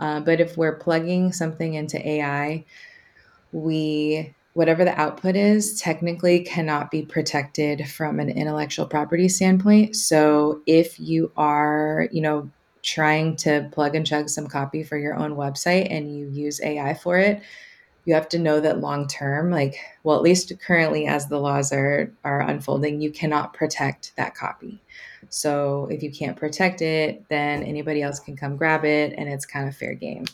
Uh, 0.00 0.20
but 0.20 0.40
if 0.40 0.56
we're 0.56 0.76
plugging 0.76 1.32
something 1.32 1.74
into 1.74 2.06
AI, 2.06 2.64
we 3.52 4.34
whatever 4.56 4.86
the 4.86 4.98
output 4.98 5.36
is 5.36 5.78
technically 5.78 6.40
cannot 6.40 6.90
be 6.90 7.02
protected 7.02 7.86
from 7.86 8.18
an 8.18 8.30
intellectual 8.30 8.86
property 8.86 9.28
standpoint. 9.28 9.94
So 9.94 10.62
if 10.66 10.98
you 10.98 11.30
are 11.36 12.08
you 12.10 12.22
know 12.22 12.50
trying 12.82 13.36
to 13.36 13.68
plug 13.72 13.94
and 13.94 14.06
chug 14.06 14.30
some 14.30 14.46
copy 14.46 14.82
for 14.82 14.96
your 14.96 15.14
own 15.14 15.36
website 15.36 15.88
and 15.90 16.16
you 16.16 16.28
use 16.28 16.60
ai 16.62 16.94
for 16.94 17.18
it 17.18 17.42
you 18.04 18.14
have 18.14 18.28
to 18.28 18.38
know 18.38 18.60
that 18.60 18.78
long 18.80 19.06
term 19.08 19.50
like 19.50 19.76
well 20.04 20.16
at 20.16 20.22
least 20.22 20.52
currently 20.60 21.06
as 21.06 21.26
the 21.26 21.38
laws 21.38 21.70
are 21.70 22.10
are 22.24 22.40
unfolding 22.40 23.00
you 23.00 23.10
cannot 23.10 23.52
protect 23.52 24.14
that 24.16 24.34
copy. 24.34 24.80
So 25.28 25.88
if 25.90 26.02
you 26.02 26.10
can't 26.10 26.36
protect 26.36 26.80
it 26.80 27.28
then 27.28 27.62
anybody 27.62 28.00
else 28.00 28.20
can 28.20 28.36
come 28.36 28.56
grab 28.56 28.86
it 28.86 29.12
and 29.18 29.28
it's 29.28 29.44
kind 29.44 29.68
of 29.68 29.76
fair 29.76 29.92
game 29.92 30.24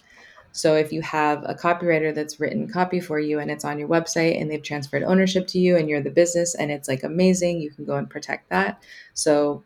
so 0.52 0.74
if 0.76 0.92
you 0.92 1.00
have 1.02 1.42
a 1.44 1.54
copywriter 1.54 2.14
that's 2.14 2.38
written 2.38 2.68
copy 2.68 3.00
for 3.00 3.18
you 3.18 3.38
and 3.38 3.50
it's 3.50 3.64
on 3.64 3.78
your 3.78 3.88
website 3.88 4.40
and 4.40 4.50
they've 4.50 4.62
transferred 4.62 5.02
ownership 5.02 5.46
to 5.48 5.58
you 5.58 5.76
and 5.76 5.88
you're 5.88 6.02
the 6.02 6.10
business 6.10 6.54
and 6.54 6.70
it's 6.70 6.88
like 6.88 7.02
amazing, 7.02 7.60
you 7.60 7.70
can 7.70 7.84
go 7.84 7.96
and 7.96 8.08
protect 8.08 8.50
that. 8.50 8.82
So 9.14 9.64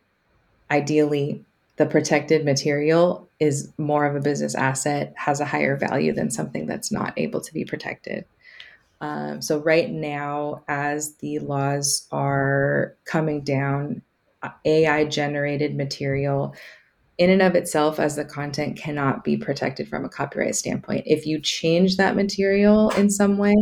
ideally, 0.70 1.44
the 1.76 1.86
protected 1.86 2.44
material 2.44 3.28
is 3.40 3.72
more 3.76 4.06
of 4.06 4.16
a 4.16 4.20
business 4.20 4.54
asset, 4.54 5.12
has 5.16 5.40
a 5.40 5.44
higher 5.44 5.76
value 5.76 6.12
than 6.12 6.30
something 6.30 6.66
that's 6.66 6.90
not 6.90 7.12
able 7.16 7.40
to 7.40 7.52
be 7.52 7.64
protected. 7.64 8.24
Um, 9.00 9.42
so 9.42 9.58
right 9.58 9.90
now, 9.90 10.62
as 10.68 11.16
the 11.16 11.40
laws 11.40 12.06
are 12.12 12.96
coming 13.04 13.42
down, 13.42 14.02
AI 14.64 15.04
generated 15.04 15.76
material 15.76 16.54
in 17.18 17.30
and 17.30 17.42
of 17.42 17.54
itself 17.54 17.98
as 17.98 18.16
the 18.16 18.24
content 18.24 18.76
cannot 18.76 19.24
be 19.24 19.36
protected 19.36 19.88
from 19.88 20.04
a 20.04 20.08
copyright 20.08 20.54
standpoint. 20.54 21.04
If 21.06 21.26
you 21.26 21.40
change 21.40 21.96
that 21.96 22.16
material 22.16 22.90
in 22.90 23.08
some 23.08 23.38
way, 23.38 23.54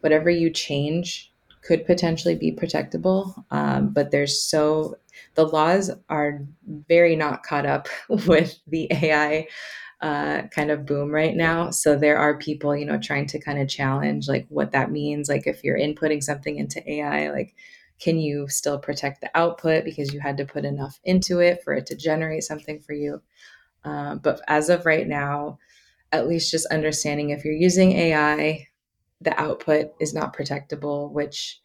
whatever 0.00 0.30
you 0.30 0.50
change 0.50 1.32
could 1.62 1.86
potentially 1.86 2.34
be 2.34 2.52
protectable. 2.52 3.44
Um, 3.50 3.90
but 3.92 4.10
there's 4.10 4.42
so 4.42 4.96
the 5.34 5.46
laws 5.46 5.90
are 6.08 6.40
very 6.88 7.16
not 7.16 7.42
caught 7.42 7.66
up 7.66 7.88
with 8.08 8.58
the 8.66 8.88
AI 8.90 9.46
uh, 10.00 10.42
kind 10.48 10.72
of 10.72 10.84
boom 10.84 11.12
right 11.12 11.36
now. 11.36 11.70
So 11.70 11.96
there 11.96 12.18
are 12.18 12.36
people, 12.36 12.76
you 12.76 12.84
know, 12.84 12.98
trying 12.98 13.26
to 13.28 13.40
kind 13.40 13.60
of 13.60 13.68
challenge 13.68 14.26
like 14.26 14.46
what 14.48 14.72
that 14.72 14.90
means. 14.90 15.28
Like 15.28 15.46
if 15.46 15.62
you're 15.62 15.78
inputting 15.78 16.22
something 16.22 16.56
into 16.56 16.82
AI, 16.90 17.30
like 17.30 17.54
can 18.00 18.18
you 18.18 18.48
still 18.48 18.78
protect 18.78 19.20
the 19.20 19.30
output 19.36 19.84
because 19.84 20.12
you 20.12 20.20
had 20.20 20.36
to 20.38 20.44
put 20.44 20.64
enough 20.64 20.98
into 21.04 21.40
it 21.40 21.62
for 21.62 21.74
it 21.74 21.86
to 21.86 21.96
generate 21.96 22.44
something 22.44 22.80
for 22.80 22.92
you? 22.92 23.22
Uh, 23.84 24.16
but 24.16 24.40
as 24.48 24.68
of 24.68 24.86
right 24.86 25.06
now, 25.06 25.58
at 26.12 26.28
least 26.28 26.50
just 26.50 26.66
understanding 26.66 27.30
if 27.30 27.44
you're 27.44 27.54
using 27.54 27.92
AI, 27.92 28.68
the 29.20 29.40
output 29.40 29.92
is 30.00 30.12
not 30.12 30.36
protectable, 30.36 31.10
which 31.10 31.60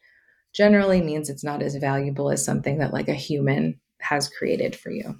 generally 0.54 1.02
means 1.02 1.30
it's 1.30 1.44
not 1.44 1.62
as 1.62 1.76
valuable 1.76 2.32
as 2.32 2.44
something 2.44 2.78
that 2.78 2.94
like 2.94 3.08
a 3.08 3.14
human 3.14 3.80
has 4.00 4.30
created 4.30 4.76
for 4.76 4.92
you. 4.92 5.20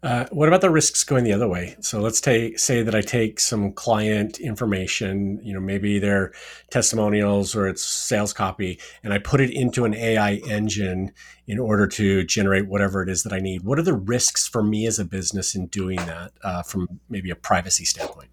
Uh, 0.00 0.26
what 0.30 0.46
about 0.46 0.60
the 0.60 0.70
risks 0.70 1.02
going 1.02 1.24
the 1.24 1.32
other 1.32 1.48
way? 1.48 1.74
So 1.80 2.00
let's 2.00 2.20
take 2.20 2.60
say 2.60 2.82
that 2.82 2.94
I 2.94 3.00
take 3.00 3.40
some 3.40 3.72
client 3.72 4.38
information, 4.38 5.40
you 5.42 5.52
know, 5.52 5.58
maybe 5.58 5.98
their 5.98 6.32
testimonials 6.70 7.56
or 7.56 7.66
it's 7.66 7.84
sales 7.84 8.32
copy, 8.32 8.78
and 9.02 9.12
I 9.12 9.18
put 9.18 9.40
it 9.40 9.50
into 9.50 9.84
an 9.84 9.94
AI 9.94 10.34
engine 10.48 11.12
in 11.48 11.58
order 11.58 11.88
to 11.88 12.22
generate 12.24 12.68
whatever 12.68 13.02
it 13.02 13.08
is 13.08 13.24
that 13.24 13.32
I 13.32 13.40
need. 13.40 13.64
What 13.64 13.80
are 13.80 13.82
the 13.82 13.96
risks 13.96 14.46
for 14.46 14.62
me 14.62 14.86
as 14.86 15.00
a 15.00 15.04
business 15.04 15.56
in 15.56 15.66
doing 15.66 15.96
that 15.96 16.30
uh, 16.44 16.62
from 16.62 17.00
maybe 17.08 17.30
a 17.30 17.36
privacy 17.36 17.84
standpoint? 17.84 18.30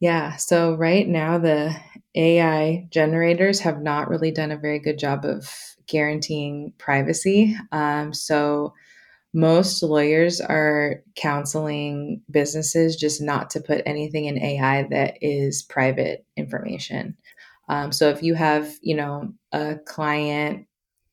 Yeah. 0.00 0.36
So 0.36 0.74
right 0.74 1.08
now, 1.08 1.38
the 1.38 1.74
AI 2.14 2.86
generators 2.90 3.60
have 3.60 3.80
not 3.80 4.08
really 4.08 4.32
done 4.32 4.50
a 4.50 4.58
very 4.58 4.80
good 4.80 4.98
job 4.98 5.24
of 5.24 5.50
guaranteeing 5.86 6.74
privacy. 6.76 7.56
Um, 7.72 8.12
so 8.12 8.74
most 9.34 9.82
lawyers 9.82 10.40
are 10.40 11.02
counseling 11.14 12.22
businesses 12.30 12.96
just 12.96 13.20
not 13.20 13.50
to 13.50 13.60
put 13.60 13.82
anything 13.84 14.24
in 14.24 14.42
AI 14.42 14.84
that 14.90 15.18
is 15.20 15.62
private 15.62 16.24
information. 16.36 17.16
Um, 17.68 17.92
so 17.92 18.08
if 18.08 18.22
you 18.22 18.34
have, 18.34 18.72
you 18.80 18.96
know, 18.96 19.32
a 19.52 19.76
client 19.84 20.66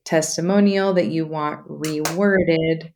testimonial 0.04 0.94
that 0.94 1.08
you 1.08 1.26
want 1.26 1.68
reworded, 1.68 2.92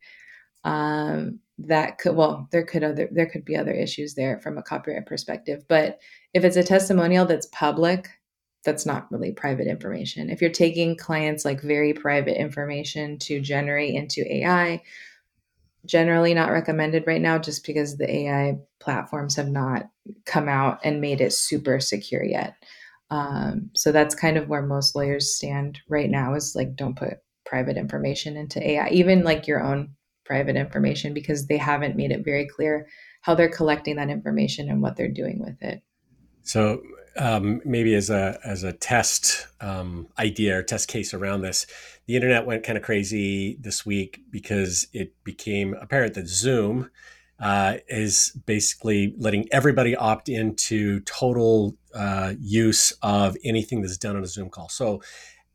um, 0.63 1.39
that 1.59 1.99
could 1.99 2.15
well, 2.15 2.47
there 2.51 2.63
could 2.63 2.83
other 2.83 3.07
there 3.11 3.29
could 3.29 3.45
be 3.45 3.55
other 3.55 3.73
issues 3.73 4.15
there 4.15 4.39
from 4.39 4.57
a 4.57 4.63
copyright 4.63 5.05
perspective. 5.05 5.63
But 5.67 5.99
if 6.33 6.43
it's 6.43 6.57
a 6.57 6.63
testimonial 6.63 7.25
that's 7.25 7.47
public, 7.47 8.09
that's 8.63 8.85
not 8.85 9.11
really 9.11 9.31
private 9.31 9.67
information. 9.67 10.29
If 10.29 10.41
you're 10.41 10.49
taking 10.49 10.95
clients 10.95 11.45
like 11.45 11.61
very 11.61 11.93
private 11.93 12.39
information 12.39 13.19
to 13.19 13.39
generate 13.39 13.93
into 13.93 14.21
AI, 14.31 14.81
generally 15.85 16.33
not 16.33 16.51
recommended 16.51 17.05
right 17.07 17.21
now 17.21 17.37
just 17.37 17.65
because 17.65 17.97
the 17.97 18.09
AI 18.09 18.57
platforms 18.79 19.35
have 19.35 19.49
not 19.49 19.89
come 20.25 20.47
out 20.47 20.79
and 20.83 21.01
made 21.01 21.21
it 21.21 21.33
super 21.33 21.79
secure 21.79 22.23
yet. 22.23 22.55
Um, 23.09 23.71
so 23.73 23.91
that's 23.91 24.15
kind 24.15 24.37
of 24.37 24.47
where 24.47 24.61
most 24.61 24.95
lawyers 24.95 25.35
stand 25.35 25.79
right 25.89 26.09
now 26.09 26.33
is 26.33 26.55
like 26.55 26.75
don't 26.75 26.97
put 26.97 27.19
private 27.45 27.77
information 27.77 28.37
into 28.37 28.65
AI, 28.65 28.89
even 28.89 29.23
like 29.23 29.47
your 29.47 29.61
own 29.61 29.95
private 30.25 30.55
information, 30.55 31.13
because 31.13 31.47
they 31.47 31.57
haven't 31.57 31.97
made 31.97 32.11
it 32.11 32.23
very 32.23 32.47
clear 32.47 32.87
how 33.21 33.35
they're 33.35 33.49
collecting 33.49 33.97
that 33.97 34.09
information 34.09 34.69
and 34.69 34.81
what 34.81 34.95
they're 34.95 35.09
doing 35.09 35.39
with 35.39 35.61
it. 35.61 35.81
So 36.43 36.81
um, 37.17 37.61
maybe 37.65 37.93
as 37.95 38.09
a 38.09 38.39
as 38.43 38.63
a 38.63 38.73
test 38.73 39.47
um, 39.59 40.07
idea 40.17 40.59
or 40.59 40.63
test 40.63 40.87
case 40.87 41.13
around 41.13 41.41
this, 41.41 41.65
the 42.05 42.15
internet 42.15 42.45
went 42.45 42.63
kind 42.63 42.77
of 42.77 42.83
crazy 42.83 43.57
this 43.59 43.85
week 43.85 44.21
because 44.29 44.87
it 44.93 45.13
became 45.23 45.73
apparent 45.75 46.13
that 46.15 46.27
Zoom 46.27 46.89
uh, 47.41 47.77
is 47.87 48.37
basically 48.45 49.15
letting 49.17 49.47
everybody 49.51 49.95
opt 49.95 50.29
into 50.29 50.99
total 51.01 51.75
uh, 51.95 52.33
use 52.39 52.93
of 53.01 53.35
anything 53.43 53.81
that's 53.81 53.97
done 53.97 54.15
on 54.15 54.23
a 54.23 54.27
Zoom 54.27 54.49
call. 54.49 54.69
So, 54.69 55.01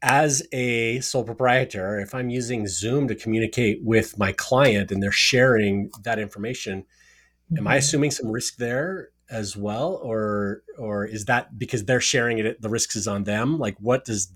as 0.03 0.47
a 0.53 1.01
sole 1.01 1.25
proprietor, 1.25 1.99
if 2.01 2.15
I'm 2.15 2.29
using 2.29 2.67
Zoom 2.67 3.09
to 3.09 3.15
communicate 3.15 3.83
with 3.83 4.19
my 4.19 4.33
client 4.33 4.91
and 4.91 5.03
they're 5.03 5.11
sharing 5.11 5.91
that 6.03 6.19
information, 6.19 6.83
mm-hmm. 6.83 7.59
am 7.59 7.67
I 7.67 7.73
mm-hmm. 7.73 7.79
assuming 7.79 8.11
some 8.11 8.31
risk 8.31 8.57
there? 8.57 9.11
As 9.31 9.57
well 9.57 9.99
or 10.03 10.63
or 10.79 11.05
is 11.05 11.25
that 11.25 11.59
because 11.59 11.85
they're 11.85 12.01
sharing 12.01 12.39
it 12.39 12.61
the 12.61 12.69
risks 12.69 12.97
is 12.97 13.09
on 13.09 13.25
them? 13.25 13.59
Like 13.59 13.77
what 13.79 14.05
does 14.05 14.33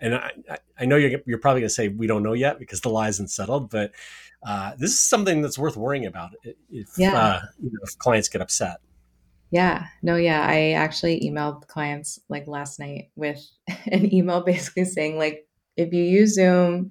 and 0.00 0.16
i 0.16 0.32
i 0.80 0.84
know 0.84 0.96
you're, 0.96 1.20
you're 1.26 1.38
probably 1.38 1.60
going 1.60 1.68
to 1.68 1.74
say 1.74 1.86
we 1.86 2.08
don't 2.08 2.24
know 2.24 2.32
yet 2.32 2.58
because 2.58 2.80
the 2.80 2.88
lie 2.88 3.08
isn't 3.08 3.28
settled 3.28 3.70
but 3.70 3.92
uh, 4.42 4.72
this 4.78 4.90
is 4.90 5.00
something 5.00 5.42
that's 5.42 5.58
worth 5.58 5.76
worrying 5.76 6.06
about 6.06 6.30
if, 6.70 6.88
yeah. 6.96 7.14
uh, 7.14 7.40
you 7.62 7.70
know, 7.70 7.78
if 7.82 7.98
clients 7.98 8.28
get 8.28 8.40
upset. 8.40 8.78
Yeah. 9.50 9.86
No 10.02 10.16
yeah. 10.16 10.46
I 10.48 10.70
actually 10.70 11.20
emailed 11.20 11.66
clients 11.66 12.18
like 12.28 12.46
last 12.46 12.80
night 12.80 13.10
with 13.16 13.44
an 13.86 14.12
email 14.14 14.40
basically 14.40 14.86
saying 14.86 15.18
like 15.18 15.46
if 15.76 15.92
you 15.92 16.02
use 16.02 16.34
zoom 16.34 16.90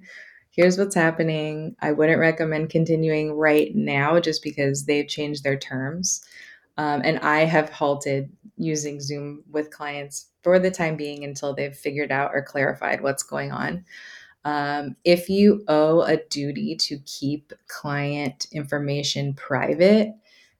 here's 0.50 0.76
what's 0.76 0.94
happening. 0.94 1.76
I 1.80 1.92
wouldn't 1.92 2.18
recommend 2.18 2.70
continuing 2.70 3.32
right 3.32 3.74
now 3.74 4.20
just 4.20 4.42
because 4.42 4.84
they've 4.84 5.06
changed 5.08 5.44
their 5.44 5.56
terms 5.56 6.22
um, 6.80 7.02
and 7.04 7.18
I 7.18 7.40
have 7.40 7.68
halted 7.68 8.32
using 8.56 9.02
Zoom 9.02 9.44
with 9.50 9.70
clients 9.70 10.28
for 10.42 10.58
the 10.58 10.70
time 10.70 10.96
being 10.96 11.24
until 11.24 11.54
they've 11.54 11.76
figured 11.76 12.10
out 12.10 12.30
or 12.32 12.42
clarified 12.42 13.02
what's 13.02 13.22
going 13.22 13.52
on. 13.52 13.84
Um, 14.46 14.96
if 15.04 15.28
you 15.28 15.62
owe 15.68 16.00
a 16.00 16.16
duty 16.30 16.74
to 16.76 16.98
keep 17.00 17.52
client 17.68 18.46
information 18.50 19.34
private, 19.34 20.14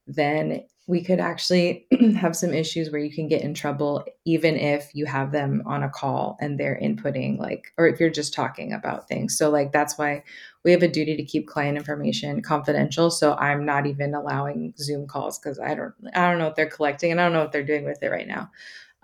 then 0.06 0.64
we 0.90 1.04
could 1.04 1.20
actually 1.20 1.86
have 2.16 2.34
some 2.34 2.52
issues 2.52 2.90
where 2.90 3.00
you 3.00 3.12
can 3.12 3.28
get 3.28 3.42
in 3.42 3.54
trouble 3.54 4.04
even 4.24 4.56
if 4.56 4.90
you 4.92 5.06
have 5.06 5.30
them 5.30 5.62
on 5.64 5.84
a 5.84 5.88
call 5.88 6.36
and 6.40 6.58
they're 6.58 6.78
inputting 6.82 7.38
like 7.38 7.72
or 7.78 7.86
if 7.86 8.00
you're 8.00 8.10
just 8.10 8.34
talking 8.34 8.72
about 8.72 9.06
things. 9.06 9.38
So 9.38 9.50
like 9.50 9.70
that's 9.70 9.96
why 9.96 10.24
we 10.64 10.72
have 10.72 10.82
a 10.82 10.88
duty 10.88 11.16
to 11.16 11.22
keep 11.22 11.46
client 11.46 11.78
information 11.78 12.42
confidential. 12.42 13.08
So 13.08 13.34
i'm 13.34 13.64
not 13.64 13.86
even 13.86 14.14
allowing 14.14 14.74
zoom 14.78 15.06
calls 15.06 15.38
because 15.38 15.60
i 15.60 15.74
don't 15.74 15.94
i 16.12 16.28
don't 16.28 16.38
know 16.38 16.46
what 16.46 16.56
they're 16.56 16.68
collecting 16.68 17.12
and 17.12 17.20
i 17.20 17.24
don't 17.24 17.34
know 17.34 17.42
what 17.42 17.52
they're 17.52 17.62
doing 17.62 17.84
with 17.84 18.02
it 18.02 18.10
right 18.10 18.26
now. 18.26 18.50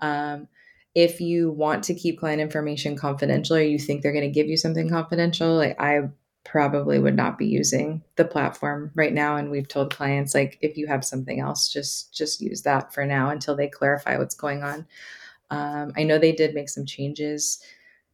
Um, 0.01 0.49
if 0.93 1.21
you 1.21 1.51
want 1.51 1.85
to 1.85 1.95
keep 1.95 2.19
client 2.19 2.41
information 2.41 2.97
confidential 2.97 3.55
or 3.55 3.61
you 3.61 3.79
think 3.79 4.01
they're 4.01 4.11
going 4.11 4.29
to 4.29 4.39
give 4.39 4.47
you 4.47 4.57
something 4.57 4.89
confidential 4.89 5.55
like 5.55 5.79
i 5.79 6.01
probably 6.49 6.99
would 6.99 7.15
not 7.15 7.37
be 7.37 7.45
using 7.45 8.01
the 8.15 8.25
platform 8.25 8.91
right 8.95 9.13
now 9.13 9.35
and 9.35 9.51
we've 9.51 9.67
told 9.67 9.93
clients 9.93 10.33
like 10.33 10.57
if 10.61 10.77
you 10.77 10.87
have 10.87 11.03
something 11.03 11.39
else 11.39 11.71
just 11.71 12.13
just 12.13 12.41
use 12.41 12.61
that 12.63 12.93
for 12.93 13.05
now 13.05 13.29
until 13.29 13.55
they 13.55 13.67
clarify 13.67 14.17
what's 14.17 14.35
going 14.35 14.63
on 14.63 14.85
um, 15.51 15.91
i 15.97 16.03
know 16.03 16.17
they 16.17 16.31
did 16.31 16.55
make 16.55 16.69
some 16.69 16.85
changes 16.85 17.61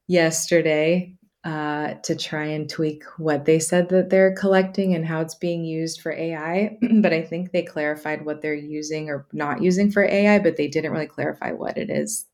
yesterday 0.08 1.16
uh, 1.44 1.96
to 2.04 2.16
try 2.16 2.46
and 2.46 2.70
tweak 2.70 3.04
what 3.18 3.44
they 3.44 3.60
said 3.60 3.90
that 3.90 4.10
they're 4.10 4.34
collecting 4.34 4.96
and 4.96 5.06
how 5.06 5.20
it's 5.20 5.36
being 5.36 5.66
used 5.66 6.00
for 6.00 6.14
AI. 6.14 6.78
but 7.02 7.12
I 7.12 7.22
think 7.22 7.52
they 7.52 7.64
clarified 7.64 8.24
what 8.24 8.42
they're 8.42 8.54
using 8.54 9.10
or 9.10 9.28
not 9.34 9.62
using 9.62 9.92
for 9.92 10.06
AI, 10.06 10.40
but 10.40 10.56
they 10.56 10.70
didn't 10.70 10.94
really 10.94 11.06
clarify 11.06 11.52
what 11.52 11.78
it 11.78 11.90
is 11.90 12.28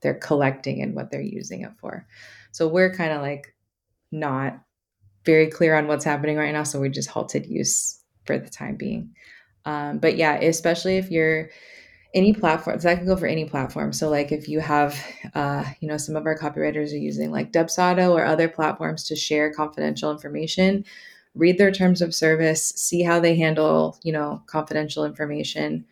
they're 0.00 0.14
collecting 0.14 0.80
and 0.80 0.94
what 0.94 1.10
they're 1.10 1.20
using 1.20 1.62
it 1.62 1.72
for. 1.78 2.06
So 2.52 2.68
we're 2.68 2.94
kind 2.94 3.12
of 3.12 3.20
like 3.20 3.54
not 4.10 4.60
very 5.24 5.48
clear 5.48 5.74
on 5.74 5.86
what's 5.86 6.04
happening 6.04 6.36
right 6.36 6.52
now. 6.52 6.62
So 6.62 6.80
we 6.80 6.88
just 6.88 7.08
halted 7.08 7.46
use 7.46 8.00
for 8.24 8.38
the 8.38 8.48
time 8.48 8.76
being. 8.76 9.14
Um, 9.64 9.98
but 9.98 10.16
yeah, 10.16 10.36
especially 10.36 10.96
if 10.96 11.10
you're 11.10 11.50
any 12.14 12.32
platform, 12.32 12.78
that 12.78 12.96
can 12.96 13.06
go 13.06 13.16
for 13.16 13.26
any 13.26 13.44
platform. 13.44 13.92
So 13.92 14.08
like 14.08 14.32
if 14.32 14.48
you 14.48 14.60
have, 14.60 14.98
uh, 15.34 15.64
you 15.80 15.88
know, 15.88 15.98
some 15.98 16.16
of 16.16 16.24
our 16.24 16.38
copywriters 16.38 16.92
are 16.92 16.96
using 16.96 17.30
like 17.30 17.52
Dubsado 17.52 18.12
or 18.12 18.24
other 18.24 18.48
platforms 18.48 19.04
to 19.04 19.16
share 19.16 19.52
confidential 19.52 20.10
information, 20.10 20.84
read 21.34 21.58
their 21.58 21.70
terms 21.70 22.00
of 22.00 22.14
service, 22.14 22.72
see 22.76 23.02
how 23.02 23.20
they 23.20 23.36
handle, 23.36 23.98
you 24.02 24.12
know, 24.12 24.42
confidential 24.46 25.04
information. 25.04 25.84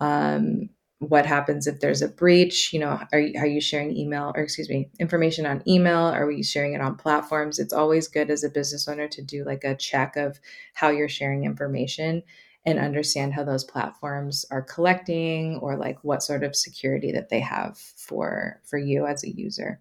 Um, 0.00 0.70
what 1.00 1.24
happens 1.24 1.66
if 1.66 1.80
there's 1.80 2.02
a 2.02 2.08
breach 2.08 2.74
you 2.74 2.78
know 2.78 3.00
are 3.12 3.24
are 3.38 3.46
you 3.46 3.60
sharing 3.60 3.96
email 3.96 4.32
or 4.36 4.42
excuse 4.42 4.68
me 4.68 4.90
information 5.00 5.46
on 5.46 5.62
email? 5.66 5.98
Are 5.98 6.26
we 6.26 6.42
sharing 6.42 6.74
it 6.74 6.82
on 6.82 6.94
platforms? 6.94 7.58
It's 7.58 7.72
always 7.72 8.06
good 8.06 8.30
as 8.30 8.44
a 8.44 8.50
business 8.50 8.86
owner 8.86 9.08
to 9.08 9.22
do 9.22 9.44
like 9.44 9.64
a 9.64 9.74
check 9.74 10.16
of 10.16 10.38
how 10.74 10.90
you're 10.90 11.08
sharing 11.08 11.44
information 11.44 12.22
and 12.66 12.78
understand 12.78 13.32
how 13.32 13.44
those 13.44 13.64
platforms 13.64 14.44
are 14.50 14.60
collecting 14.60 15.56
or 15.56 15.78
like 15.78 15.98
what 16.04 16.22
sort 16.22 16.44
of 16.44 16.54
security 16.54 17.12
that 17.12 17.30
they 17.30 17.40
have 17.40 17.78
for 17.78 18.60
for 18.64 18.78
you 18.78 19.06
as 19.06 19.24
a 19.24 19.34
user. 19.34 19.80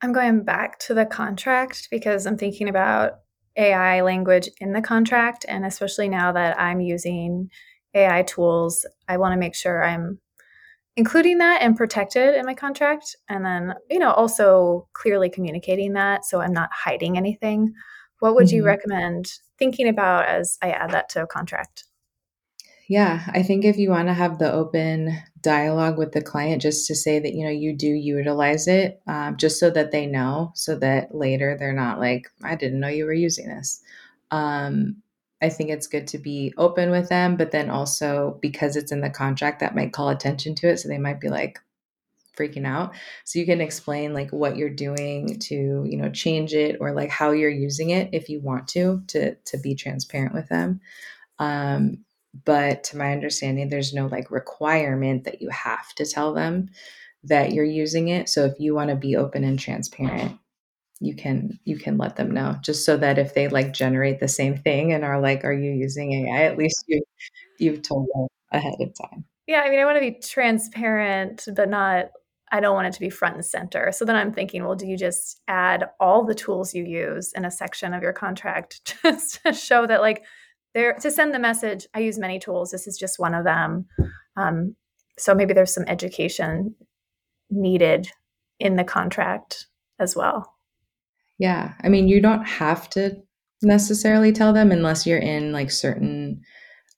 I'm 0.00 0.14
going 0.14 0.44
back 0.44 0.78
to 0.80 0.94
the 0.94 1.04
contract 1.04 1.88
because 1.90 2.26
i'm 2.26 2.38
thinking 2.38 2.70
about 2.70 3.20
ai 3.56 4.00
language 4.00 4.48
in 4.60 4.72
the 4.72 4.82
contract 4.82 5.44
and 5.46 5.64
especially 5.64 6.08
now 6.08 6.32
that 6.32 6.58
i'm 6.58 6.80
using 6.80 7.50
AI 7.94 8.22
tools, 8.22 8.86
I 9.08 9.16
want 9.16 9.32
to 9.32 9.38
make 9.38 9.54
sure 9.54 9.84
I'm 9.84 10.18
including 10.96 11.38
that 11.38 11.62
and 11.62 11.76
protected 11.76 12.34
in 12.34 12.46
my 12.46 12.54
contract. 12.54 13.16
And 13.28 13.44
then, 13.44 13.74
you 13.90 13.98
know, 13.98 14.12
also 14.12 14.88
clearly 14.92 15.28
communicating 15.28 15.92
that 15.94 16.24
so 16.24 16.40
I'm 16.40 16.52
not 16.52 16.70
hiding 16.72 17.16
anything. 17.16 17.74
What 18.20 18.34
would 18.34 18.46
mm-hmm. 18.46 18.56
you 18.56 18.64
recommend 18.64 19.32
thinking 19.58 19.88
about 19.88 20.26
as 20.26 20.58
I 20.62 20.70
add 20.70 20.90
that 20.90 21.08
to 21.10 21.22
a 21.22 21.26
contract? 21.26 21.84
Yeah, 22.86 23.24
I 23.32 23.42
think 23.42 23.64
if 23.64 23.78
you 23.78 23.90
want 23.90 24.08
to 24.08 24.14
have 24.14 24.38
the 24.38 24.52
open 24.52 25.16
dialogue 25.40 25.96
with 25.96 26.12
the 26.12 26.20
client, 26.20 26.60
just 26.60 26.86
to 26.88 26.94
say 26.94 27.18
that, 27.18 27.32
you 27.32 27.44
know, 27.44 27.50
you 27.50 27.74
do 27.74 27.88
utilize 27.88 28.68
it, 28.68 29.00
um, 29.06 29.38
just 29.38 29.58
so 29.58 29.70
that 29.70 29.90
they 29.90 30.06
know, 30.06 30.52
so 30.54 30.76
that 30.76 31.14
later 31.14 31.56
they're 31.58 31.72
not 31.72 31.98
like, 31.98 32.30
I 32.42 32.56
didn't 32.56 32.80
know 32.80 32.88
you 32.88 33.06
were 33.06 33.14
using 33.14 33.48
this. 33.48 33.80
Um, 34.30 34.96
I 35.42 35.48
think 35.48 35.70
it's 35.70 35.86
good 35.86 36.06
to 36.08 36.18
be 36.18 36.54
open 36.56 36.90
with 36.90 37.08
them, 37.08 37.36
but 37.36 37.50
then 37.50 37.70
also 37.70 38.38
because 38.40 38.76
it's 38.76 38.92
in 38.92 39.00
the 39.00 39.10
contract, 39.10 39.60
that 39.60 39.74
might 39.74 39.92
call 39.92 40.08
attention 40.08 40.54
to 40.56 40.68
it. 40.68 40.78
So 40.78 40.88
they 40.88 40.98
might 40.98 41.20
be 41.20 41.28
like 41.28 41.58
freaking 42.36 42.66
out. 42.66 42.94
So 43.24 43.38
you 43.38 43.46
can 43.46 43.60
explain 43.60 44.14
like 44.14 44.30
what 44.30 44.56
you're 44.56 44.70
doing 44.70 45.38
to, 45.40 45.54
you 45.54 45.96
know, 45.96 46.10
change 46.10 46.54
it 46.54 46.78
or 46.80 46.92
like 46.92 47.10
how 47.10 47.30
you're 47.30 47.50
using 47.50 47.90
it 47.90 48.10
if 48.12 48.28
you 48.28 48.40
want 48.40 48.68
to, 48.68 49.02
to, 49.08 49.34
to 49.34 49.58
be 49.58 49.74
transparent 49.74 50.34
with 50.34 50.48
them. 50.48 50.80
Um, 51.38 52.04
but 52.44 52.84
to 52.84 52.96
my 52.96 53.12
understanding, 53.12 53.68
there's 53.68 53.94
no 53.94 54.06
like 54.06 54.30
requirement 54.30 55.24
that 55.24 55.40
you 55.40 55.48
have 55.50 55.94
to 55.94 56.06
tell 56.06 56.34
them 56.34 56.70
that 57.24 57.52
you're 57.52 57.64
using 57.64 58.08
it. 58.08 58.28
So 58.28 58.44
if 58.44 58.58
you 58.58 58.74
want 58.74 58.90
to 58.90 58.96
be 58.96 59.16
open 59.16 59.44
and 59.44 59.58
transparent, 59.58 60.38
you 61.00 61.14
can 61.14 61.58
you 61.64 61.78
can 61.78 61.98
let 61.98 62.16
them 62.16 62.30
know 62.30 62.56
just 62.62 62.84
so 62.84 62.96
that 62.96 63.18
if 63.18 63.34
they 63.34 63.48
like 63.48 63.72
generate 63.72 64.20
the 64.20 64.28
same 64.28 64.56
thing 64.56 64.92
and 64.92 65.04
are 65.04 65.20
like 65.20 65.44
are 65.44 65.52
you 65.52 65.72
using 65.72 66.12
ai 66.12 66.44
at 66.44 66.56
least 66.56 66.84
you 66.86 67.02
you've 67.58 67.82
told 67.82 68.06
them 68.14 68.26
ahead 68.52 68.74
of 68.80 68.92
time. 69.10 69.24
Yeah 69.46 69.62
i 69.62 69.70
mean 69.70 69.80
i 69.80 69.84
want 69.84 69.96
to 69.96 70.00
be 70.00 70.18
transparent 70.20 71.44
but 71.54 71.68
not 71.68 72.06
i 72.52 72.60
don't 72.60 72.74
want 72.74 72.86
it 72.86 72.92
to 72.92 73.00
be 73.00 73.10
front 73.10 73.34
and 73.34 73.44
center. 73.44 73.90
So 73.92 74.04
then 74.04 74.16
i'm 74.16 74.32
thinking 74.32 74.64
well 74.64 74.76
do 74.76 74.86
you 74.86 74.96
just 74.96 75.40
add 75.48 75.88
all 75.98 76.24
the 76.24 76.34
tools 76.34 76.74
you 76.74 76.84
use 76.84 77.32
in 77.32 77.44
a 77.44 77.50
section 77.50 77.92
of 77.92 78.02
your 78.02 78.12
contract 78.12 78.96
just 79.02 79.42
to 79.44 79.52
show 79.52 79.86
that 79.86 80.00
like 80.00 80.24
there 80.74 80.94
to 80.94 81.10
send 81.10 81.34
the 81.34 81.38
message 81.38 81.86
i 81.94 82.00
use 82.00 82.18
many 82.18 82.38
tools. 82.38 82.70
This 82.70 82.86
is 82.86 82.96
just 82.96 83.18
one 83.18 83.34
of 83.34 83.44
them. 83.44 83.86
Um, 84.36 84.76
so 85.18 85.34
maybe 85.34 85.54
there's 85.54 85.74
some 85.74 85.84
education 85.86 86.74
needed 87.50 88.08
in 88.58 88.76
the 88.76 88.84
contract 88.84 89.66
as 90.00 90.16
well 90.16 90.53
yeah. 91.38 91.74
I 91.82 91.88
mean, 91.88 92.08
you 92.08 92.20
don't 92.20 92.44
have 92.44 92.88
to 92.90 93.16
necessarily 93.62 94.32
tell 94.32 94.52
them 94.52 94.70
unless 94.72 95.06
you're 95.06 95.18
in 95.18 95.52
like 95.52 95.70
certain 95.70 96.42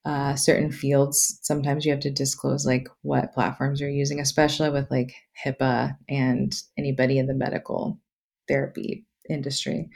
uh, 0.05 0.37
certain 0.37 0.71
fields. 0.71 1.41
Sometimes 1.43 1.85
you 1.85 1.91
have 1.91 2.01
to 2.01 2.13
disclose 2.13 2.65
like 2.65 2.89
what 3.03 3.35
platforms 3.35 3.81
you're 3.81 3.91
using, 3.91 4.21
especially 4.21 4.71
with 4.71 4.89
like 4.89 5.13
HIPAA 5.45 5.97
and 6.09 6.55
anybody 6.79 7.19
in 7.19 7.27
the 7.27 7.35
medical 7.35 7.99
therapy 8.47 9.05
industry. 9.29 9.91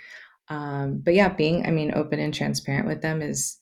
Um, 0.48 1.00
but 1.04 1.14
yeah, 1.14 1.28
being, 1.28 1.64
I 1.64 1.70
mean, 1.70 1.92
open 1.94 2.18
and 2.18 2.34
transparent 2.34 2.88
with 2.88 3.02
them 3.02 3.22
is 3.22 3.56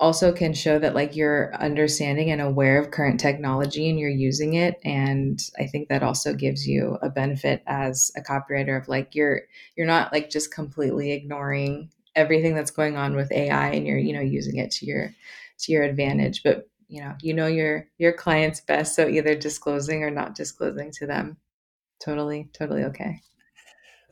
also 0.00 0.32
can 0.32 0.54
show 0.54 0.78
that 0.78 0.94
like 0.94 1.14
you're 1.14 1.54
understanding 1.56 2.30
and 2.30 2.40
aware 2.40 2.80
of 2.80 2.90
current 2.90 3.20
technology 3.20 3.88
and 3.90 4.00
you're 4.00 4.08
using 4.08 4.54
it. 4.54 4.80
And 4.84 5.38
i 5.58 5.66
think 5.66 5.88
that 5.88 6.02
also 6.02 6.34
gives 6.34 6.66
you 6.66 6.98
a 7.02 7.10
benefit 7.10 7.62
as 7.66 8.10
a 8.16 8.22
copywriter 8.22 8.80
of 8.80 8.88
like 8.88 9.14
you're 9.14 9.42
you're 9.76 9.86
not 9.86 10.12
like 10.12 10.30
just 10.30 10.52
completely 10.52 11.12
ignoring 11.12 11.90
everything 12.16 12.54
that's 12.54 12.72
going 12.72 12.96
on 12.96 13.14
with 13.14 13.30
ai 13.30 13.70
and 13.70 13.86
you're 13.86 13.98
you 13.98 14.12
know 14.12 14.20
using 14.20 14.56
it 14.56 14.70
to 14.72 14.86
your 14.86 15.14
to 15.58 15.72
your 15.72 15.82
advantage. 15.84 16.42
But 16.42 16.68
you 16.88 17.02
know 17.02 17.14
you 17.22 17.34
know 17.34 17.46
your 17.46 17.86
your 17.98 18.12
clients 18.14 18.60
best 18.60 18.96
so 18.96 19.06
either 19.08 19.34
disclosing 19.36 20.02
or 20.02 20.10
not 20.10 20.34
disclosing 20.34 20.90
to 20.92 21.06
them. 21.06 21.36
Totally 22.00 22.48
totally 22.54 22.84
okay 22.84 23.20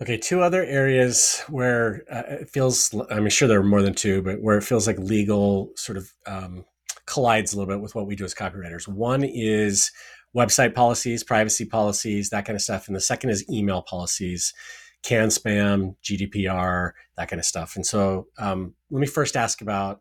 Okay, 0.00 0.16
two 0.16 0.42
other 0.42 0.62
areas 0.62 1.42
where 1.48 2.04
uh, 2.10 2.22
it 2.28 2.50
feels, 2.50 2.94
I'm 3.10 3.28
sure 3.28 3.48
there 3.48 3.58
are 3.58 3.64
more 3.64 3.82
than 3.82 3.94
two, 3.94 4.22
but 4.22 4.40
where 4.40 4.56
it 4.56 4.62
feels 4.62 4.86
like 4.86 4.96
legal 4.98 5.72
sort 5.74 5.98
of 5.98 6.12
um, 6.24 6.64
collides 7.06 7.52
a 7.52 7.56
little 7.56 7.72
bit 7.72 7.82
with 7.82 7.96
what 7.96 8.06
we 8.06 8.14
do 8.14 8.24
as 8.24 8.34
copywriters. 8.34 8.86
One 8.86 9.24
is 9.24 9.90
website 10.36 10.72
policies, 10.72 11.24
privacy 11.24 11.64
policies, 11.64 12.30
that 12.30 12.44
kind 12.44 12.54
of 12.54 12.62
stuff. 12.62 12.86
And 12.86 12.94
the 12.94 13.00
second 13.00 13.30
is 13.30 13.48
email 13.50 13.82
policies, 13.82 14.54
CAN 15.02 15.30
spam, 15.30 15.96
GDPR, 16.04 16.92
that 17.16 17.28
kind 17.28 17.40
of 17.40 17.46
stuff. 17.46 17.74
And 17.74 17.84
so 17.84 18.28
um, 18.38 18.74
let 18.92 19.00
me 19.00 19.06
first 19.06 19.36
ask 19.36 19.60
about 19.62 20.00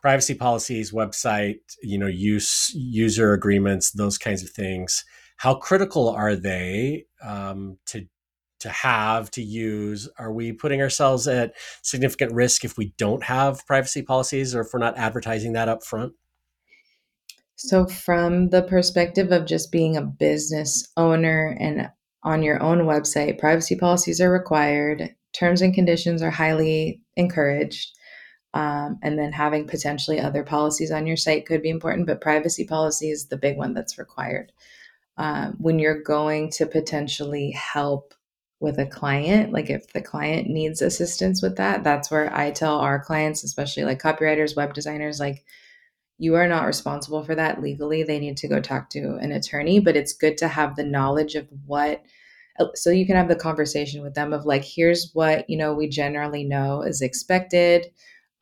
privacy 0.00 0.34
policies, 0.34 0.90
website, 0.90 1.56
you 1.82 1.98
know, 1.98 2.06
use 2.06 2.70
user 2.74 3.34
agreements, 3.34 3.90
those 3.90 4.16
kinds 4.16 4.42
of 4.42 4.48
things. 4.50 5.04
How 5.36 5.54
critical 5.54 6.08
are 6.08 6.34
they 6.34 7.04
um, 7.22 7.76
to 7.86 8.06
to 8.64 8.68
have 8.68 9.30
to 9.30 9.42
use? 9.42 10.08
Are 10.18 10.32
we 10.32 10.52
putting 10.52 10.82
ourselves 10.82 11.26
at 11.26 11.54
significant 11.82 12.32
risk 12.32 12.64
if 12.64 12.76
we 12.76 12.92
don't 12.98 13.22
have 13.22 13.66
privacy 13.66 14.02
policies 14.02 14.54
or 14.54 14.60
if 14.62 14.68
we're 14.74 14.80
not 14.80 14.98
advertising 14.98 15.54
that 15.54 15.68
up 15.68 15.82
front 15.82 16.12
so 17.56 17.86
from 17.86 18.50
the 18.50 18.62
perspective 18.62 19.30
of 19.30 19.46
just 19.46 19.70
being 19.70 19.96
a 19.96 20.02
business 20.02 20.88
owner 20.96 21.56
and 21.60 21.88
on 22.24 22.42
your 22.42 22.60
own 22.62 22.80
website 22.80 23.38
privacy 23.38 23.76
policies 23.76 24.20
are 24.20 24.30
required 24.30 25.14
terms 25.32 25.62
and 25.62 25.72
conditions 25.72 26.20
are 26.20 26.30
highly 26.30 27.00
encouraged 27.16 27.96
um, 28.54 28.98
and 29.02 29.18
then 29.18 29.32
having 29.32 29.66
potentially 29.66 30.20
other 30.20 30.44
policies 30.44 30.92
on 30.92 31.06
your 31.06 31.16
site 31.16 31.46
could 31.46 31.60
be 31.60 31.70
important 31.70 32.06
but 32.06 32.20
privacy 32.20 32.64
policy 32.64 33.10
is 33.10 33.26
the 33.26 33.36
big 33.36 33.56
one 33.56 33.74
that's 33.74 33.98
required. 33.98 34.52
Um, 35.16 35.54
when 35.58 35.78
you're 35.78 36.02
going 36.02 36.50
to 36.52 36.66
potentially 36.66 37.50
help 37.52 38.14
with 38.60 38.78
a 38.78 38.86
client 38.86 39.52
like 39.52 39.68
if 39.68 39.92
the 39.92 40.00
client 40.00 40.48
needs 40.48 40.80
assistance 40.80 41.42
with 41.42 41.56
that 41.56 41.84
that's 41.84 42.10
where 42.10 42.34
i 42.34 42.50
tell 42.50 42.78
our 42.78 43.02
clients 43.02 43.44
especially 43.44 43.84
like 43.84 44.00
copywriters 44.00 44.56
web 44.56 44.72
designers 44.72 45.20
like 45.20 45.44
you 46.18 46.34
are 46.36 46.46
not 46.48 46.66
responsible 46.66 47.24
for 47.24 47.34
that 47.34 47.60
legally. 47.60 48.02
They 48.02 48.18
need 48.18 48.36
to 48.38 48.48
go 48.48 48.60
talk 48.60 48.90
to 48.90 49.16
an 49.16 49.32
attorney 49.32 49.80
but 49.80 49.96
it's 49.96 50.12
good 50.12 50.38
to 50.38 50.48
have 50.48 50.76
the 50.76 50.84
knowledge 50.84 51.34
of 51.34 51.48
what 51.66 52.02
so 52.74 52.90
you 52.90 53.04
can 53.04 53.16
have 53.16 53.28
the 53.28 53.34
conversation 53.34 54.00
with 54.02 54.14
them 54.14 54.32
of 54.32 54.44
like 54.44 54.64
here's 54.64 55.10
what 55.12 55.48
you 55.50 55.56
know 55.56 55.74
we 55.74 55.88
generally 55.88 56.44
know 56.44 56.82
is 56.82 57.02
expected 57.02 57.86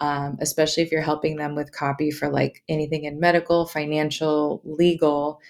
um, 0.01 0.37
especially 0.41 0.83
if 0.83 0.91
you're 0.91 1.01
helping 1.01 1.37
them 1.37 1.55
with 1.55 1.73
copy 1.73 2.11
for 2.11 2.29
like 2.29 2.63
anything 2.69 3.05
in 3.05 3.21
medical 3.21 3.67
financial 3.67 4.61
legal 4.65 5.41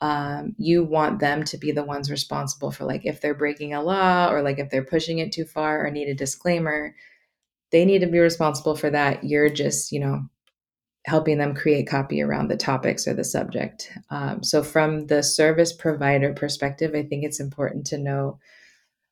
um, 0.00 0.54
you 0.58 0.82
want 0.82 1.20
them 1.20 1.44
to 1.44 1.58
be 1.58 1.72
the 1.72 1.84
ones 1.84 2.10
responsible 2.10 2.70
for 2.70 2.84
like 2.84 3.04
if 3.04 3.20
they're 3.20 3.34
breaking 3.34 3.74
a 3.74 3.82
law 3.82 4.30
or 4.30 4.42
like 4.42 4.58
if 4.58 4.70
they're 4.70 4.84
pushing 4.84 5.18
it 5.18 5.32
too 5.32 5.44
far 5.44 5.84
or 5.84 5.90
need 5.90 6.08
a 6.08 6.14
disclaimer 6.14 6.94
they 7.72 7.84
need 7.84 8.00
to 8.00 8.06
be 8.06 8.18
responsible 8.18 8.74
for 8.74 8.90
that 8.90 9.24
you're 9.24 9.50
just 9.50 9.92
you 9.92 10.00
know 10.00 10.22
helping 11.06 11.38
them 11.38 11.54
create 11.54 11.86
copy 11.86 12.20
around 12.20 12.48
the 12.48 12.56
topics 12.56 13.06
or 13.08 13.14
the 13.14 13.24
subject 13.24 13.90
um, 14.10 14.42
so 14.42 14.62
from 14.62 15.06
the 15.06 15.22
service 15.22 15.72
provider 15.72 16.32
perspective 16.32 16.94
i 16.94 17.02
think 17.02 17.24
it's 17.24 17.40
important 17.40 17.86
to 17.86 17.98
know 17.98 18.38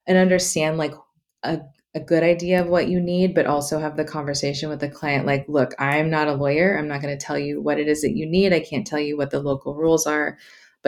and 0.07 0.16
understand 0.16 0.78
like 0.78 0.95
a, 1.43 1.61
a 1.95 2.01
good 2.01 2.22
idea 2.22 2.61
of 2.61 2.68
what 2.68 2.89
you 2.89 3.01
need, 3.01 3.34
but 3.34 3.47
also 3.47 3.78
have 3.78 3.97
the 3.97 4.05
conversation 4.05 4.68
with 4.68 4.80
the 4.80 4.89
client 4.89 5.26
like, 5.26 5.45
look, 5.49 5.74
I'm 5.78 6.11
not 6.11 6.28
a 6.28 6.34
lawyer. 6.34 6.76
I'm 6.76 6.89
not 6.89 7.03
going 7.03 7.16
to 7.16 7.24
tell 7.24 7.39
you 7.39 7.61
what 7.61 7.78
it 7.78 7.89
is 7.89 8.03
that 8.03 8.16
you 8.16 8.26
need. 8.26 8.53
I 8.53 8.61
can't 8.61 8.86
tell 8.86 8.99
you 8.99 9.16
what 9.16 9.30
the 9.30 9.41
local 9.41 9.74
rules 9.74 10.07
are, 10.07 10.39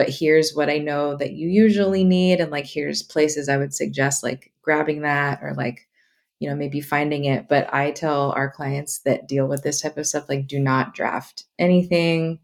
but 0.01 0.09
here's 0.09 0.55
what 0.55 0.67
I 0.67 0.79
know 0.79 1.15
that 1.17 1.33
you 1.33 1.47
usually 1.47 2.03
need. 2.03 2.39
And 2.39 2.49
like, 2.49 2.65
here's 2.65 3.03
places 3.03 3.47
I 3.47 3.57
would 3.57 3.71
suggest 3.71 4.23
like 4.23 4.51
grabbing 4.63 5.01
that 5.01 5.43
or 5.43 5.53
like, 5.53 5.87
you 6.39 6.49
know, 6.49 6.55
maybe 6.55 6.81
finding 6.81 7.25
it. 7.25 7.47
But 7.47 7.71
I 7.71 7.91
tell 7.91 8.31
our 8.31 8.49
clients 8.49 9.01
that 9.05 9.27
deal 9.27 9.47
with 9.47 9.61
this 9.61 9.79
type 9.79 9.97
of 9.97 10.07
stuff, 10.07 10.27
like, 10.27 10.47
do 10.47 10.57
not 10.57 10.95
draft 10.95 11.43
anything 11.59 12.39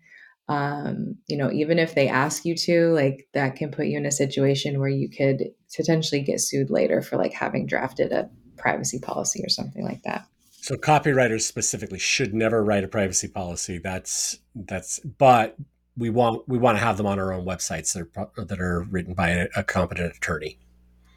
um, 0.50 1.18
you 1.28 1.36
know, 1.36 1.52
even 1.52 1.78
if 1.78 1.94
they 1.94 2.08
ask 2.08 2.46
you 2.46 2.56
to, 2.56 2.94
like 2.94 3.28
that 3.34 3.56
can 3.58 3.70
put 3.70 3.88
you 3.88 3.98
in 3.98 4.06
a 4.06 4.12
situation 4.12 4.80
where 4.80 4.88
you 4.88 5.10
could 5.10 5.44
potentially 5.76 6.22
get 6.22 6.40
sued 6.40 6.70
later 6.70 7.02
for 7.02 7.18
like 7.18 7.34
having 7.34 7.66
drafted 7.66 8.14
a 8.14 8.30
privacy 8.56 9.00
policy 9.00 9.44
or 9.44 9.50
something 9.50 9.84
like 9.84 10.04
that. 10.04 10.26
So 10.62 10.76
copywriters 10.76 11.42
specifically 11.42 12.00
should 12.00 12.34
never 12.34 12.64
write 12.64 12.86
a 12.86 12.88
privacy 12.88 13.28
policy. 13.28 13.78
That's 13.78 14.40
that's 14.56 15.00
but 15.00 15.58
we 15.98 16.10
want 16.10 16.48
we 16.48 16.58
want 16.58 16.78
to 16.78 16.84
have 16.84 16.98
them 16.98 17.06
on 17.06 17.20
our 17.20 17.34
own 17.34 17.46
websites 17.46 17.94
that 17.94 18.08
are 18.16 18.46
that 18.46 18.60
are 18.60 18.84
written 18.84 19.14
by 19.14 19.30
a, 19.30 19.48
a 19.56 19.64
competent 19.64 20.16
attorney. 20.16 20.58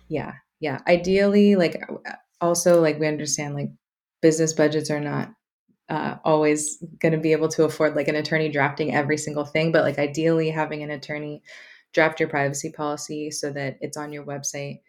Yeah. 0.08 0.34
Yeah. 0.60 0.80
Ideally 0.86 1.56
like 1.56 1.80
also 2.40 2.80
like 2.80 2.98
we 2.98 3.06
understand 3.06 3.54
like 3.54 3.70
business 4.22 4.52
budgets 4.52 4.90
are 4.90 5.00
not 5.00 5.30
uh, 5.88 6.16
always 6.24 6.82
going 7.00 7.12
to 7.12 7.18
be 7.18 7.32
able 7.32 7.48
to 7.48 7.64
afford 7.64 7.96
like 7.96 8.08
an 8.08 8.14
attorney 8.14 8.48
drafting 8.48 8.94
every 8.94 9.18
single 9.18 9.44
thing, 9.44 9.72
but 9.72 9.82
like 9.82 9.98
ideally 9.98 10.50
having 10.50 10.82
an 10.82 10.90
attorney 10.90 11.42
draft 11.92 12.20
your 12.20 12.28
privacy 12.28 12.70
policy 12.70 13.30
so 13.30 13.50
that 13.50 13.76
it's 13.80 13.96
on 13.96 14.12
your 14.12 14.24
website 14.24 14.80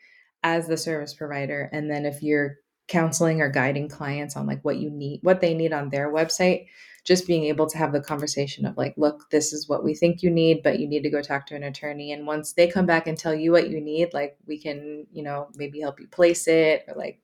as 0.44 0.68
the 0.68 0.78
service 0.78 1.14
provider. 1.14 1.70
And 1.74 1.90
then 1.90 2.06
if 2.06 2.22
you're 2.22 2.58
counseling 2.88 3.42
or 3.42 3.50
guiding 3.50 3.90
clients 3.90 4.36
on 4.36 4.46
like 4.46 4.64
what 4.64 4.78
you 4.78 4.92
need, 4.92 5.20
what 5.24 5.42
they 5.42 5.54
need 5.54 5.74
on 5.74 5.90
their 5.90 6.12
website, 6.12 6.68
just 7.04 7.26
being 7.26 7.46
able 7.46 7.68
to 7.68 7.78
have 7.78 7.92
the 7.92 8.02
conversation 8.02 8.66
of 8.66 8.78
like, 8.78 8.94
look, 8.96 9.30
this 9.32 9.54
is 9.54 9.68
what 9.68 9.84
we 9.84 9.96
think 9.96 10.22
you 10.22 10.30
need, 10.30 10.62
but 10.64 10.80
you 10.80 10.88
need 10.88 11.02
to 11.04 11.10
go 11.10 11.22
talk 11.22 11.48
to 11.48 11.56
an 11.56 11.64
attorney. 11.64 12.12
And 12.12 12.28
once 12.28 12.54
they 12.54 12.68
come 12.68 12.86
back 12.86 13.08
and 13.08 13.18
tell 13.18 13.34
you 13.34 13.52
what 13.52 13.70
you 13.70 13.82
need, 13.82 14.14
like 14.14 14.38
we 14.46 14.60
can, 14.60 15.08
you 15.12 15.24
know, 15.24 15.50
maybe 15.56 15.80
help 15.80 16.00
you 16.00 16.08
place 16.08 16.48
it 16.48 16.86
or 16.88 16.96
like 16.96 17.20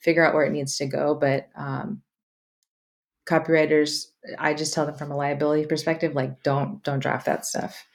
figure 0.00 0.26
out 0.26 0.34
where 0.34 0.44
it 0.44 0.52
needs 0.52 0.76
to 0.78 0.86
go. 0.86 1.14
But 1.14 1.48
um, 1.54 2.02
copywriters 3.30 4.06
i 4.38 4.52
just 4.52 4.74
tell 4.74 4.84
them 4.84 4.96
from 4.96 5.12
a 5.12 5.16
liability 5.16 5.64
perspective 5.64 6.14
like 6.14 6.42
don't 6.42 6.82
don't 6.82 6.98
draft 6.98 7.26
that 7.26 7.46
stuff 7.46 7.86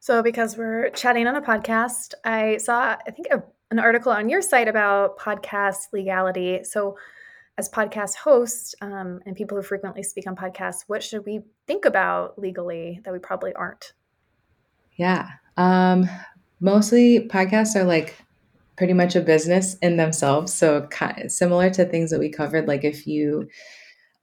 so 0.00 0.22
because 0.22 0.56
we're 0.56 0.90
chatting 0.90 1.26
on 1.26 1.36
a 1.36 1.40
podcast 1.40 2.12
i 2.24 2.56
saw 2.58 2.96
i 3.06 3.10
think 3.10 3.28
a, 3.30 3.42
an 3.70 3.78
article 3.78 4.12
on 4.12 4.28
your 4.28 4.42
site 4.42 4.68
about 4.68 5.18
podcast 5.18 5.92
legality 5.92 6.62
so 6.62 6.96
as 7.58 7.68
podcast 7.68 8.16
hosts 8.16 8.74
um, 8.80 9.20
and 9.26 9.36
people 9.36 9.56
who 9.56 9.62
frequently 9.62 10.02
speak 10.02 10.26
on 10.26 10.36
podcasts 10.36 10.84
what 10.86 11.02
should 11.02 11.24
we 11.26 11.40
think 11.66 11.84
about 11.84 12.38
legally 12.38 13.00
that 13.04 13.12
we 13.12 13.18
probably 13.18 13.52
aren't 13.54 13.92
yeah 14.96 15.28
um, 15.56 16.08
mostly 16.60 17.28
podcasts 17.28 17.76
are 17.76 17.84
like 17.84 18.16
pretty 18.76 18.94
much 18.94 19.14
a 19.14 19.20
business 19.20 19.76
in 19.82 19.96
themselves 19.96 20.52
so 20.52 20.82
kind 20.86 21.22
of 21.22 21.30
similar 21.30 21.68
to 21.70 21.84
things 21.84 22.10
that 22.10 22.20
we 22.20 22.30
covered 22.30 22.66
like 22.66 22.84
if 22.84 23.06
you 23.06 23.48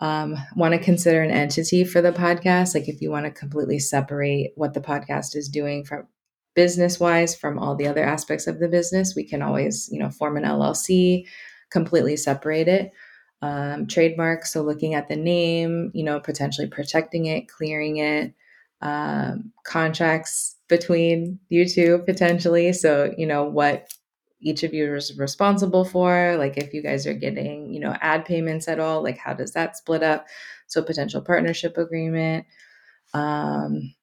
um, 0.01 0.37
want 0.55 0.73
to 0.73 0.79
consider 0.79 1.21
an 1.21 1.31
entity 1.31 1.83
for 1.83 2.01
the 2.01 2.11
podcast, 2.11 2.73
like 2.73 2.87
if 2.87 3.01
you 3.01 3.11
want 3.11 3.25
to 3.25 3.31
completely 3.31 3.79
separate 3.79 4.53
what 4.55 4.73
the 4.73 4.81
podcast 4.81 5.35
is 5.35 5.49
doing 5.49 5.83
from 5.83 6.07
business 6.55 6.99
wise 6.99 7.35
from 7.35 7.59
all 7.59 7.75
the 7.75 7.87
other 7.87 8.03
aspects 8.03 8.47
of 8.47 8.59
the 8.59 8.69
business, 8.69 9.13
we 9.15 9.25
can 9.25 9.41
always, 9.41 9.89
you 9.91 9.99
know, 9.99 10.09
form 10.09 10.37
an 10.37 10.43
LLC, 10.43 11.25
completely 11.69 12.15
separate 12.15 12.67
it. 12.67 12.91
Um, 13.41 13.87
trademark, 13.87 14.45
so 14.45 14.61
looking 14.61 14.95
at 14.95 15.07
the 15.07 15.15
name, 15.15 15.91
you 15.93 16.03
know, 16.03 16.19
potentially 16.19 16.67
protecting 16.67 17.27
it, 17.27 17.47
clearing 17.47 17.97
it, 17.97 18.33
um, 18.81 19.53
contracts 19.63 20.57
between 20.67 21.39
you 21.49 21.67
two 21.67 21.99
potentially. 22.05 22.73
So, 22.73 23.13
you 23.17 23.25
know, 23.25 23.43
what 23.45 23.89
each 24.41 24.63
of 24.63 24.73
you 24.73 24.95
is 24.95 25.17
responsible 25.17 25.83
for 25.83 26.35
like 26.37 26.57
if 26.57 26.73
you 26.73 26.81
guys 26.81 27.05
are 27.05 27.13
getting 27.13 27.73
you 27.73 27.79
know 27.79 27.93
ad 27.99 28.23
payments 28.23 28.69
at 28.69 28.79
all 28.79 29.03
like 29.03 29.17
how 29.17 29.33
does 29.33 29.51
that 29.53 29.77
split 29.77 30.03
up? 30.03 30.27
So 30.67 30.81
potential 30.81 31.21
partnership 31.21 31.77
agreement 31.77 32.45
um 33.13 33.93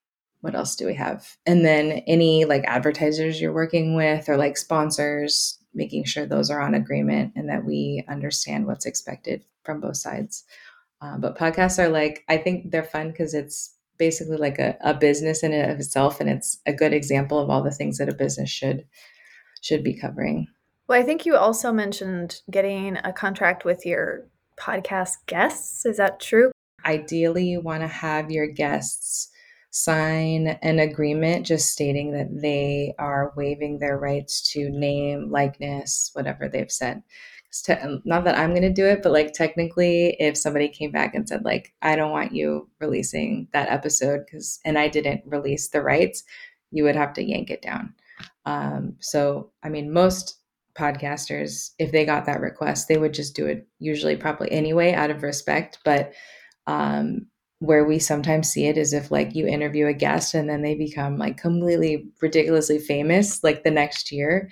what 0.42 0.54
else 0.54 0.76
do 0.76 0.86
we 0.86 0.94
have? 0.94 1.36
And 1.46 1.64
then 1.64 2.02
any 2.06 2.44
like 2.44 2.62
advertisers 2.66 3.40
you're 3.40 3.52
working 3.52 3.96
with 3.96 4.28
or 4.28 4.36
like 4.36 4.56
sponsors 4.56 5.58
making 5.76 6.04
sure 6.04 6.26
those 6.26 6.50
are 6.50 6.60
on 6.60 6.74
agreement 6.74 7.32
and 7.36 7.48
that 7.48 7.64
we 7.64 8.04
understand 8.08 8.66
what's 8.66 8.86
expected 8.86 9.44
from 9.62 9.80
both 9.80 9.96
sides 9.96 10.44
uh, 11.02 11.16
but 11.18 11.38
podcasts 11.38 11.78
are 11.78 11.88
like 11.88 12.24
i 12.28 12.36
think 12.36 12.70
they're 12.70 12.82
fun 12.82 13.10
because 13.10 13.34
it's 13.34 13.74
basically 13.98 14.36
like 14.36 14.58
a, 14.58 14.76
a 14.80 14.94
business 14.94 15.42
in 15.42 15.52
and 15.52 15.70
of 15.70 15.78
itself 15.78 16.20
and 16.20 16.28
it's 16.28 16.58
a 16.66 16.72
good 16.72 16.92
example 16.92 17.38
of 17.38 17.50
all 17.50 17.62
the 17.62 17.70
things 17.70 17.98
that 17.98 18.08
a 18.08 18.14
business 18.14 18.50
should 18.50 18.84
should 19.60 19.82
be 19.82 19.94
covering. 19.94 20.46
Well, 20.88 21.00
I 21.00 21.02
think 21.02 21.26
you 21.26 21.36
also 21.36 21.72
mentioned 21.72 22.40
getting 22.50 22.96
a 22.98 23.12
contract 23.12 23.64
with 23.64 23.84
your 23.84 24.28
podcast 24.58 25.14
guests. 25.26 25.84
Is 25.84 25.96
that 25.96 26.20
true? 26.20 26.52
Ideally, 26.84 27.46
you 27.46 27.60
want 27.60 27.82
to 27.82 27.88
have 27.88 28.30
your 28.30 28.46
guests 28.46 29.30
sign 29.70 30.58
an 30.62 30.78
agreement 30.78 31.46
just 31.46 31.70
stating 31.70 32.12
that 32.12 32.28
they 32.40 32.94
are 32.98 33.32
waiving 33.36 33.78
their 33.78 33.98
rights 33.98 34.50
to 34.52 34.70
name, 34.70 35.30
likeness, 35.30 36.10
whatever 36.14 36.48
they've 36.48 36.72
said. 36.72 37.02
Te- 37.64 38.00
not 38.04 38.24
that 38.24 38.38
I'm 38.38 38.50
going 38.50 38.62
to 38.62 38.72
do 38.72 38.84
it, 38.84 39.02
but 39.02 39.12
like 39.12 39.32
technically, 39.32 40.16
if 40.18 40.36
somebody 40.36 40.68
came 40.68 40.90
back 40.90 41.14
and 41.14 41.28
said, 41.28 41.44
like, 41.44 41.72
I 41.80 41.96
don't 41.96 42.10
want 42.10 42.32
you 42.32 42.68
releasing 42.80 43.48
that 43.52 43.70
episode 43.70 44.24
because, 44.26 44.60
and 44.64 44.78
I 44.78 44.88
didn't 44.88 45.22
release 45.26 45.68
the 45.68 45.80
rights, 45.80 46.22
you 46.70 46.84
would 46.84 46.96
have 46.96 47.14
to 47.14 47.24
yank 47.24 47.50
it 47.50 47.62
down. 47.62 47.94
Um, 48.44 48.96
so, 49.00 49.52
I 49.62 49.68
mean, 49.68 49.92
most 49.92 50.38
podcasters, 50.74 51.70
if 51.78 51.92
they 51.92 52.04
got 52.04 52.26
that 52.26 52.40
request, 52.40 52.88
they 52.88 52.98
would 52.98 53.14
just 53.14 53.34
do 53.34 53.46
it 53.46 53.66
usually 53.78 54.16
probably 54.16 54.50
anyway 54.52 54.92
out 54.92 55.10
of 55.10 55.22
respect. 55.22 55.78
But 55.84 56.12
um, 56.66 57.26
where 57.60 57.84
we 57.84 57.98
sometimes 57.98 58.48
see 58.48 58.66
it 58.66 58.76
is 58.76 58.92
if 58.92 59.10
like 59.10 59.34
you 59.34 59.46
interview 59.46 59.86
a 59.86 59.94
guest 59.94 60.34
and 60.34 60.48
then 60.48 60.62
they 60.62 60.74
become 60.74 61.16
like 61.16 61.38
completely 61.38 62.06
ridiculously 62.20 62.78
famous 62.78 63.42
like 63.42 63.64
the 63.64 63.70
next 63.70 64.12
year. 64.12 64.50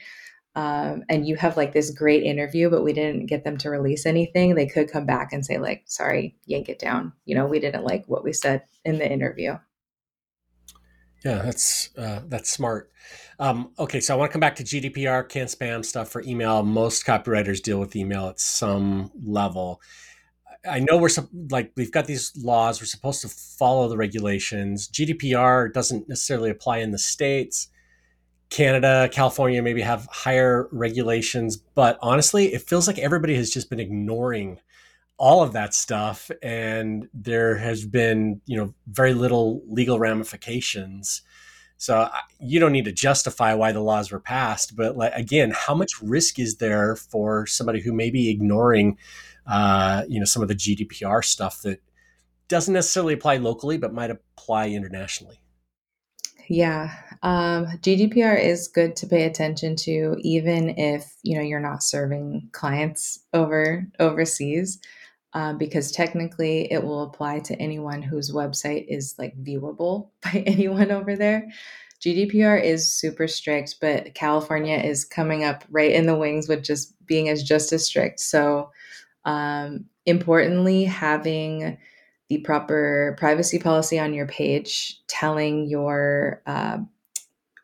Um, 0.57 1.02
and 1.09 1.26
you 1.26 1.34
have 1.36 1.57
like 1.57 1.72
this 1.72 1.90
great 1.90 2.22
interview, 2.22 2.70
but 2.70 2.84
we 2.84 2.92
didn't 2.92 3.26
get 3.26 3.42
them 3.42 3.57
to 3.59 3.70
release 3.70 4.07
anything, 4.07 4.55
they 4.55 4.66
could 4.66 4.90
come 4.90 5.05
back 5.05 5.32
and 5.32 5.44
say, 5.44 5.59
like, 5.59 5.82
sorry, 5.86 6.36
yank 6.46 6.68
it 6.68 6.78
down. 6.78 7.12
You 7.24 7.34
know, 7.34 7.46
we 7.46 7.59
didn't 7.59 7.84
like 7.84 8.05
what 8.07 8.22
we 8.22 8.32
said 8.32 8.62
in 8.84 8.98
the 8.98 9.11
interview. 9.11 9.59
Yeah, 11.24 11.42
that's 11.42 11.90
uh, 11.96 12.20
that's 12.28 12.50
smart. 12.50 12.92
Um, 13.40 13.72
okay, 13.78 13.98
so 13.98 14.14
I 14.14 14.16
want 14.16 14.30
to 14.30 14.32
come 14.32 14.40
back 14.40 14.57
to 14.57 14.62
GDPR, 14.62 15.28
CAN 15.28 15.46
spam 15.46 15.84
stuff 15.84 16.09
for 16.11 16.22
email. 16.22 16.62
Most 16.62 17.05
copywriters 17.05 17.62
deal 17.62 17.80
with 17.80 17.96
email 17.96 18.28
at 18.28 18.38
some 18.38 19.11
level. 19.24 19.80
I 20.68 20.80
know 20.80 20.96
we're 20.96 21.10
like 21.50 21.72
we've 21.76 21.92
got 21.92 22.06
these 22.06 22.32
laws. 22.36 22.80
We're 22.80 22.86
supposed 22.86 23.22
to 23.22 23.28
follow 23.28 23.88
the 23.88 23.96
regulations. 23.96 24.88
GDPR 24.88 25.72
doesn't 25.72 26.08
necessarily 26.08 26.50
apply 26.50 26.78
in 26.78 26.90
the 26.90 26.98
states. 26.98 27.68
Canada, 28.50 29.08
California 29.10 29.62
maybe 29.62 29.82
have 29.82 30.06
higher 30.10 30.68
regulations, 30.70 31.56
but 31.56 31.98
honestly, 32.00 32.54
it 32.54 32.62
feels 32.62 32.86
like 32.86 32.98
everybody 32.98 33.34
has 33.34 33.50
just 33.50 33.68
been 33.68 33.80
ignoring 33.80 34.60
all 35.16 35.42
of 35.42 35.52
that 35.52 35.74
stuff 35.74 36.30
and 36.42 37.08
there 37.14 37.56
has 37.56 37.84
been 37.84 38.40
you 38.46 38.56
know 38.56 38.74
very 38.88 39.14
little 39.14 39.62
legal 39.68 39.98
ramifications 39.98 41.22
so 41.85 42.09
you 42.41 42.59
don't 42.59 42.72
need 42.72 42.87
to 42.87 42.93
justify 42.93 43.53
why 43.53 43.70
the 43.70 43.80
laws 43.80 44.11
were 44.11 44.18
passed 44.18 44.74
but 44.74 44.97
like, 44.97 45.12
again 45.14 45.53
how 45.55 45.74
much 45.74 46.01
risk 46.01 46.39
is 46.39 46.57
there 46.57 46.97
for 46.97 47.47
somebody 47.47 47.80
who 47.80 47.93
may 47.93 48.11
be 48.11 48.30
ignoring 48.30 48.97
uh, 49.47 50.03
you 50.09 50.18
know 50.18 50.24
some 50.24 50.41
of 50.41 50.49
the 50.49 50.55
gdpr 50.55 51.22
stuff 51.22 51.61
that 51.61 51.82
doesn't 52.49 52.72
necessarily 52.72 53.12
apply 53.12 53.37
locally 53.37 53.78
but 53.78 53.93
might 53.93 54.11
apply 54.11 54.68
internationally? 54.68 55.39
Yeah 56.49 56.95
um, 57.22 57.66
gdpr 57.82 58.43
is 58.43 58.68
good 58.68 58.97
to 58.97 59.07
pay 59.07 59.24
attention 59.24 59.76
to 59.76 60.16
even 60.20 60.70
if 60.78 61.12
you 61.22 61.37
know 61.37 61.43
you're 61.43 61.61
not 61.61 61.82
serving 61.82 62.49
clients 62.53 63.18
over 63.35 63.87
overseas 64.01 64.78
um, 65.35 65.59
because 65.59 65.91
technically 65.91 66.72
it 66.72 66.82
will 66.82 67.03
apply 67.03 67.41
to 67.41 67.61
anyone 67.61 68.01
whose 68.01 68.32
website 68.32 68.87
is 68.89 69.14
like 69.18 69.37
viewable 69.43 70.11
by 70.22 70.43
anyone 70.47 70.91
over 70.91 71.16
there. 71.16 71.49
GDPR 72.01 72.62
is 72.62 72.89
super 72.89 73.26
strict, 73.26 73.76
but 73.80 74.14
California 74.14 74.76
is 74.76 75.05
coming 75.05 75.43
up 75.43 75.64
right 75.70 75.93
in 75.93 76.07
the 76.07 76.14
wings 76.14 76.49
with 76.49 76.62
just 76.62 76.95
being 77.07 77.28
as 77.28 77.43
just 77.43 77.72
as 77.72 77.87
strict. 77.87 78.20
So, 78.20 78.70
um, 79.24 79.87
importantly, 80.05 80.85
having 80.85 81.78
the 82.28 82.39
proper 82.39 83.16
privacy 83.18 83.59
policy 83.59 83.99
on 83.99 84.12
your 84.12 84.26
page, 84.26 85.01
telling 85.07 85.66
your 85.66 86.43
uh, 86.47 86.78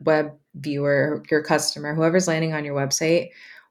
web 0.00 0.32
viewer, 0.54 1.22
your 1.30 1.42
customer, 1.42 1.94
whoever's 1.94 2.28
landing 2.28 2.54
on 2.54 2.64
your 2.64 2.74
website, 2.74 3.30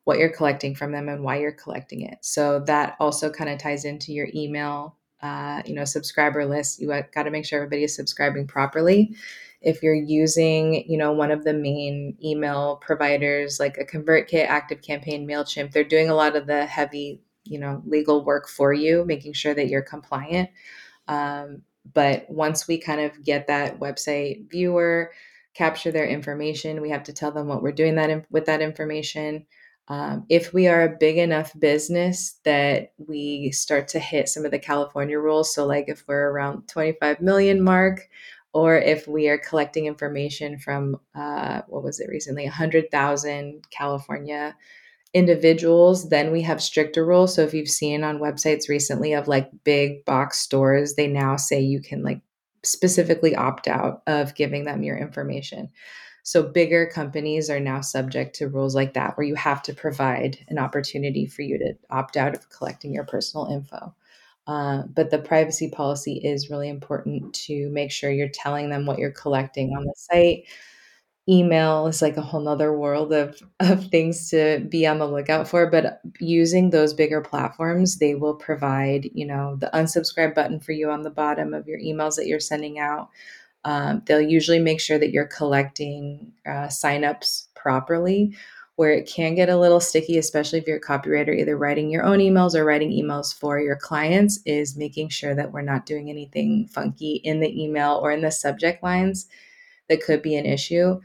what 0.10 0.18
you're 0.18 0.28
collecting 0.28 0.74
from 0.74 0.92
them 0.92 1.08
and 1.08 1.24
why 1.24 1.38
you're 1.38 1.52
collecting 1.52 2.02
it. 2.02 2.18
So 2.22 2.62
that 2.62 2.96
also 3.00 3.30
kind 3.30 3.48
of 3.48 3.60
ties 3.60 3.86
into 3.86 4.12
your 4.12 4.28
email, 4.34 4.96
uh, 5.22 5.62
you 5.68 5.76
know, 5.76 5.86
subscriber 5.86 6.48
list. 6.48 6.82
You 6.82 6.88
got 7.14 7.24
to 7.24 7.30
make 7.30 7.46
sure 7.46 7.60
everybody 7.60 7.84
is 7.84 7.96
subscribing 7.96 8.48
properly. 8.48 9.16
If 9.62 9.84
you're 9.84 9.94
using, 9.94 10.84
you 10.90 10.98
know, 10.98 11.12
one 11.12 11.30
of 11.30 11.44
the 11.44 11.54
main 11.54 12.18
email 12.26 12.78
providers 12.78 13.60
like 13.60 13.78
a 13.78 13.86
ConvertKit, 13.86 14.48
ActiveCampaign, 14.48 15.28
Mailchimp, 15.28 15.74
they're 15.74 15.84
doing 15.84 16.10
a 16.10 16.16
lot 16.16 16.36
of 16.36 16.48
the 16.48 16.66
heavy, 16.66 17.22
you 17.44 17.60
know, 17.60 17.84
legal 17.86 18.26
work 18.26 18.50
for 18.50 18.74
you, 18.74 19.06
making 19.06 19.34
sure 19.34 19.54
that 19.54 19.68
you're 19.68 19.84
compliant. 19.84 20.50
Um, 21.08 21.62
but 21.94 22.28
once 22.28 22.68
we 22.68 22.80
kind 22.80 23.02
of 23.02 23.24
get 23.24 23.46
that 23.46 23.80
website 23.80 24.50
viewer, 24.50 25.12
capture 25.54 25.92
their 25.92 26.08
information, 26.08 26.82
we 26.82 26.90
have 26.90 27.04
to 27.04 27.14
tell 27.14 27.32
them 27.32 27.48
what 27.48 27.62
we're 27.62 27.72
doing 27.72 27.94
that 27.94 28.10
in, 28.10 28.26
with 28.32 28.48
that 28.48 28.62
information. 28.62 29.46
Um, 29.90 30.26
if 30.30 30.54
we 30.54 30.68
are 30.68 30.84
a 30.84 30.98
big 30.98 31.18
enough 31.18 31.52
business 31.60 32.40
that 32.46 32.94
we 32.98 33.52
start 33.52 33.88
to 33.90 34.00
hit 34.00 34.30
some 34.30 34.46
of 34.46 34.52
the 34.52 34.60
California 34.60 35.18
rules, 35.20 35.54
so 35.54 35.66
like 35.66 35.86
if 35.88 36.04
we're 36.08 36.30
around 36.30 36.68
25 36.68 37.22
million 37.22 37.64
mark, 37.64 38.08
or 38.54 38.78
if 38.78 39.08
we 39.08 39.28
are 39.30 39.38
collecting 39.38 39.86
information 39.86 40.60
from 40.60 41.00
uh, 41.16 41.62
what 41.68 41.84
was 41.84 42.00
it 42.00 42.10
recently, 42.10 42.44
100,000 42.44 43.64
California 43.72 44.56
individuals, 45.14 46.10
then 46.10 46.32
we 46.32 46.42
have 46.44 46.62
stricter 46.62 47.06
rules. 47.06 47.34
So 47.34 47.42
if 47.42 47.54
you've 47.54 47.68
seen 47.68 48.04
on 48.04 48.20
websites 48.20 48.70
recently 48.70 49.14
of 49.14 49.28
like 49.28 49.50
big 49.64 50.06
box 50.06 50.40
stores, 50.40 50.96
they 50.96 51.08
now 51.08 51.36
say 51.36 51.60
you 51.60 51.82
can 51.82 52.04
like 52.04 52.22
specifically 52.64 53.36
opt 53.36 53.68
out 53.68 54.02
of 54.06 54.36
giving 54.36 54.66
them 54.66 54.84
your 54.84 54.98
information. 54.98 55.70
So 56.30 56.44
bigger 56.44 56.86
companies 56.86 57.50
are 57.50 57.60
now 57.60 57.82
subject 57.82 58.36
to 58.36 58.50
rules 58.50 58.76
like 58.76 58.94
that, 58.94 59.18
where 59.18 59.26
you 59.26 59.34
have 59.34 59.64
to 59.64 59.74
provide 59.74 60.38
an 60.48 60.60
opportunity 60.60 61.26
for 61.26 61.42
you 61.42 61.58
to 61.58 61.74
opt 61.90 62.18
out 62.18 62.36
of 62.36 62.52
collecting 62.52 62.94
your 62.94 63.04
personal 63.04 63.48
info. 63.48 63.96
Uh, 64.46 64.84
but 64.94 65.10
the 65.10 65.18
privacy 65.18 65.72
policy 65.72 66.22
is 66.24 66.52
really 66.52 66.70
important 66.70 67.34
to 67.34 67.68
make 67.72 67.90
sure 67.92 68.12
you're 68.12 68.30
telling 68.30 68.70
them 68.70 68.86
what 68.86 69.00
you're 69.00 69.10
collecting 69.10 69.72
on 69.76 69.86
the 69.86 69.94
site. 69.96 70.44
Email 71.28 71.88
is 71.88 72.00
like 72.00 72.18
a 72.18 72.22
whole 72.22 72.42
nother 72.42 72.78
world 72.78 73.12
of, 73.12 73.42
of 73.60 73.88
things 73.88 74.30
to 74.30 74.60
be 74.70 74.86
on 74.86 75.00
the 75.00 75.08
lookout 75.08 75.48
for. 75.48 75.66
But 75.72 76.00
using 76.20 76.70
those 76.70 76.94
bigger 76.94 77.22
platforms, 77.22 77.98
they 77.98 78.14
will 78.14 78.36
provide, 78.36 79.10
you 79.16 79.26
know, 79.26 79.56
the 79.56 79.72
unsubscribe 79.74 80.36
button 80.36 80.60
for 80.60 80.74
you 80.74 80.92
on 80.92 81.02
the 81.02 81.10
bottom 81.10 81.56
of 81.56 81.68
your 81.68 81.80
emails 81.80 82.18
that 82.18 82.28
you're 82.28 82.40
sending 82.40 82.78
out. 82.78 83.10
Um, 83.66 84.04
they'll 84.06 84.22
usually 84.22 84.60
make 84.60 84.80
sure 84.80 84.98
that 85.00 85.12
you're 85.12 85.28
collecting 85.28 86.34
uh, 86.46 86.68
signups 86.68 87.48
properly. 87.56 88.36
Where 88.76 88.94
it 88.94 89.12
can 89.14 89.36
get 89.36 89.50
a 89.50 89.60
little 89.60 89.82
sticky, 89.82 90.18
especially 90.18 90.60
if 90.60 90.66
you're 90.66 90.78
a 90.78 90.82
copywriter, 90.82 91.38
either 91.38 91.58
writing 91.58 91.90
your 91.90 92.06
own 92.06 92.20
emails 92.20 92.56
or 92.56 92.64
writing 92.64 92.92
emails 92.92 93.38
for 93.38 93.60
your 93.60 93.76
clients, 93.76 94.40
is 94.46 94.78
making 94.78 95.10
sure 95.10 95.36
that 95.36 95.52
we're 95.52 95.62
not 95.64 95.86
doing 95.86 96.10
anything 96.10 96.66
funky 96.72 97.16
in 97.26 97.42
the 97.42 97.62
email 97.62 98.00
or 98.02 98.10
in 98.10 98.22
the 98.22 98.32
subject 98.32 98.82
lines 98.82 99.28
that 99.90 100.02
could 100.02 100.22
be 100.22 100.34
an 100.38 100.46
issue. 100.46 100.98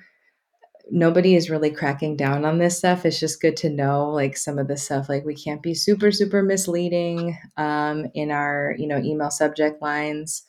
Nobody 0.93 1.35
is 1.35 1.51
really 1.51 1.73
cracking 1.73 2.15
down 2.17 2.45
on 2.45 2.59
this 2.59 2.79
stuff. 2.79 3.05
It's 3.05 3.19
just 3.19 3.43
good 3.43 3.57
to 3.57 3.71
know, 3.71 4.09
like 4.09 4.37
some 4.37 4.61
of 4.61 4.69
the 4.69 4.77
stuff, 4.77 5.09
like 5.09 5.25
we 5.25 5.35
can't 5.35 5.61
be 5.61 5.75
super, 5.75 6.13
super 6.13 6.45
misleading 6.45 7.37
um, 7.57 8.07
in 8.15 8.31
our, 8.31 8.77
you 8.79 8.87
know, 8.87 8.99
email 8.99 9.33
subject 9.33 9.83
lines. 9.83 10.45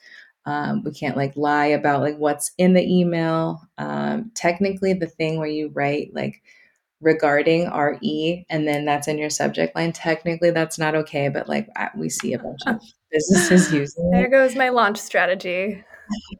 Um, 0.45 0.83
we 0.83 0.91
can't 0.91 1.17
like 1.17 1.35
lie 1.35 1.67
about 1.67 2.01
like 2.01 2.17
what's 2.17 2.51
in 2.57 2.73
the 2.73 2.83
email. 2.83 3.67
Um, 3.77 4.31
technically, 4.35 4.93
the 4.93 5.07
thing 5.07 5.39
where 5.39 5.47
you 5.47 5.69
write 5.69 6.13
like 6.13 6.43
regarding 7.01 7.69
RE 7.71 8.45
and 8.49 8.67
then 8.67 8.85
that's 8.85 9.07
in 9.07 9.17
your 9.17 9.29
subject 9.29 9.75
line, 9.75 9.91
technically 9.91 10.51
that's 10.51 10.77
not 10.77 10.95
okay. 10.95 11.29
But 11.29 11.49
like 11.49 11.67
we 11.97 12.09
see 12.09 12.33
a 12.33 12.39
bunch 12.39 12.59
of 12.67 12.79
businesses 13.11 13.73
using 13.73 14.11
there 14.11 14.25
it. 14.25 14.29
There 14.29 14.47
goes 14.47 14.55
my 14.55 14.69
launch 14.69 14.99
strategy. 14.99 15.83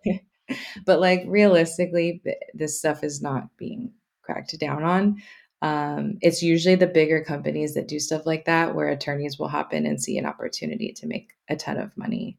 but 0.86 1.00
like 1.00 1.24
realistically, 1.26 2.22
this 2.54 2.78
stuff 2.78 3.04
is 3.04 3.22
not 3.22 3.56
being 3.58 3.92
cracked 4.22 4.58
down 4.60 4.84
on. 4.84 5.22
Um, 5.62 6.18
it's 6.22 6.44
usually 6.44 6.76
the 6.76 6.86
bigger 6.86 7.24
companies 7.24 7.74
that 7.74 7.88
do 7.88 8.00
stuff 8.00 8.28
like 8.28 8.46
that 8.46 8.76
where 8.76 8.90
attorneys 8.90 9.40
will 9.40 9.48
hop 9.48 9.74
in 9.74 9.88
and 9.88 10.00
see 10.00 10.18
an 10.20 10.26
opportunity 10.28 10.94
to 10.94 11.08
make 11.08 11.30
a 11.50 11.56
ton 11.56 11.78
of 11.78 11.98
money 11.98 12.38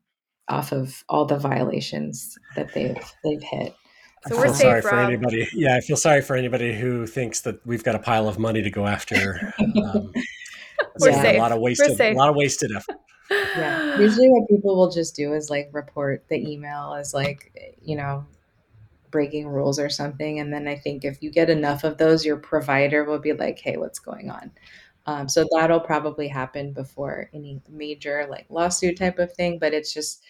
off 0.48 0.72
of 0.72 1.04
all 1.08 1.24
the 1.24 1.38
violations 1.38 2.38
that 2.54 2.72
they've 2.74 2.96
they've 3.24 3.42
hit. 3.42 3.74
So 4.28 4.38
I 4.38 4.42
feel 4.42 4.54
sorry 4.54 4.82
for 4.82 4.98
anybody. 4.98 5.48
Yeah, 5.54 5.76
I 5.76 5.80
feel 5.80 5.96
sorry 5.96 6.20
for 6.20 6.36
anybody 6.36 6.74
who 6.74 7.06
thinks 7.06 7.42
that 7.42 7.64
we've 7.66 7.84
got 7.84 7.94
a 7.94 7.98
pile 7.98 8.28
of 8.28 8.38
money 8.38 8.62
to 8.62 8.70
go 8.70 8.86
after. 8.86 9.54
Um, 9.76 10.12
we're 11.00 11.10
yeah, 11.10 11.22
safe. 11.22 11.36
A 11.36 11.38
lot 11.38 11.52
of 11.52 11.60
wasted, 11.60 12.00
a 12.00 12.12
lot 12.14 12.28
of 12.28 12.36
wasted 12.36 12.70
effort. 12.74 12.96
Yeah. 13.30 13.98
Usually, 13.98 14.28
what 14.28 14.48
people 14.48 14.76
will 14.76 14.90
just 14.90 15.14
do 15.16 15.32
is 15.32 15.50
like 15.50 15.68
report 15.72 16.24
the 16.28 16.36
email 16.36 16.94
as 16.98 17.14
like 17.14 17.76
you 17.82 17.96
know 17.96 18.26
breaking 19.10 19.48
rules 19.48 19.78
or 19.78 19.88
something, 19.88 20.38
and 20.38 20.52
then 20.52 20.68
I 20.68 20.76
think 20.76 21.04
if 21.04 21.22
you 21.22 21.30
get 21.30 21.50
enough 21.50 21.84
of 21.84 21.98
those, 21.98 22.24
your 22.24 22.36
provider 22.36 23.04
will 23.04 23.18
be 23.18 23.32
like, 23.32 23.58
"Hey, 23.58 23.76
what's 23.76 23.98
going 23.98 24.30
on?" 24.30 24.50
Um, 25.06 25.28
so 25.28 25.46
that'll 25.52 25.80
probably 25.80 26.28
happen 26.28 26.72
before 26.72 27.30
any 27.32 27.60
major 27.68 28.26
like 28.28 28.46
lawsuit 28.50 28.98
type 28.98 29.18
of 29.18 29.32
thing. 29.32 29.58
But 29.58 29.72
it's 29.72 29.94
just 29.94 30.22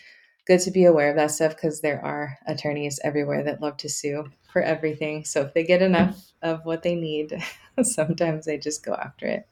good 0.47 0.61
to 0.61 0.71
be 0.71 0.85
aware 0.85 1.11
of 1.11 1.17
that 1.17 1.31
stuff 1.31 1.57
because 1.57 1.81
there 1.81 2.05
are 2.05 2.39
attorneys 2.47 3.01
everywhere 3.03 3.43
that 3.43 3.61
love 3.61 3.77
to 3.79 3.89
sue 3.89 4.31
for 4.53 4.63
everything. 4.63 5.25
So 5.25 5.43
if 5.43 5.55
they 5.55 5.65
get 5.65 5.83
enough 5.83 6.33
of 6.43 6.65
what 6.65 6.83
they 6.83 6.95
need, 6.95 7.43
sometimes 7.83 8.47
they 8.47 8.59
just 8.59 8.85
go 8.85 8.95
after 8.95 9.27
it. 9.27 9.49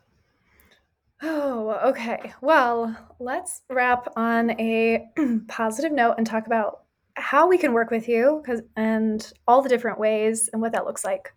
Oh, 1.22 1.81
okay. 1.87 2.33
Well, 2.41 2.97
let's 3.18 3.62
wrap 3.70 4.09
on 4.16 4.51
a 4.61 5.07
positive 5.49 5.93
note 5.93 6.14
and 6.18 6.27
talk 6.27 6.47
about 6.47 6.83
how 7.14 7.47
we 7.49 7.57
can 7.59 7.72
work 7.72 7.91
with 7.91 8.09
you 8.09 8.43
cuz 8.45 8.61
and 8.77 9.33
all 9.47 9.62
the 9.62 9.68
different 9.68 9.99
ways 9.99 10.51
and 10.53 10.61
what 10.61 10.72
that 10.72 10.85
looks 10.85 11.05
like. 11.05 11.33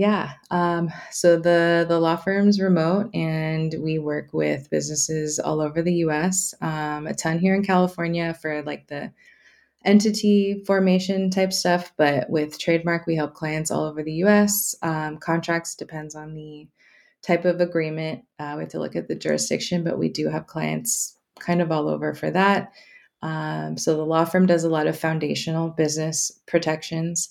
Yeah. 0.00 0.32
Um, 0.50 0.90
so 1.10 1.36
the 1.38 1.84
the 1.86 2.00
law 2.00 2.16
firm's 2.16 2.58
remote, 2.58 3.10
and 3.12 3.74
we 3.82 3.98
work 3.98 4.32
with 4.32 4.70
businesses 4.70 5.38
all 5.38 5.60
over 5.60 5.82
the 5.82 5.92
U.S. 6.06 6.54
Um, 6.62 7.06
a 7.06 7.12
ton 7.12 7.38
here 7.38 7.54
in 7.54 7.62
California 7.62 8.32
for 8.32 8.62
like 8.62 8.86
the 8.86 9.12
entity 9.84 10.64
formation 10.66 11.28
type 11.28 11.52
stuff, 11.52 11.92
but 11.98 12.30
with 12.30 12.58
trademark, 12.58 13.06
we 13.06 13.14
help 13.14 13.34
clients 13.34 13.70
all 13.70 13.84
over 13.84 14.02
the 14.02 14.14
U.S. 14.24 14.74
Um, 14.80 15.18
contracts 15.18 15.74
depends 15.74 16.14
on 16.14 16.32
the 16.34 16.66
type 17.20 17.44
of 17.44 17.60
agreement. 17.60 18.24
Uh, 18.38 18.54
we 18.56 18.62
have 18.62 18.70
to 18.70 18.78
look 18.78 18.96
at 18.96 19.06
the 19.06 19.14
jurisdiction, 19.14 19.84
but 19.84 19.98
we 19.98 20.08
do 20.08 20.30
have 20.30 20.46
clients 20.46 21.18
kind 21.40 21.60
of 21.60 21.70
all 21.70 21.90
over 21.90 22.14
for 22.14 22.30
that. 22.30 22.72
Um, 23.20 23.76
so 23.76 23.98
the 23.98 24.06
law 24.06 24.24
firm 24.24 24.46
does 24.46 24.64
a 24.64 24.70
lot 24.70 24.86
of 24.86 24.98
foundational 24.98 25.68
business 25.68 26.32
protections. 26.46 27.28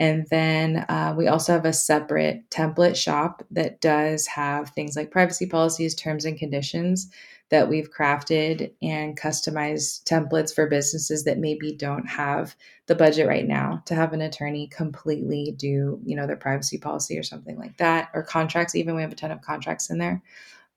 And 0.00 0.26
then 0.30 0.78
uh, 0.88 1.14
we 1.16 1.28
also 1.28 1.52
have 1.52 1.66
a 1.66 1.74
separate 1.74 2.48
template 2.48 2.96
shop 2.96 3.44
that 3.50 3.82
does 3.82 4.26
have 4.26 4.70
things 4.70 4.96
like 4.96 5.10
privacy 5.10 5.46
policies, 5.46 5.94
terms, 5.94 6.24
and 6.24 6.38
conditions 6.38 7.10
that 7.50 7.68
we've 7.68 7.92
crafted 7.92 8.72
and 8.80 9.18
customized 9.18 10.04
templates 10.04 10.54
for 10.54 10.66
businesses 10.66 11.24
that 11.24 11.36
maybe 11.36 11.72
don't 11.72 12.08
have 12.08 12.56
the 12.86 12.94
budget 12.94 13.28
right 13.28 13.46
now 13.46 13.82
to 13.86 13.94
have 13.94 14.14
an 14.14 14.22
attorney 14.22 14.68
completely 14.68 15.52
do, 15.58 16.00
you 16.06 16.16
know, 16.16 16.26
their 16.26 16.36
privacy 16.36 16.78
policy 16.78 17.18
or 17.18 17.22
something 17.22 17.58
like 17.58 17.76
that, 17.76 18.08
or 18.14 18.22
contracts. 18.22 18.74
Even 18.74 18.94
we 18.94 19.02
have 19.02 19.12
a 19.12 19.16
ton 19.16 19.32
of 19.32 19.42
contracts 19.42 19.90
in 19.90 19.98
there. 19.98 20.22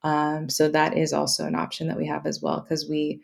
Um, 0.02 0.50
so 0.50 0.68
that 0.68 0.98
is 0.98 1.14
also 1.14 1.46
an 1.46 1.56
option 1.56 1.88
that 1.88 1.98
we 1.98 2.08
have 2.08 2.26
as 2.26 2.42
well 2.42 2.60
because 2.60 2.90
we 2.90 3.22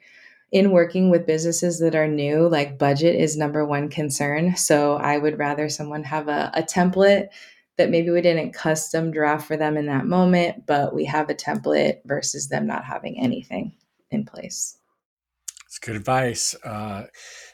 in 0.51 0.71
working 0.71 1.09
with 1.09 1.27
businesses 1.27 1.79
that 1.79 1.95
are 1.95 2.07
new, 2.07 2.47
like 2.47 2.77
budget 2.77 3.15
is 3.15 3.37
number 3.37 3.65
one 3.65 3.89
concern. 3.89 4.55
So 4.55 4.95
I 4.95 5.17
would 5.17 5.37
rather 5.37 5.69
someone 5.69 6.03
have 6.03 6.27
a, 6.27 6.51
a 6.53 6.63
template 6.63 7.27
that 7.77 7.89
maybe 7.89 8.09
we 8.09 8.21
didn't 8.21 8.53
custom 8.53 9.11
draft 9.11 9.47
for 9.47 9.55
them 9.55 9.77
in 9.77 9.85
that 9.85 10.05
moment, 10.05 10.65
but 10.65 10.93
we 10.93 11.05
have 11.05 11.29
a 11.29 11.35
template 11.35 11.99
versus 12.05 12.49
them 12.49 12.67
not 12.67 12.83
having 12.83 13.19
anything 13.19 13.73
in 14.11 14.25
place. 14.25 14.77
That's 15.63 15.79
good 15.79 15.95
advice. 15.95 16.55
Uh, 16.63 17.05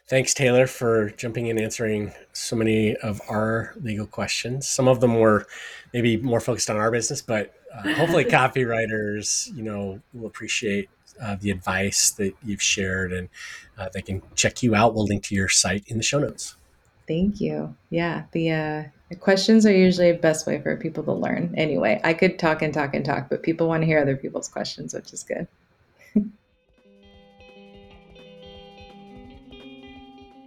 thanks, 0.08 0.34
Taylor, 0.34 0.68
for 0.68 1.10
jumping 1.12 1.48
in 1.48 1.60
answering 1.60 2.14
so 2.32 2.56
many 2.56 2.96
of 2.96 3.22
our 3.28 3.76
legal 3.82 4.08
questions. 4.08 4.68
Some 4.68 4.88
of 4.88 5.02
them 5.02 5.20
were 5.20 5.46
maybe 5.94 6.18
more 6.18 6.40
focused 6.40 6.70
on 6.70 6.78
our 6.78 6.92
business, 6.92 7.22
but 7.22 7.54
uh, 7.74 7.94
hopefully, 7.94 8.24
copywriters, 8.26 9.54
you 9.54 9.64
know, 9.64 10.00
will 10.14 10.28
appreciate 10.28 10.90
uh, 11.22 11.36
the 11.40 11.52
advice 11.52 12.12
that 12.12 12.34
you've 12.44 12.62
shared, 12.62 13.14
and 13.14 13.30
uh, 13.78 13.90
they 13.94 14.02
can 14.02 14.22
check 14.36 14.64
you 14.64 14.76
out. 14.76 14.94
We'll 14.94 15.06
link 15.06 15.24
to 15.26 15.36
your 15.36 15.50
site 15.50 15.84
in 15.88 15.98
the 15.98 16.04
show 16.04 16.20
notes. 16.20 16.56
Thank 17.08 17.40
you. 17.40 17.76
Yeah, 17.90 18.24
the, 18.32 18.52
uh, 18.52 18.84
the 19.10 19.16
questions 19.16 19.66
are 19.66 19.74
usually 19.74 20.12
the 20.12 20.18
best 20.18 20.48
way 20.48 20.60
for 20.62 20.76
people 20.76 21.04
to 21.04 21.14
learn. 21.14 21.54
Anyway, 21.56 22.02
I 22.04 22.14
could 22.14 22.40
talk 22.40 22.62
and 22.62 22.74
talk 22.74 22.96
and 22.96 23.06
talk, 23.06 23.30
but 23.30 23.44
people 23.44 23.68
want 23.68 23.82
to 23.84 23.88
hear 23.88 24.00
other 24.00 24.18
people's 24.18 24.48
questions, 24.48 24.94
which 24.94 25.14
is 25.14 25.24
good. 25.24 25.48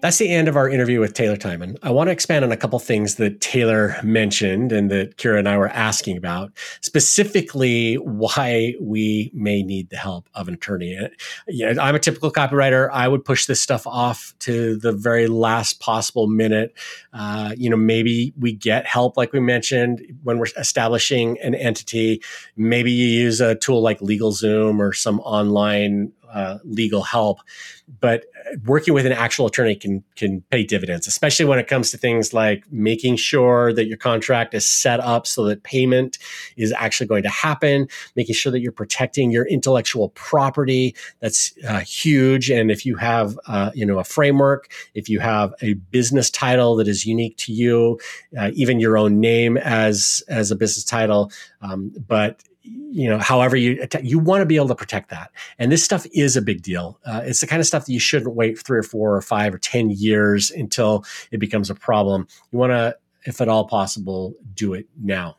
That's 0.00 0.18
the 0.18 0.28
end 0.28 0.46
of 0.46 0.56
our 0.56 0.68
interview 0.68 1.00
with 1.00 1.14
Taylor 1.14 1.36
Tieman. 1.36 1.76
I 1.82 1.90
want 1.90 2.06
to 2.06 2.12
expand 2.12 2.44
on 2.44 2.52
a 2.52 2.56
couple 2.56 2.78
things 2.78 3.16
that 3.16 3.40
Taylor 3.40 3.96
mentioned 4.04 4.70
and 4.70 4.92
that 4.92 5.16
Kira 5.16 5.40
and 5.40 5.48
I 5.48 5.58
were 5.58 5.68
asking 5.68 6.16
about, 6.16 6.52
specifically 6.82 7.96
why 7.96 8.74
we 8.80 9.32
may 9.34 9.64
need 9.64 9.90
the 9.90 9.96
help 9.96 10.28
of 10.34 10.46
an 10.46 10.54
attorney. 10.54 10.96
I'm 11.80 11.96
a 11.96 11.98
typical 11.98 12.30
copywriter. 12.30 12.88
I 12.92 13.08
would 13.08 13.24
push 13.24 13.46
this 13.46 13.60
stuff 13.60 13.88
off 13.88 14.34
to 14.40 14.76
the 14.76 14.92
very 14.92 15.26
last 15.26 15.80
possible 15.80 16.28
minute. 16.28 16.74
Uh, 17.12 17.54
you 17.56 17.68
know, 17.68 17.76
maybe 17.76 18.32
we 18.38 18.52
get 18.52 18.86
help, 18.86 19.16
like 19.16 19.32
we 19.32 19.40
mentioned, 19.40 20.00
when 20.22 20.38
we're 20.38 20.46
establishing 20.56 21.40
an 21.40 21.56
entity. 21.56 22.22
Maybe 22.56 22.92
you 22.92 23.08
use 23.08 23.40
a 23.40 23.56
tool 23.56 23.82
like 23.82 23.98
LegalZoom 23.98 24.78
or 24.78 24.92
some 24.92 25.18
online 25.20 26.12
uh, 26.32 26.58
legal 26.62 27.02
help, 27.02 27.40
but 28.00 28.26
working 28.64 28.94
with 28.94 29.06
an 29.06 29.12
actual 29.12 29.46
attorney 29.46 29.74
can 29.74 30.04
can 30.16 30.42
pay 30.50 30.64
dividends, 30.64 31.06
especially 31.06 31.44
when 31.44 31.58
it 31.58 31.66
comes 31.66 31.90
to 31.90 31.96
things 31.96 32.32
like 32.32 32.64
making 32.70 33.16
sure 33.16 33.72
that 33.72 33.86
your 33.86 33.96
contract 33.96 34.54
is 34.54 34.66
set 34.66 35.00
up 35.00 35.26
so 35.26 35.44
that 35.44 35.62
payment 35.62 36.18
is 36.56 36.72
actually 36.72 37.06
going 37.06 37.22
to 37.22 37.28
happen, 37.28 37.88
making 38.16 38.34
sure 38.34 38.52
that 38.52 38.60
you're 38.60 38.72
protecting 38.72 39.30
your 39.30 39.46
intellectual 39.46 40.10
property. 40.10 40.94
That's 41.20 41.52
uh, 41.66 41.80
huge. 41.80 42.50
And 42.50 42.70
if 42.70 42.84
you 42.84 42.96
have 42.96 43.38
uh, 43.46 43.70
you 43.74 43.86
know 43.86 43.98
a 43.98 44.04
framework, 44.04 44.70
if 44.94 45.08
you 45.08 45.20
have 45.20 45.52
a 45.62 45.74
business 45.74 46.30
title 46.30 46.76
that 46.76 46.88
is 46.88 47.06
unique 47.06 47.36
to 47.38 47.52
you, 47.52 47.98
uh, 48.38 48.50
even 48.54 48.80
your 48.80 48.98
own 48.98 49.20
name 49.20 49.56
as 49.56 50.22
as 50.28 50.50
a 50.50 50.56
business 50.56 50.84
title, 50.84 51.30
um, 51.62 51.92
but 52.06 52.42
you 52.90 53.08
know, 53.08 53.18
however 53.18 53.56
you 53.56 53.86
you 54.02 54.18
want 54.18 54.40
to 54.40 54.46
be 54.46 54.56
able 54.56 54.68
to 54.68 54.74
protect 54.74 55.10
that. 55.10 55.30
And 55.58 55.70
this 55.70 55.84
stuff 55.84 56.06
is 56.12 56.36
a 56.36 56.42
big 56.42 56.62
deal. 56.62 56.98
Uh, 57.04 57.22
it's 57.24 57.40
the 57.40 57.46
kind 57.46 57.60
of 57.60 57.66
stuff 57.66 57.86
that 57.86 57.92
you 57.92 58.00
shouldn't 58.00 58.34
wait 58.34 58.58
three 58.58 58.78
or 58.78 58.82
four 58.82 59.14
or 59.14 59.22
five 59.22 59.54
or 59.54 59.58
ten 59.58 59.90
years 59.90 60.50
until 60.50 61.04
it 61.30 61.38
becomes 61.38 61.70
a 61.70 61.74
problem. 61.74 62.26
You 62.50 62.58
want 62.58 62.72
to, 62.72 62.96
if 63.24 63.40
at 63.40 63.48
all 63.48 63.66
possible, 63.66 64.34
do 64.54 64.74
it 64.74 64.86
now. 65.00 65.36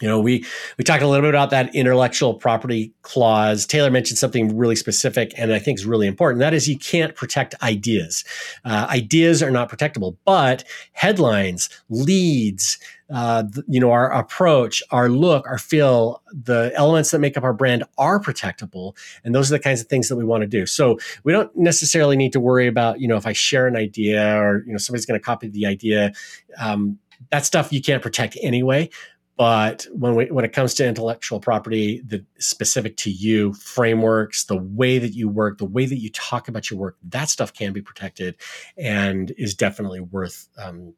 You 0.00 0.08
know, 0.08 0.18
we 0.18 0.44
we 0.76 0.82
talked 0.82 1.02
a 1.02 1.06
little 1.06 1.22
bit 1.22 1.28
about 1.28 1.50
that 1.50 1.72
intellectual 1.72 2.34
property 2.34 2.92
clause. 3.02 3.64
Taylor 3.64 3.92
mentioned 3.92 4.18
something 4.18 4.56
really 4.56 4.74
specific, 4.74 5.32
and 5.38 5.52
I 5.52 5.60
think 5.60 5.78
is 5.78 5.86
really 5.86 6.08
important. 6.08 6.40
That 6.40 6.52
is, 6.52 6.68
you 6.68 6.76
can't 6.76 7.14
protect 7.14 7.54
ideas. 7.62 8.24
Uh, 8.64 8.88
ideas 8.90 9.40
are 9.40 9.52
not 9.52 9.70
protectable, 9.70 10.16
but 10.24 10.64
headlines, 10.94 11.68
leads, 11.90 12.76
uh, 13.08 13.44
you 13.68 13.78
know, 13.78 13.92
our 13.92 14.10
approach, 14.12 14.82
our 14.90 15.08
look, 15.08 15.46
our 15.46 15.58
feel, 15.58 16.20
the 16.32 16.72
elements 16.74 17.12
that 17.12 17.20
make 17.20 17.36
up 17.36 17.44
our 17.44 17.52
brand 17.52 17.84
are 17.96 18.18
protectable, 18.18 18.96
and 19.22 19.32
those 19.32 19.52
are 19.52 19.56
the 19.56 19.62
kinds 19.62 19.80
of 19.80 19.86
things 19.86 20.08
that 20.08 20.16
we 20.16 20.24
want 20.24 20.40
to 20.40 20.48
do. 20.48 20.66
So 20.66 20.98
we 21.22 21.30
don't 21.30 21.56
necessarily 21.56 22.16
need 22.16 22.32
to 22.32 22.40
worry 22.40 22.66
about, 22.66 23.00
you 23.00 23.06
know, 23.06 23.16
if 23.16 23.26
I 23.26 23.32
share 23.32 23.68
an 23.68 23.76
idea 23.76 24.36
or 24.40 24.64
you 24.66 24.72
know 24.72 24.78
somebody's 24.78 25.06
going 25.06 25.20
to 25.20 25.24
copy 25.24 25.46
the 25.46 25.66
idea. 25.66 26.12
Um, 26.58 26.98
that 27.30 27.46
stuff 27.46 27.72
you 27.72 27.80
can't 27.80 28.02
protect 28.02 28.36
anyway. 28.42 28.90
But 29.36 29.86
when 29.92 30.14
we, 30.14 30.30
when 30.30 30.44
it 30.44 30.52
comes 30.52 30.74
to 30.74 30.86
intellectual 30.86 31.40
property 31.40 32.00
the 32.06 32.24
specific 32.38 32.96
to 32.98 33.10
you, 33.10 33.52
frameworks, 33.54 34.44
the 34.44 34.56
way 34.56 34.98
that 34.98 35.14
you 35.14 35.28
work, 35.28 35.58
the 35.58 35.64
way 35.64 35.86
that 35.86 35.98
you 35.98 36.10
talk 36.10 36.48
about 36.48 36.70
your 36.70 36.78
work, 36.78 36.96
that 37.08 37.28
stuff 37.28 37.52
can 37.52 37.72
be 37.72 37.82
protected 37.82 38.36
and 38.76 39.32
is 39.36 39.54
definitely 39.54 40.00
worth 40.00 40.48
um, 40.56 40.94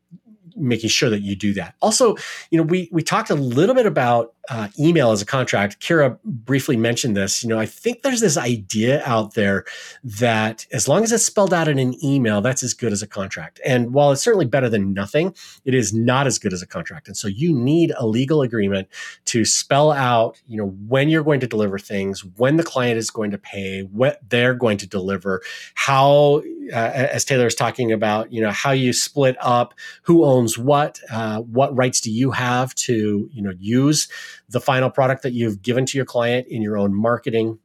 making 0.55 0.91
sure 0.91 1.11
that 1.11 1.21
you 1.21 1.35
do 1.35 1.53
that. 1.55 1.75
Also, 1.83 2.17
you 2.51 2.59
know, 2.59 2.63
we 2.63 2.89
we 2.93 3.03
talked 3.03 3.31
a 3.31 3.35
little 3.35 3.75
bit 3.75 3.87
about 3.87 4.35
uh, 4.49 4.69
email 4.79 5.11
as 5.11 5.21
a 5.21 5.27
contract. 5.27 5.81
Kira 5.81 6.19
briefly 6.25 6.77
mentioned 6.77 7.17
this. 7.17 7.43
You 7.43 7.49
know, 7.49 7.59
I 7.59 7.67
think 7.67 8.03
there's 8.03 8.21
this 8.21 8.37
idea 8.37 9.03
out 9.05 9.35
there 9.35 9.65
that 10.05 10.67
as 10.73 10.87
long 10.87 11.03
as 11.03 11.13
it's 11.13 11.25
spelled 11.25 11.53
out 11.53 11.69
in 11.69 11.79
an 11.79 11.95
email, 12.05 12.41
that's 12.41 12.63
as 12.63 12.75
good 12.75 12.93
as 12.93 13.03
a 13.03 13.07
contract. 13.07 13.61
And 13.65 13.93
while 13.93 14.13
it's 14.13 14.23
certainly 14.23 14.47
better 14.47 14.69
than 14.69 14.93
nothing, 14.93 15.35
it 15.65 15.75
is 15.75 15.93
not 15.93 16.27
as 16.27 16.39
good 16.39 16.53
as 16.53 16.63
a 16.63 16.67
contract. 16.67 17.09
And 17.09 17.17
so 17.17 17.29
you 17.29 17.53
need 17.53 17.93
a 17.97 18.07
legal 18.07 18.43
agreement 18.43 18.89
to 19.27 19.45
spell 19.45 19.91
out, 19.93 20.41
you 20.47 20.57
know, 20.57 20.69
when 20.87 21.09
you're 21.09 21.25
going 21.25 21.41
to 21.41 21.47
deliver 21.47 21.79
things, 21.79 22.25
when 22.37 22.57
the 22.57 22.63
client 22.63 22.99
is 22.99 23.11
going 23.11 23.33
to 23.33 23.39
pay, 23.39 23.81
what 23.83 24.21
they're 24.29 24.55
going 24.55 24.79
to 24.79 24.87
deliver, 24.87 25.43
how, 25.75 26.43
uh, 26.73 26.77
as 26.77 27.25
Taylor 27.25 27.47
is 27.47 27.55
talking 27.55 27.91
about, 27.91 28.33
you 28.33 28.41
know, 28.41 28.51
how 28.51 28.71
you 28.71 28.93
split 28.93 29.37
up, 29.41 29.75
who 30.03 30.25
owns 30.25 30.36
what, 30.59 31.01
uh, 31.11 31.41
what 31.41 31.77
rights 31.77 32.01
do 32.01 32.11
you 32.11 32.31
have 32.31 32.75
to, 32.75 33.29
you 33.33 33.43
know, 33.43 33.53
use 33.59 34.09
the 34.49 34.61
final 34.61 34.91
product 34.91 35.23
that 35.23 35.33
you've 35.33 35.63
given 35.63 35.87
to 35.87 35.99
your 35.99 36.05
client 36.05 36.47
in 36.49 36.63
your 36.63 36.77
own 36.77 36.95
marketing? 36.95 37.59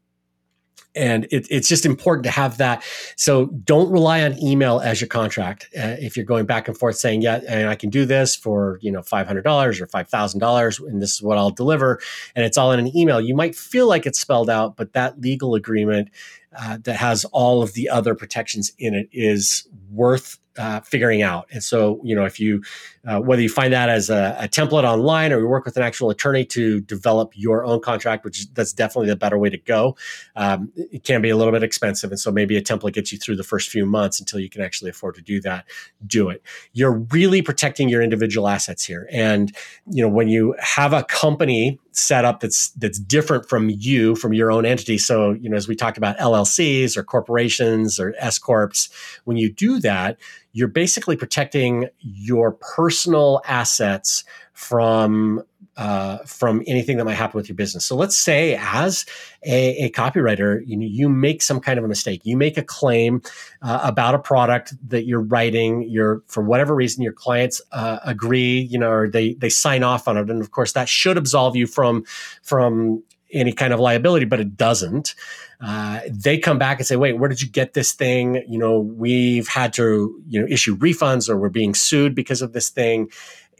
And 0.93 1.25
it, 1.31 1.47
it's 1.49 1.69
just 1.69 1.85
important 1.85 2.25
to 2.25 2.31
have 2.31 2.57
that. 2.57 2.83
So 3.15 3.45
don't 3.45 3.89
rely 3.89 4.23
on 4.23 4.37
email 4.43 4.79
as 4.79 4.99
your 4.99 5.07
contract. 5.07 5.69
Uh, 5.77 5.95
if 5.99 6.17
you're 6.17 6.25
going 6.25 6.45
back 6.45 6.67
and 6.67 6.77
forth 6.77 6.97
saying 6.97 7.21
yeah 7.21 7.39
and 7.47 7.69
i 7.69 7.75
can 7.75 7.89
do 7.89 8.05
this 8.05 8.35
for 8.35 8.77
you 8.81 8.91
know 8.91 9.01
$500 9.01 9.81
or 9.81 9.87
$5000 9.87 10.87
and 10.87 11.01
this 11.01 11.13
is 11.13 11.21
what 11.21 11.37
i'll 11.37 11.51
deliver 11.51 11.99
and 12.35 12.45
it's 12.45 12.57
all 12.57 12.71
in 12.71 12.79
an 12.79 12.95
email 12.95 13.21
you 13.21 13.35
might 13.35 13.55
feel 13.55 13.87
like 13.87 14.05
it's 14.05 14.19
spelled 14.19 14.49
out 14.49 14.75
but 14.75 14.93
that 14.93 15.21
legal 15.21 15.55
agreement 15.55 16.09
uh, 16.57 16.77
that 16.83 16.97
has 16.97 17.23
all 17.25 17.61
of 17.61 17.73
the 17.73 17.87
other 17.87 18.15
protections 18.15 18.73
in 18.77 18.93
it 18.93 19.07
is 19.13 19.67
worth 19.89 20.39
uh, 20.57 20.81
figuring 20.81 21.21
out. 21.21 21.47
And 21.51 21.63
so, 21.63 21.99
you 22.03 22.15
know, 22.15 22.25
if 22.25 22.39
you, 22.39 22.61
uh, 23.07 23.19
whether 23.19 23.41
you 23.41 23.49
find 23.49 23.71
that 23.71 23.89
as 23.89 24.09
a, 24.09 24.35
a, 24.39 24.47
template 24.47 24.83
online 24.83 25.31
or 25.31 25.39
you 25.39 25.47
work 25.47 25.63
with 25.63 25.77
an 25.77 25.83
actual 25.83 26.09
attorney 26.09 26.43
to 26.45 26.81
develop 26.81 27.31
your 27.35 27.63
own 27.63 27.79
contract, 27.79 28.25
which 28.25 28.53
that's 28.53 28.73
definitely 28.73 29.07
the 29.07 29.15
better 29.15 29.37
way 29.37 29.49
to 29.49 29.57
go. 29.57 29.95
Um, 30.35 30.71
it 30.75 31.03
can 31.05 31.21
be 31.21 31.29
a 31.29 31.37
little 31.37 31.53
bit 31.53 31.63
expensive. 31.63 32.11
And 32.11 32.19
so 32.19 32.31
maybe 32.31 32.57
a 32.57 32.61
template 32.61 32.93
gets 32.93 33.13
you 33.13 33.17
through 33.17 33.37
the 33.37 33.43
first 33.43 33.69
few 33.69 33.85
months 33.85 34.19
until 34.19 34.39
you 34.39 34.49
can 34.49 34.61
actually 34.61 34.89
afford 34.89 35.15
to 35.15 35.21
do 35.21 35.39
that. 35.41 35.65
Do 36.05 36.29
it. 36.29 36.43
You're 36.73 36.99
really 37.11 37.41
protecting 37.41 37.87
your 37.87 38.01
individual 38.01 38.47
assets 38.47 38.83
here. 38.83 39.07
And, 39.09 39.55
you 39.89 40.03
know, 40.03 40.09
when 40.09 40.27
you 40.27 40.55
have 40.59 40.91
a 40.91 41.03
company 41.03 41.79
set 41.91 42.23
up 42.23 42.39
that's 42.39 42.69
that's 42.71 42.99
different 42.99 43.47
from 43.49 43.69
you 43.69 44.15
from 44.15 44.33
your 44.33 44.51
own 44.51 44.65
entity. 44.65 44.97
So 44.97 45.31
you 45.31 45.49
know 45.49 45.57
as 45.57 45.67
we 45.67 45.75
talked 45.75 45.97
about 45.97 46.17
llcs 46.17 46.95
or 46.95 47.03
corporations 47.03 47.99
or 47.99 48.13
s 48.17 48.37
corps 48.37 48.89
when 49.25 49.37
you 49.37 49.51
do 49.51 49.79
that 49.79 50.17
you're 50.53 50.67
basically 50.67 51.15
protecting 51.15 51.87
your 51.99 52.53
personal 52.53 53.41
assets 53.45 54.23
from 54.53 55.43
uh, 55.77 56.17
from 56.25 56.61
anything 56.67 56.97
that 56.97 57.05
might 57.05 57.15
happen 57.15 57.37
with 57.37 57.47
your 57.47 57.55
business. 57.55 57.85
So 57.85 57.95
let's 57.95 58.17
say, 58.17 58.55
as 58.59 59.05
a, 59.43 59.85
a 59.85 59.91
copywriter, 59.91 60.61
you 60.65 60.79
you 60.79 61.09
make 61.09 61.41
some 61.41 61.59
kind 61.59 61.79
of 61.79 61.85
a 61.85 61.87
mistake. 61.87 62.21
You 62.23 62.37
make 62.37 62.57
a 62.57 62.63
claim 62.63 63.21
uh, 63.61 63.79
about 63.83 64.13
a 64.13 64.19
product 64.19 64.73
that 64.89 65.05
you're 65.05 65.21
writing. 65.21 65.83
You're 65.83 66.23
for 66.27 66.43
whatever 66.43 66.75
reason, 66.75 67.03
your 67.03 67.13
clients 67.13 67.61
uh, 67.71 67.99
agree, 68.03 68.59
you 68.59 68.77
know, 68.77 68.91
or 68.91 69.09
they 69.09 69.33
they 69.35 69.49
sign 69.49 69.83
off 69.83 70.07
on 70.07 70.17
it, 70.17 70.29
and 70.29 70.41
of 70.41 70.51
course, 70.51 70.73
that 70.73 70.89
should 70.89 71.17
absolve 71.17 71.55
you 71.55 71.67
from 71.67 72.03
from 72.43 73.03
any 73.33 73.53
kind 73.53 73.73
of 73.73 73.79
liability, 73.79 74.25
but 74.25 74.39
it 74.39 74.57
doesn't. 74.57 75.15
Uh, 75.61 76.01
they 76.09 76.37
come 76.37 76.57
back 76.57 76.79
and 76.79 76.87
say, 76.87 76.95
"Wait, 76.95 77.13
where 77.13 77.29
did 77.29 77.41
you 77.41 77.47
get 77.47 77.73
this 77.73 77.93
thing? 77.93 78.43
You 78.47 78.57
know, 78.57 78.79
we've 78.79 79.47
had 79.47 79.73
to, 79.73 80.19
you 80.27 80.41
know, 80.41 80.47
issue 80.47 80.75
refunds, 80.75 81.29
or 81.29 81.37
we're 81.37 81.49
being 81.49 81.75
sued 81.75 82.15
because 82.15 82.41
of 82.41 82.53
this 82.53 82.69
thing." 82.69 83.09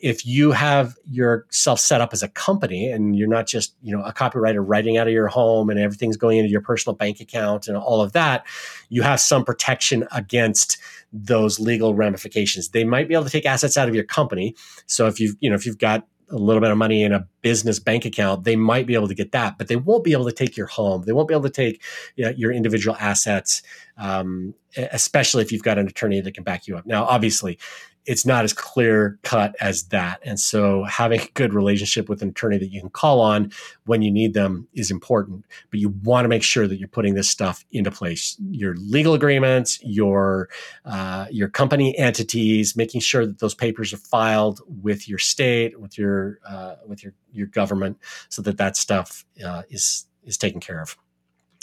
If 0.01 0.25
you 0.25 0.51
have 0.51 0.95
yourself 1.05 1.79
set 1.79 2.01
up 2.01 2.13
as 2.13 2.23
a 2.23 2.27
company 2.27 2.89
and 2.89 3.15
you're 3.15 3.27
not 3.27 3.47
just, 3.47 3.75
you 3.81 3.95
know, 3.95 4.03
a 4.03 4.13
copywriter 4.13 4.63
writing 4.65 4.97
out 4.97 5.07
of 5.07 5.13
your 5.13 5.27
home 5.27 5.69
and 5.69 5.79
everything's 5.79 6.17
going 6.17 6.37
into 6.37 6.49
your 6.49 6.61
personal 6.61 6.95
bank 6.95 7.19
account 7.19 7.67
and 7.67 7.77
all 7.77 8.01
of 8.01 8.13
that, 8.13 8.45
you 8.89 9.01
have 9.03 9.19
some 9.19 9.43
protection 9.43 10.07
against 10.11 10.77
those 11.13 11.59
legal 11.59 11.93
ramifications. 11.93 12.69
They 12.69 12.83
might 12.83 13.07
be 13.07 13.13
able 13.13 13.25
to 13.25 13.29
take 13.29 13.45
assets 13.45 13.77
out 13.77 13.87
of 13.87 13.95
your 13.95 14.03
company. 14.03 14.55
So 14.87 15.07
if 15.07 15.19
you've, 15.19 15.35
you 15.39 15.49
know, 15.49 15.55
if 15.55 15.65
you've 15.65 15.77
got 15.77 16.07
a 16.31 16.37
little 16.37 16.61
bit 16.61 16.71
of 16.71 16.77
money 16.77 17.03
in 17.03 17.11
a 17.11 17.27
business 17.41 17.79
bank 17.79 18.05
account, 18.05 18.45
they 18.45 18.55
might 18.55 18.87
be 18.87 18.93
able 18.93 19.07
to 19.07 19.13
get 19.13 19.31
that, 19.33 19.57
but 19.57 19.67
they 19.67 19.75
won't 19.75 20.03
be 20.03 20.13
able 20.13 20.25
to 20.25 20.31
take 20.31 20.55
your 20.55 20.67
home. 20.67 21.03
They 21.03 21.11
won't 21.11 21.27
be 21.27 21.33
able 21.33 21.43
to 21.43 21.49
take 21.49 21.81
you 22.15 22.25
know, 22.25 22.31
your 22.31 22.51
individual 22.51 22.95
assets, 22.99 23.61
um, 23.97 24.53
especially 24.77 25.43
if 25.43 25.51
you've 25.51 25.63
got 25.63 25.77
an 25.77 25.87
attorney 25.87 26.21
that 26.21 26.33
can 26.33 26.43
back 26.43 26.67
you 26.67 26.77
up. 26.77 26.85
Now, 26.85 27.03
obviously, 27.03 27.59
it's 28.05 28.25
not 28.25 28.43
as 28.43 28.53
clear 28.53 29.19
cut 29.23 29.55
as 29.61 29.83
that. 29.85 30.19
And 30.23 30.39
so 30.39 30.83
having 30.83 31.21
a 31.21 31.27
good 31.33 31.53
relationship 31.53 32.09
with 32.09 32.21
an 32.21 32.29
attorney 32.29 32.57
that 32.57 32.71
you 32.71 32.79
can 32.79 32.89
call 32.89 33.21
on 33.21 33.51
when 33.85 34.01
you 34.01 34.11
need 34.11 34.33
them 34.33 34.67
is 34.73 34.89
important. 34.89 35.45
But 35.69 35.79
you 35.79 35.89
want 36.03 36.25
to 36.25 36.29
make 36.29 36.43
sure 36.43 36.67
that 36.67 36.77
you're 36.77 36.87
putting 36.87 37.13
this 37.13 37.29
stuff 37.29 37.63
into 37.71 37.91
place. 37.91 38.35
Your 38.49 38.75
legal 38.75 39.13
agreements, 39.13 39.79
your 39.83 40.49
uh, 40.85 41.27
your 41.29 41.47
company 41.47 41.97
entities, 41.97 42.75
making 42.75 43.01
sure 43.01 43.25
that 43.25 43.39
those 43.39 43.55
papers 43.55 43.93
are 43.93 43.97
filed 43.97 44.61
with 44.67 45.07
your 45.07 45.19
state, 45.19 45.79
with 45.79 45.97
your 45.97 46.39
uh, 46.47 46.75
with 46.87 47.03
your 47.03 47.13
your 47.31 47.47
government, 47.47 47.97
so 48.29 48.41
that 48.41 48.57
that 48.57 48.75
stuff 48.77 49.25
uh, 49.45 49.63
is 49.69 50.07
is 50.23 50.37
taken 50.37 50.59
care 50.59 50.81
of. 50.81 50.97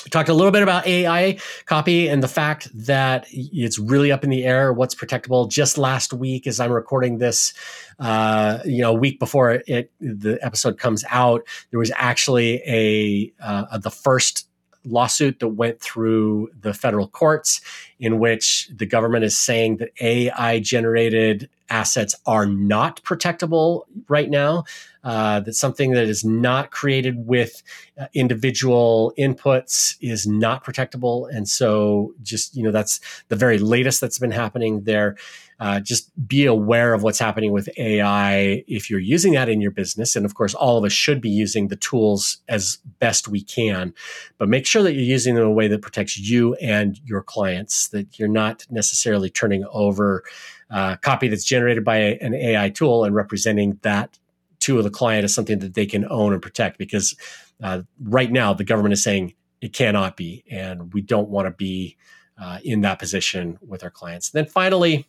We 0.05 0.11
talked 0.11 0.29
a 0.29 0.35
little 0.35 0.53
bit 0.53 0.63
about 0.63 0.87
AI 0.87 1.39
copy 1.67 2.09
and 2.09 2.23
the 2.23 2.29
fact 2.29 2.69
that 2.87 3.27
it's 3.31 3.79
really 3.79 4.13
up 4.13 4.23
in 4.25 4.31
the 4.31 4.45
air 4.45 4.73
what's 4.73 4.95
protectable. 4.95 5.51
Just 5.51 5.77
last 5.77 6.13
week, 6.13 6.47
as 6.47 6.61
I'm 6.61 6.71
recording 6.71 7.19
this, 7.19 7.53
uh, 7.99 8.61
you 8.65 8.81
know, 8.81 8.91
a 8.91 8.99
week 8.99 9.19
before 9.19 9.63
it 9.67 9.91
the 10.01 10.39
episode 10.41 10.79
comes 10.79 11.05
out, 11.11 11.43
there 11.71 11.81
was 11.81 11.93
actually 11.97 12.63
a 12.67 13.33
uh, 13.45 13.79
the 13.79 13.91
first 13.91 14.49
lawsuit 14.85 15.41
that 15.41 15.49
went 15.49 15.81
through 15.81 16.49
the 16.61 16.73
federal 16.73 17.09
courts 17.09 17.61
in 17.99 18.19
which 18.19 18.71
the 18.75 18.87
government 18.87 19.25
is 19.25 19.37
saying 19.37 19.79
that 19.79 19.91
AI 20.01 20.61
generated 20.61 21.49
assets 21.71 22.15
are 22.27 22.47
not 22.47 23.03
protectable 23.03 23.83
right 24.09 24.31
now. 24.31 24.65
Uh, 25.09 25.41
that 25.41 25.55
something 25.55 25.93
that 25.93 26.07
is 26.07 26.23
not 26.23 26.71
created 26.71 27.27
with 27.27 27.63
uh, 27.99 28.05
individual 28.13 29.11
inputs 29.19 29.97
is 30.03 30.27
not 30.27 30.63
protectable. 30.63 31.27
And 31.35 31.49
so, 31.49 32.13
just, 32.23 32.55
you 32.55 32.63
know, 32.63 32.71
that's 32.71 33.01
the 33.29 33.35
very 33.35 33.57
latest 33.57 34.03
that's 34.03 34.19
been 34.19 34.33
happening 34.33 34.83
there. 34.83 35.17
Uh, 35.61 35.81
just 35.81 36.11
be 36.29 36.45
aware 36.45 36.93
of 36.93 37.03
what's 37.03 37.19
happening 37.19 37.53
with 37.53 37.71
AI 37.79 38.63
if 38.69 38.91
you're 38.91 39.01
using 39.01 39.33
that 39.33 39.49
in 39.49 39.63
your 39.63 39.71
business. 39.71 40.15
And 40.15 40.27
of 40.27 40.35
course, 40.35 40.53
all 40.53 40.77
of 40.77 40.85
us 40.85 40.93
should 40.93 41.23
be 41.23 41.31
using 41.31 41.69
the 41.69 41.77
tools 41.77 42.43
as 42.47 42.77
best 42.99 43.29
we 43.29 43.41
can, 43.41 43.95
but 44.37 44.51
make 44.51 44.67
sure 44.67 44.83
that 44.83 44.93
you're 44.93 45.03
using 45.03 45.37
them 45.37 45.45
in 45.45 45.49
a 45.49 45.55
way 45.55 45.69
that 45.69 45.81
protects 45.81 46.19
you 46.19 46.53
and 46.57 47.01
your 47.07 47.23
clients, 47.23 47.89
that 47.89 48.19
you're 48.19 48.29
not 48.29 48.67
necessarily 48.69 49.31
turning 49.31 49.65
over 49.73 50.23
uh, 50.71 50.97
copy 50.97 51.29
that's 51.29 51.45
generated 51.45 51.83
by 51.83 51.97
a, 51.97 52.19
an 52.19 52.35
AI 52.35 52.69
tool 52.69 53.05
and 53.05 53.15
representing 53.15 53.79
that 53.81 54.19
to 54.77 54.83
the 54.83 54.91
client 54.91 55.25
as 55.25 55.35
something 55.35 55.61
that 55.61 55.75
they 55.75 55.87
can 55.87 56.07
own 56.11 56.33
and 56.33 56.43
protect. 56.43 56.79
Because 56.79 57.17
uh, 57.63 57.83
right 58.03 58.31
now, 58.31 58.53
the 58.53 58.65
government 58.65 58.93
is 58.93 59.03
saying 59.03 59.35
it 59.61 59.73
cannot 59.73 60.17
be, 60.17 60.45
and 60.51 60.93
we 60.93 61.01
don't 61.01 61.29
want 61.29 61.47
to 61.47 61.51
be 61.51 61.97
uh, 62.41 62.59
in 62.63 62.83
that 62.83 62.99
position 62.99 63.59
with 63.67 63.83
our 63.83 63.91
clients. 63.91 64.31
then 64.31 64.47
finally, 64.47 65.09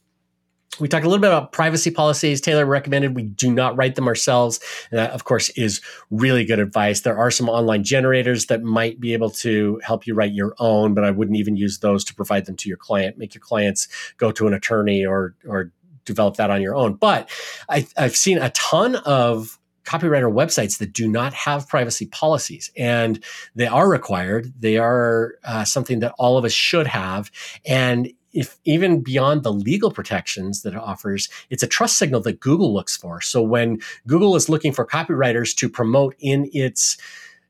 we 0.80 0.88
talked 0.88 1.04
a 1.04 1.10
little 1.10 1.22
bit 1.22 1.32
about 1.32 1.52
privacy 1.52 1.92
policies. 1.92 2.40
Taylor 2.40 2.66
recommended 2.66 3.16
we 3.16 3.24
do 3.24 3.52
not 3.52 3.76
write 3.76 3.96
them 3.96 4.08
ourselves. 4.08 4.60
And 4.92 5.00
that, 5.00 5.12
of 5.12 5.24
course, 5.24 5.50
is 5.50 5.82
really 6.10 6.46
good 6.46 6.60
advice. 6.60 7.02
There 7.02 7.18
are 7.18 7.32
some 7.32 7.50
online 7.50 7.84
generators 7.84 8.46
that 8.46 8.64
might 8.64 9.00
be 9.00 9.14
able 9.14 9.32
to 9.32 9.82
help 9.84 10.08
you 10.08 10.14
write 10.14 10.32
your 10.32 10.56
own, 10.60 10.94
but 10.94 11.04
I 11.04 11.12
wouldn't 11.12 11.38
even 11.38 11.56
use 11.56 11.80
those 11.80 12.04
to 12.06 12.16
provide 12.16 12.46
them 12.46 12.56
to 12.58 12.70
your 12.70 12.78
client. 12.78 13.18
Make 13.18 13.34
your 13.34 13.42
clients 13.42 13.88
go 14.18 14.32
to 14.32 14.48
an 14.48 14.54
attorney 14.54 15.06
or 15.06 15.36
or 15.46 15.72
develop 16.06 16.38
that 16.38 16.50
on 16.50 16.62
your 16.62 16.76
own. 16.76 16.94
But 16.94 17.30
I, 17.70 17.88
I've 17.98 18.16
seen 18.16 18.38
a 18.38 18.50
ton 18.52 18.96
of 18.96 19.60
copywriter 19.84 20.32
websites 20.32 20.78
that 20.78 20.94
do 20.94 21.08
not 21.08 21.34
have 21.34 21.68
privacy 21.68 22.06
policies 22.06 22.70
and 22.78 23.24
they 23.56 23.66
are 23.66 23.90
required 23.90 24.54
they 24.60 24.78
are 24.78 25.34
uh, 25.44 25.66
something 25.66 26.00
that 26.00 26.14
all 26.20 26.38
of 26.38 26.46
us 26.46 26.52
should 26.52 26.86
have 26.86 27.32
and 27.66 28.12
if 28.34 28.58
even 28.66 29.02
beyond 29.02 29.44
the 29.44 29.52
legal 29.52 29.92
protections 29.92 30.62
that 30.62 30.74
it 30.74 30.80
offers, 30.80 31.30
it's 31.50 31.64
a 31.64 31.68
trust 31.68 31.98
signal 31.98 32.22
that 32.22 32.40
Google 32.40 32.74
looks 32.74 32.96
for. 32.96 33.22
So 33.22 33.42
when 33.42 33.80
Google 34.06 34.36
is 34.36 34.50
looking 34.50 34.72
for 34.72 34.86
copywriters 34.86 35.56
to 35.58 35.70
promote 35.70 36.16
in 36.20 36.50
its 36.54 36.98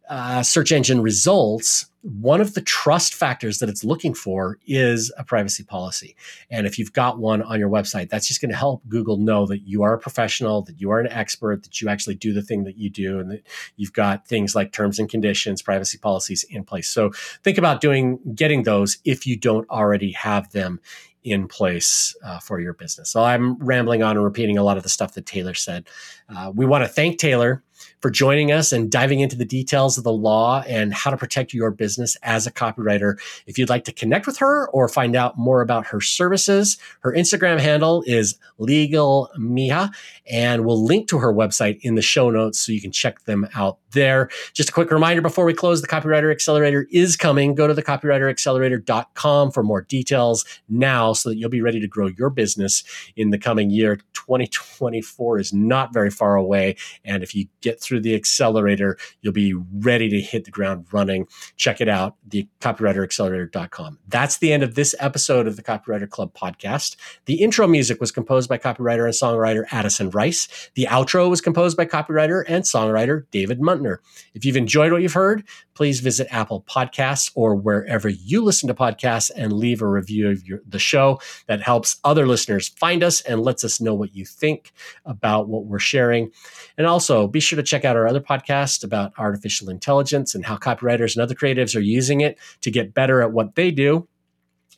uh, 0.10 0.42
search 0.42 0.72
engine 0.72 1.02
results, 1.02 1.86
one 2.02 2.40
of 2.40 2.54
the 2.54 2.62
trust 2.62 3.14
factors 3.14 3.60
that 3.60 3.68
it's 3.68 3.84
looking 3.84 4.14
for 4.14 4.58
is 4.66 5.12
a 5.18 5.24
privacy 5.24 5.64
policy. 5.64 6.16
And 6.50 6.66
if 6.66 6.80
you've 6.80 6.94
got 6.94 7.20
one 7.20 7.42
on 7.42 7.60
your 7.60 7.70
website, 7.70 8.10
that's 8.10 8.28
just 8.28 8.42
going 8.42 8.52
to 8.52 8.58
help 8.58 8.88
Google 8.88 9.18
know 9.18 9.46
that 9.48 9.68
you 9.68 9.84
are 9.84 9.94
a 9.94 10.00
professional, 10.00 10.62
that 10.64 10.80
you 10.80 10.92
are 10.92 11.00
an 11.00 11.12
expert, 11.12 11.64
that 11.64 11.82
you 11.82 11.90
actually 11.90 12.16
do 12.16 12.32
the 12.32 12.42
thing 12.42 12.64
that 12.64 12.78
you 12.78 12.90
do, 12.90 13.20
and 13.20 13.32
that 13.32 13.46
you've 13.76 13.94
got 13.94 14.28
things 14.28 14.56
like 14.56 14.72
terms 14.72 14.98
and 14.98 15.10
conditions, 15.10 15.62
privacy 15.62 15.98
policies 15.98 16.44
in 16.50 16.64
place. 16.64 16.88
So 16.88 17.12
think 17.44 17.58
about 17.58 17.82
doing 17.82 18.20
getting 18.34 18.64
those 18.64 19.00
if 19.04 19.28
you 19.28 19.36
don't 19.36 19.70
already 19.70 20.12
have 20.14 20.52
them 20.52 20.80
in 21.24 21.48
place 21.48 22.16
uh, 22.24 22.40
for 22.40 22.62
your 22.62 22.74
business. 22.74 23.10
So 23.10 23.22
I'm 23.24 23.58
rambling 23.58 24.04
on 24.04 24.16
and 24.16 24.24
repeating 24.24 24.58
a 24.58 24.64
lot 24.64 24.78
of 24.78 24.84
the 24.84 24.90
stuff 24.90 25.14
that 25.16 25.26
Taylor 25.26 25.54
said. 25.54 25.88
Uh, 26.34 26.52
we 26.56 26.66
want 26.66 26.86
to 26.86 26.88
thank 26.88 27.20
Taylor 27.20 27.62
for 28.02 28.10
joining 28.10 28.52
us 28.52 28.72
and 28.72 28.92
diving 28.92 29.20
into 29.20 29.36
the 29.36 29.46
details 29.46 29.98
of 29.98 30.04
the 30.04 30.14
law 30.14 30.64
and 30.68 30.94
how 30.94 31.12
to 31.12 31.18
protect 31.18 31.54
your 31.54 31.72
business 31.72 32.16
as 32.24 32.48
a 32.48 32.52
copywriter. 32.52 33.20
If 33.46 33.58
you'd 33.58 33.70
like 33.70 33.84
to 33.86 33.92
connect 33.92 34.26
with 34.26 34.38
her 34.38 34.70
or 34.70 34.88
find 34.88 35.16
out 35.16 35.38
more 35.38 35.62
about 35.62 35.88
her 35.88 36.02
services, 36.02 36.78
her 37.02 37.14
Instagram 37.14 37.60
handle 37.60 38.04
is 38.06 38.38
Legal 38.58 39.30
Miha, 39.38 39.92
and 40.30 40.66
we'll 40.66 40.84
link 40.84 41.08
to 41.10 41.18
her 41.18 41.34
website 41.34 41.80
in 41.82 41.96
the 41.96 42.02
show 42.02 42.30
notes 42.30 42.60
so 42.60 42.72
you 42.72 42.82
can 42.82 42.92
check 42.92 43.24
them 43.26 43.48
out 43.56 43.80
there. 43.92 44.30
Just 44.54 44.70
a 44.70 44.72
quick 44.72 44.92
reminder 44.92 45.22
before 45.22 45.46
we 45.46 45.54
close, 45.54 45.82
the 45.82 45.88
Copywriter 45.88 46.32
Accelerator 46.32 46.88
is 46.92 47.16
coming. 47.16 47.56
Go 47.56 47.68
to 47.68 47.74
the 47.74 47.84
copywriteraccelerator.com 47.84 49.52
for 49.52 49.64
more 49.64 49.82
details 49.82 50.46
now 50.68 51.14
so 51.14 51.30
that 51.30 51.38
you'll 51.38 51.50
be 51.50 51.62
ready 51.62 51.80
to 51.80 51.88
grow 51.88 52.08
your 52.18 52.30
business 52.30 52.84
in 53.16 53.32
the 53.32 53.38
coming 53.38 53.70
year. 53.70 53.98
2024 54.14 55.40
is 55.40 55.54
not 55.54 55.94
very 55.94 56.10
far 56.10 56.36
away. 56.36 56.76
And 57.04 57.24
if 57.24 57.36
you 57.36 57.48
get 57.62 57.82
through 57.90 58.02
the 58.02 58.14
accelerator, 58.14 58.98
you'll 59.22 59.34
be 59.34 59.56
ready 59.80 60.08
to 60.10 60.22
hit 60.22 60.46
the 60.46 60.52
ground 60.52 60.86
running. 60.92 61.28
Check 61.58 61.82
it 61.82 61.90
out, 61.90 62.16
the 62.28 62.48
copywriteraccelerator.com. 62.62 63.98
That's 64.08 64.38
the 64.38 64.54
end 64.54 64.62
of 64.62 64.76
this 64.76 64.94
episode 65.00 65.48
of 65.48 65.56
the 65.56 65.64
Copywriter 65.64 66.08
Club 66.08 66.32
podcast. 66.36 66.96
The 67.26 67.42
intro 67.42 67.68
music 67.68 68.00
was 68.00 68.12
composed 68.12 68.48
by 68.48 68.60
copywriter 68.60 69.06
and 69.06 69.14
songwriter 69.14 69.66
Addison 69.72 70.12
Rice. 70.12 70.70
The 70.76 70.86
outro 70.86 71.32
was 71.32 71.42
composed 71.42 71.76
by 71.76 71.88
copywriter 71.88 72.44
and 72.48 72.64
songwriter 72.64 73.24
David 73.32 73.60
Muntner. 73.60 73.98
If 74.36 74.46
you've 74.46 74.56
enjoyed 74.56 74.92
what 74.92 75.02
you've 75.02 75.14
heard, 75.14 75.44
please 75.74 76.00
visit 76.00 76.28
Apple 76.30 76.64
Podcasts 76.70 77.32
or 77.34 77.56
wherever 77.56 78.08
you 78.08 78.44
listen 78.44 78.68
to 78.68 78.76
podcasts 78.76 79.32
and 79.36 79.52
leave 79.54 79.82
a 79.82 79.88
review 79.88 80.30
of 80.30 80.46
your, 80.46 80.60
the 80.68 80.78
show. 80.78 81.20
That 81.48 81.62
helps 81.62 81.98
other 82.04 82.28
listeners 82.28 82.68
find 82.68 83.04
us 83.04 83.22
and 83.22 83.42
lets 83.42 83.64
us 83.64 83.82
know 83.82 83.96
what 83.96 84.14
you 84.14 84.26
think 84.26 84.74
about 85.06 85.48
what 85.48 85.66
we're 85.66 85.80
sharing. 85.80 86.32
And 86.78 86.86
also 86.86 87.28
be 87.28 87.40
sure 87.40 87.58
to 87.58 87.64
check 87.80 87.90
out 87.90 87.96
our 87.96 88.08
other 88.08 88.20
podcast 88.20 88.84
about 88.84 89.14
artificial 89.18 89.70
intelligence 89.70 90.36
and 90.36 90.46
how 90.46 90.58
copywriters 90.58 91.16
and 91.16 91.24
other 91.24 91.36
creatives 91.36 91.74
are 91.76 91.82
using 91.82 92.22
it 92.22 92.38
to 92.62 92.70
get 92.70 92.94
better 92.94 93.22
at 93.22 93.32
what 93.32 93.56
they 93.56 93.72
do. 93.72 94.08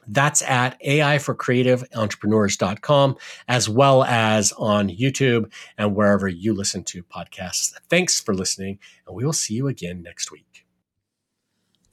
That's 0.08 0.41
at 0.43 0.82
AIforCreativeEntrepreneurs.com, 0.84 3.18
as 3.47 3.70
well 3.70 4.04
as 4.04 4.52
on 4.54 4.89
YouTube 4.89 5.52
and 5.78 5.95
wherever 5.95 6.28
you 6.28 6.54
listen 6.54 6.84
to 6.86 7.04
podcasts. 7.04 7.72
Thanks 7.89 8.20
for 8.20 8.34
listening, 8.34 8.80
and 9.08 9.16
we 9.16 9.24
will 9.26 9.34
see 9.34 9.54
you 9.54 9.68
again 9.68 10.02
next 10.02 10.32
week. 10.32 10.66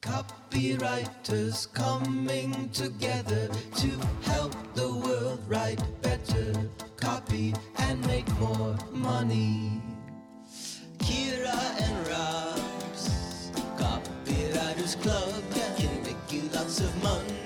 Copywriters 0.00 1.70
coming 1.72 2.70
together 2.70 3.48
to 3.76 3.90
help 4.22 4.54
the 4.74 4.94
world 4.94 5.40
write 5.46 5.82
better, 6.02 6.52
copy 6.96 7.54
and 7.78 8.04
make 8.06 8.28
more 8.38 8.76
money. 8.92 9.82
Kira 10.98 11.58
and 11.80 12.08
Rob's 12.08 13.50
copywriters 13.76 15.00
Club 15.02 15.42
can 15.76 16.02
make 16.02 16.32
you 16.32 16.48
lots 16.52 16.80
of 16.80 17.02
money. 17.02 17.37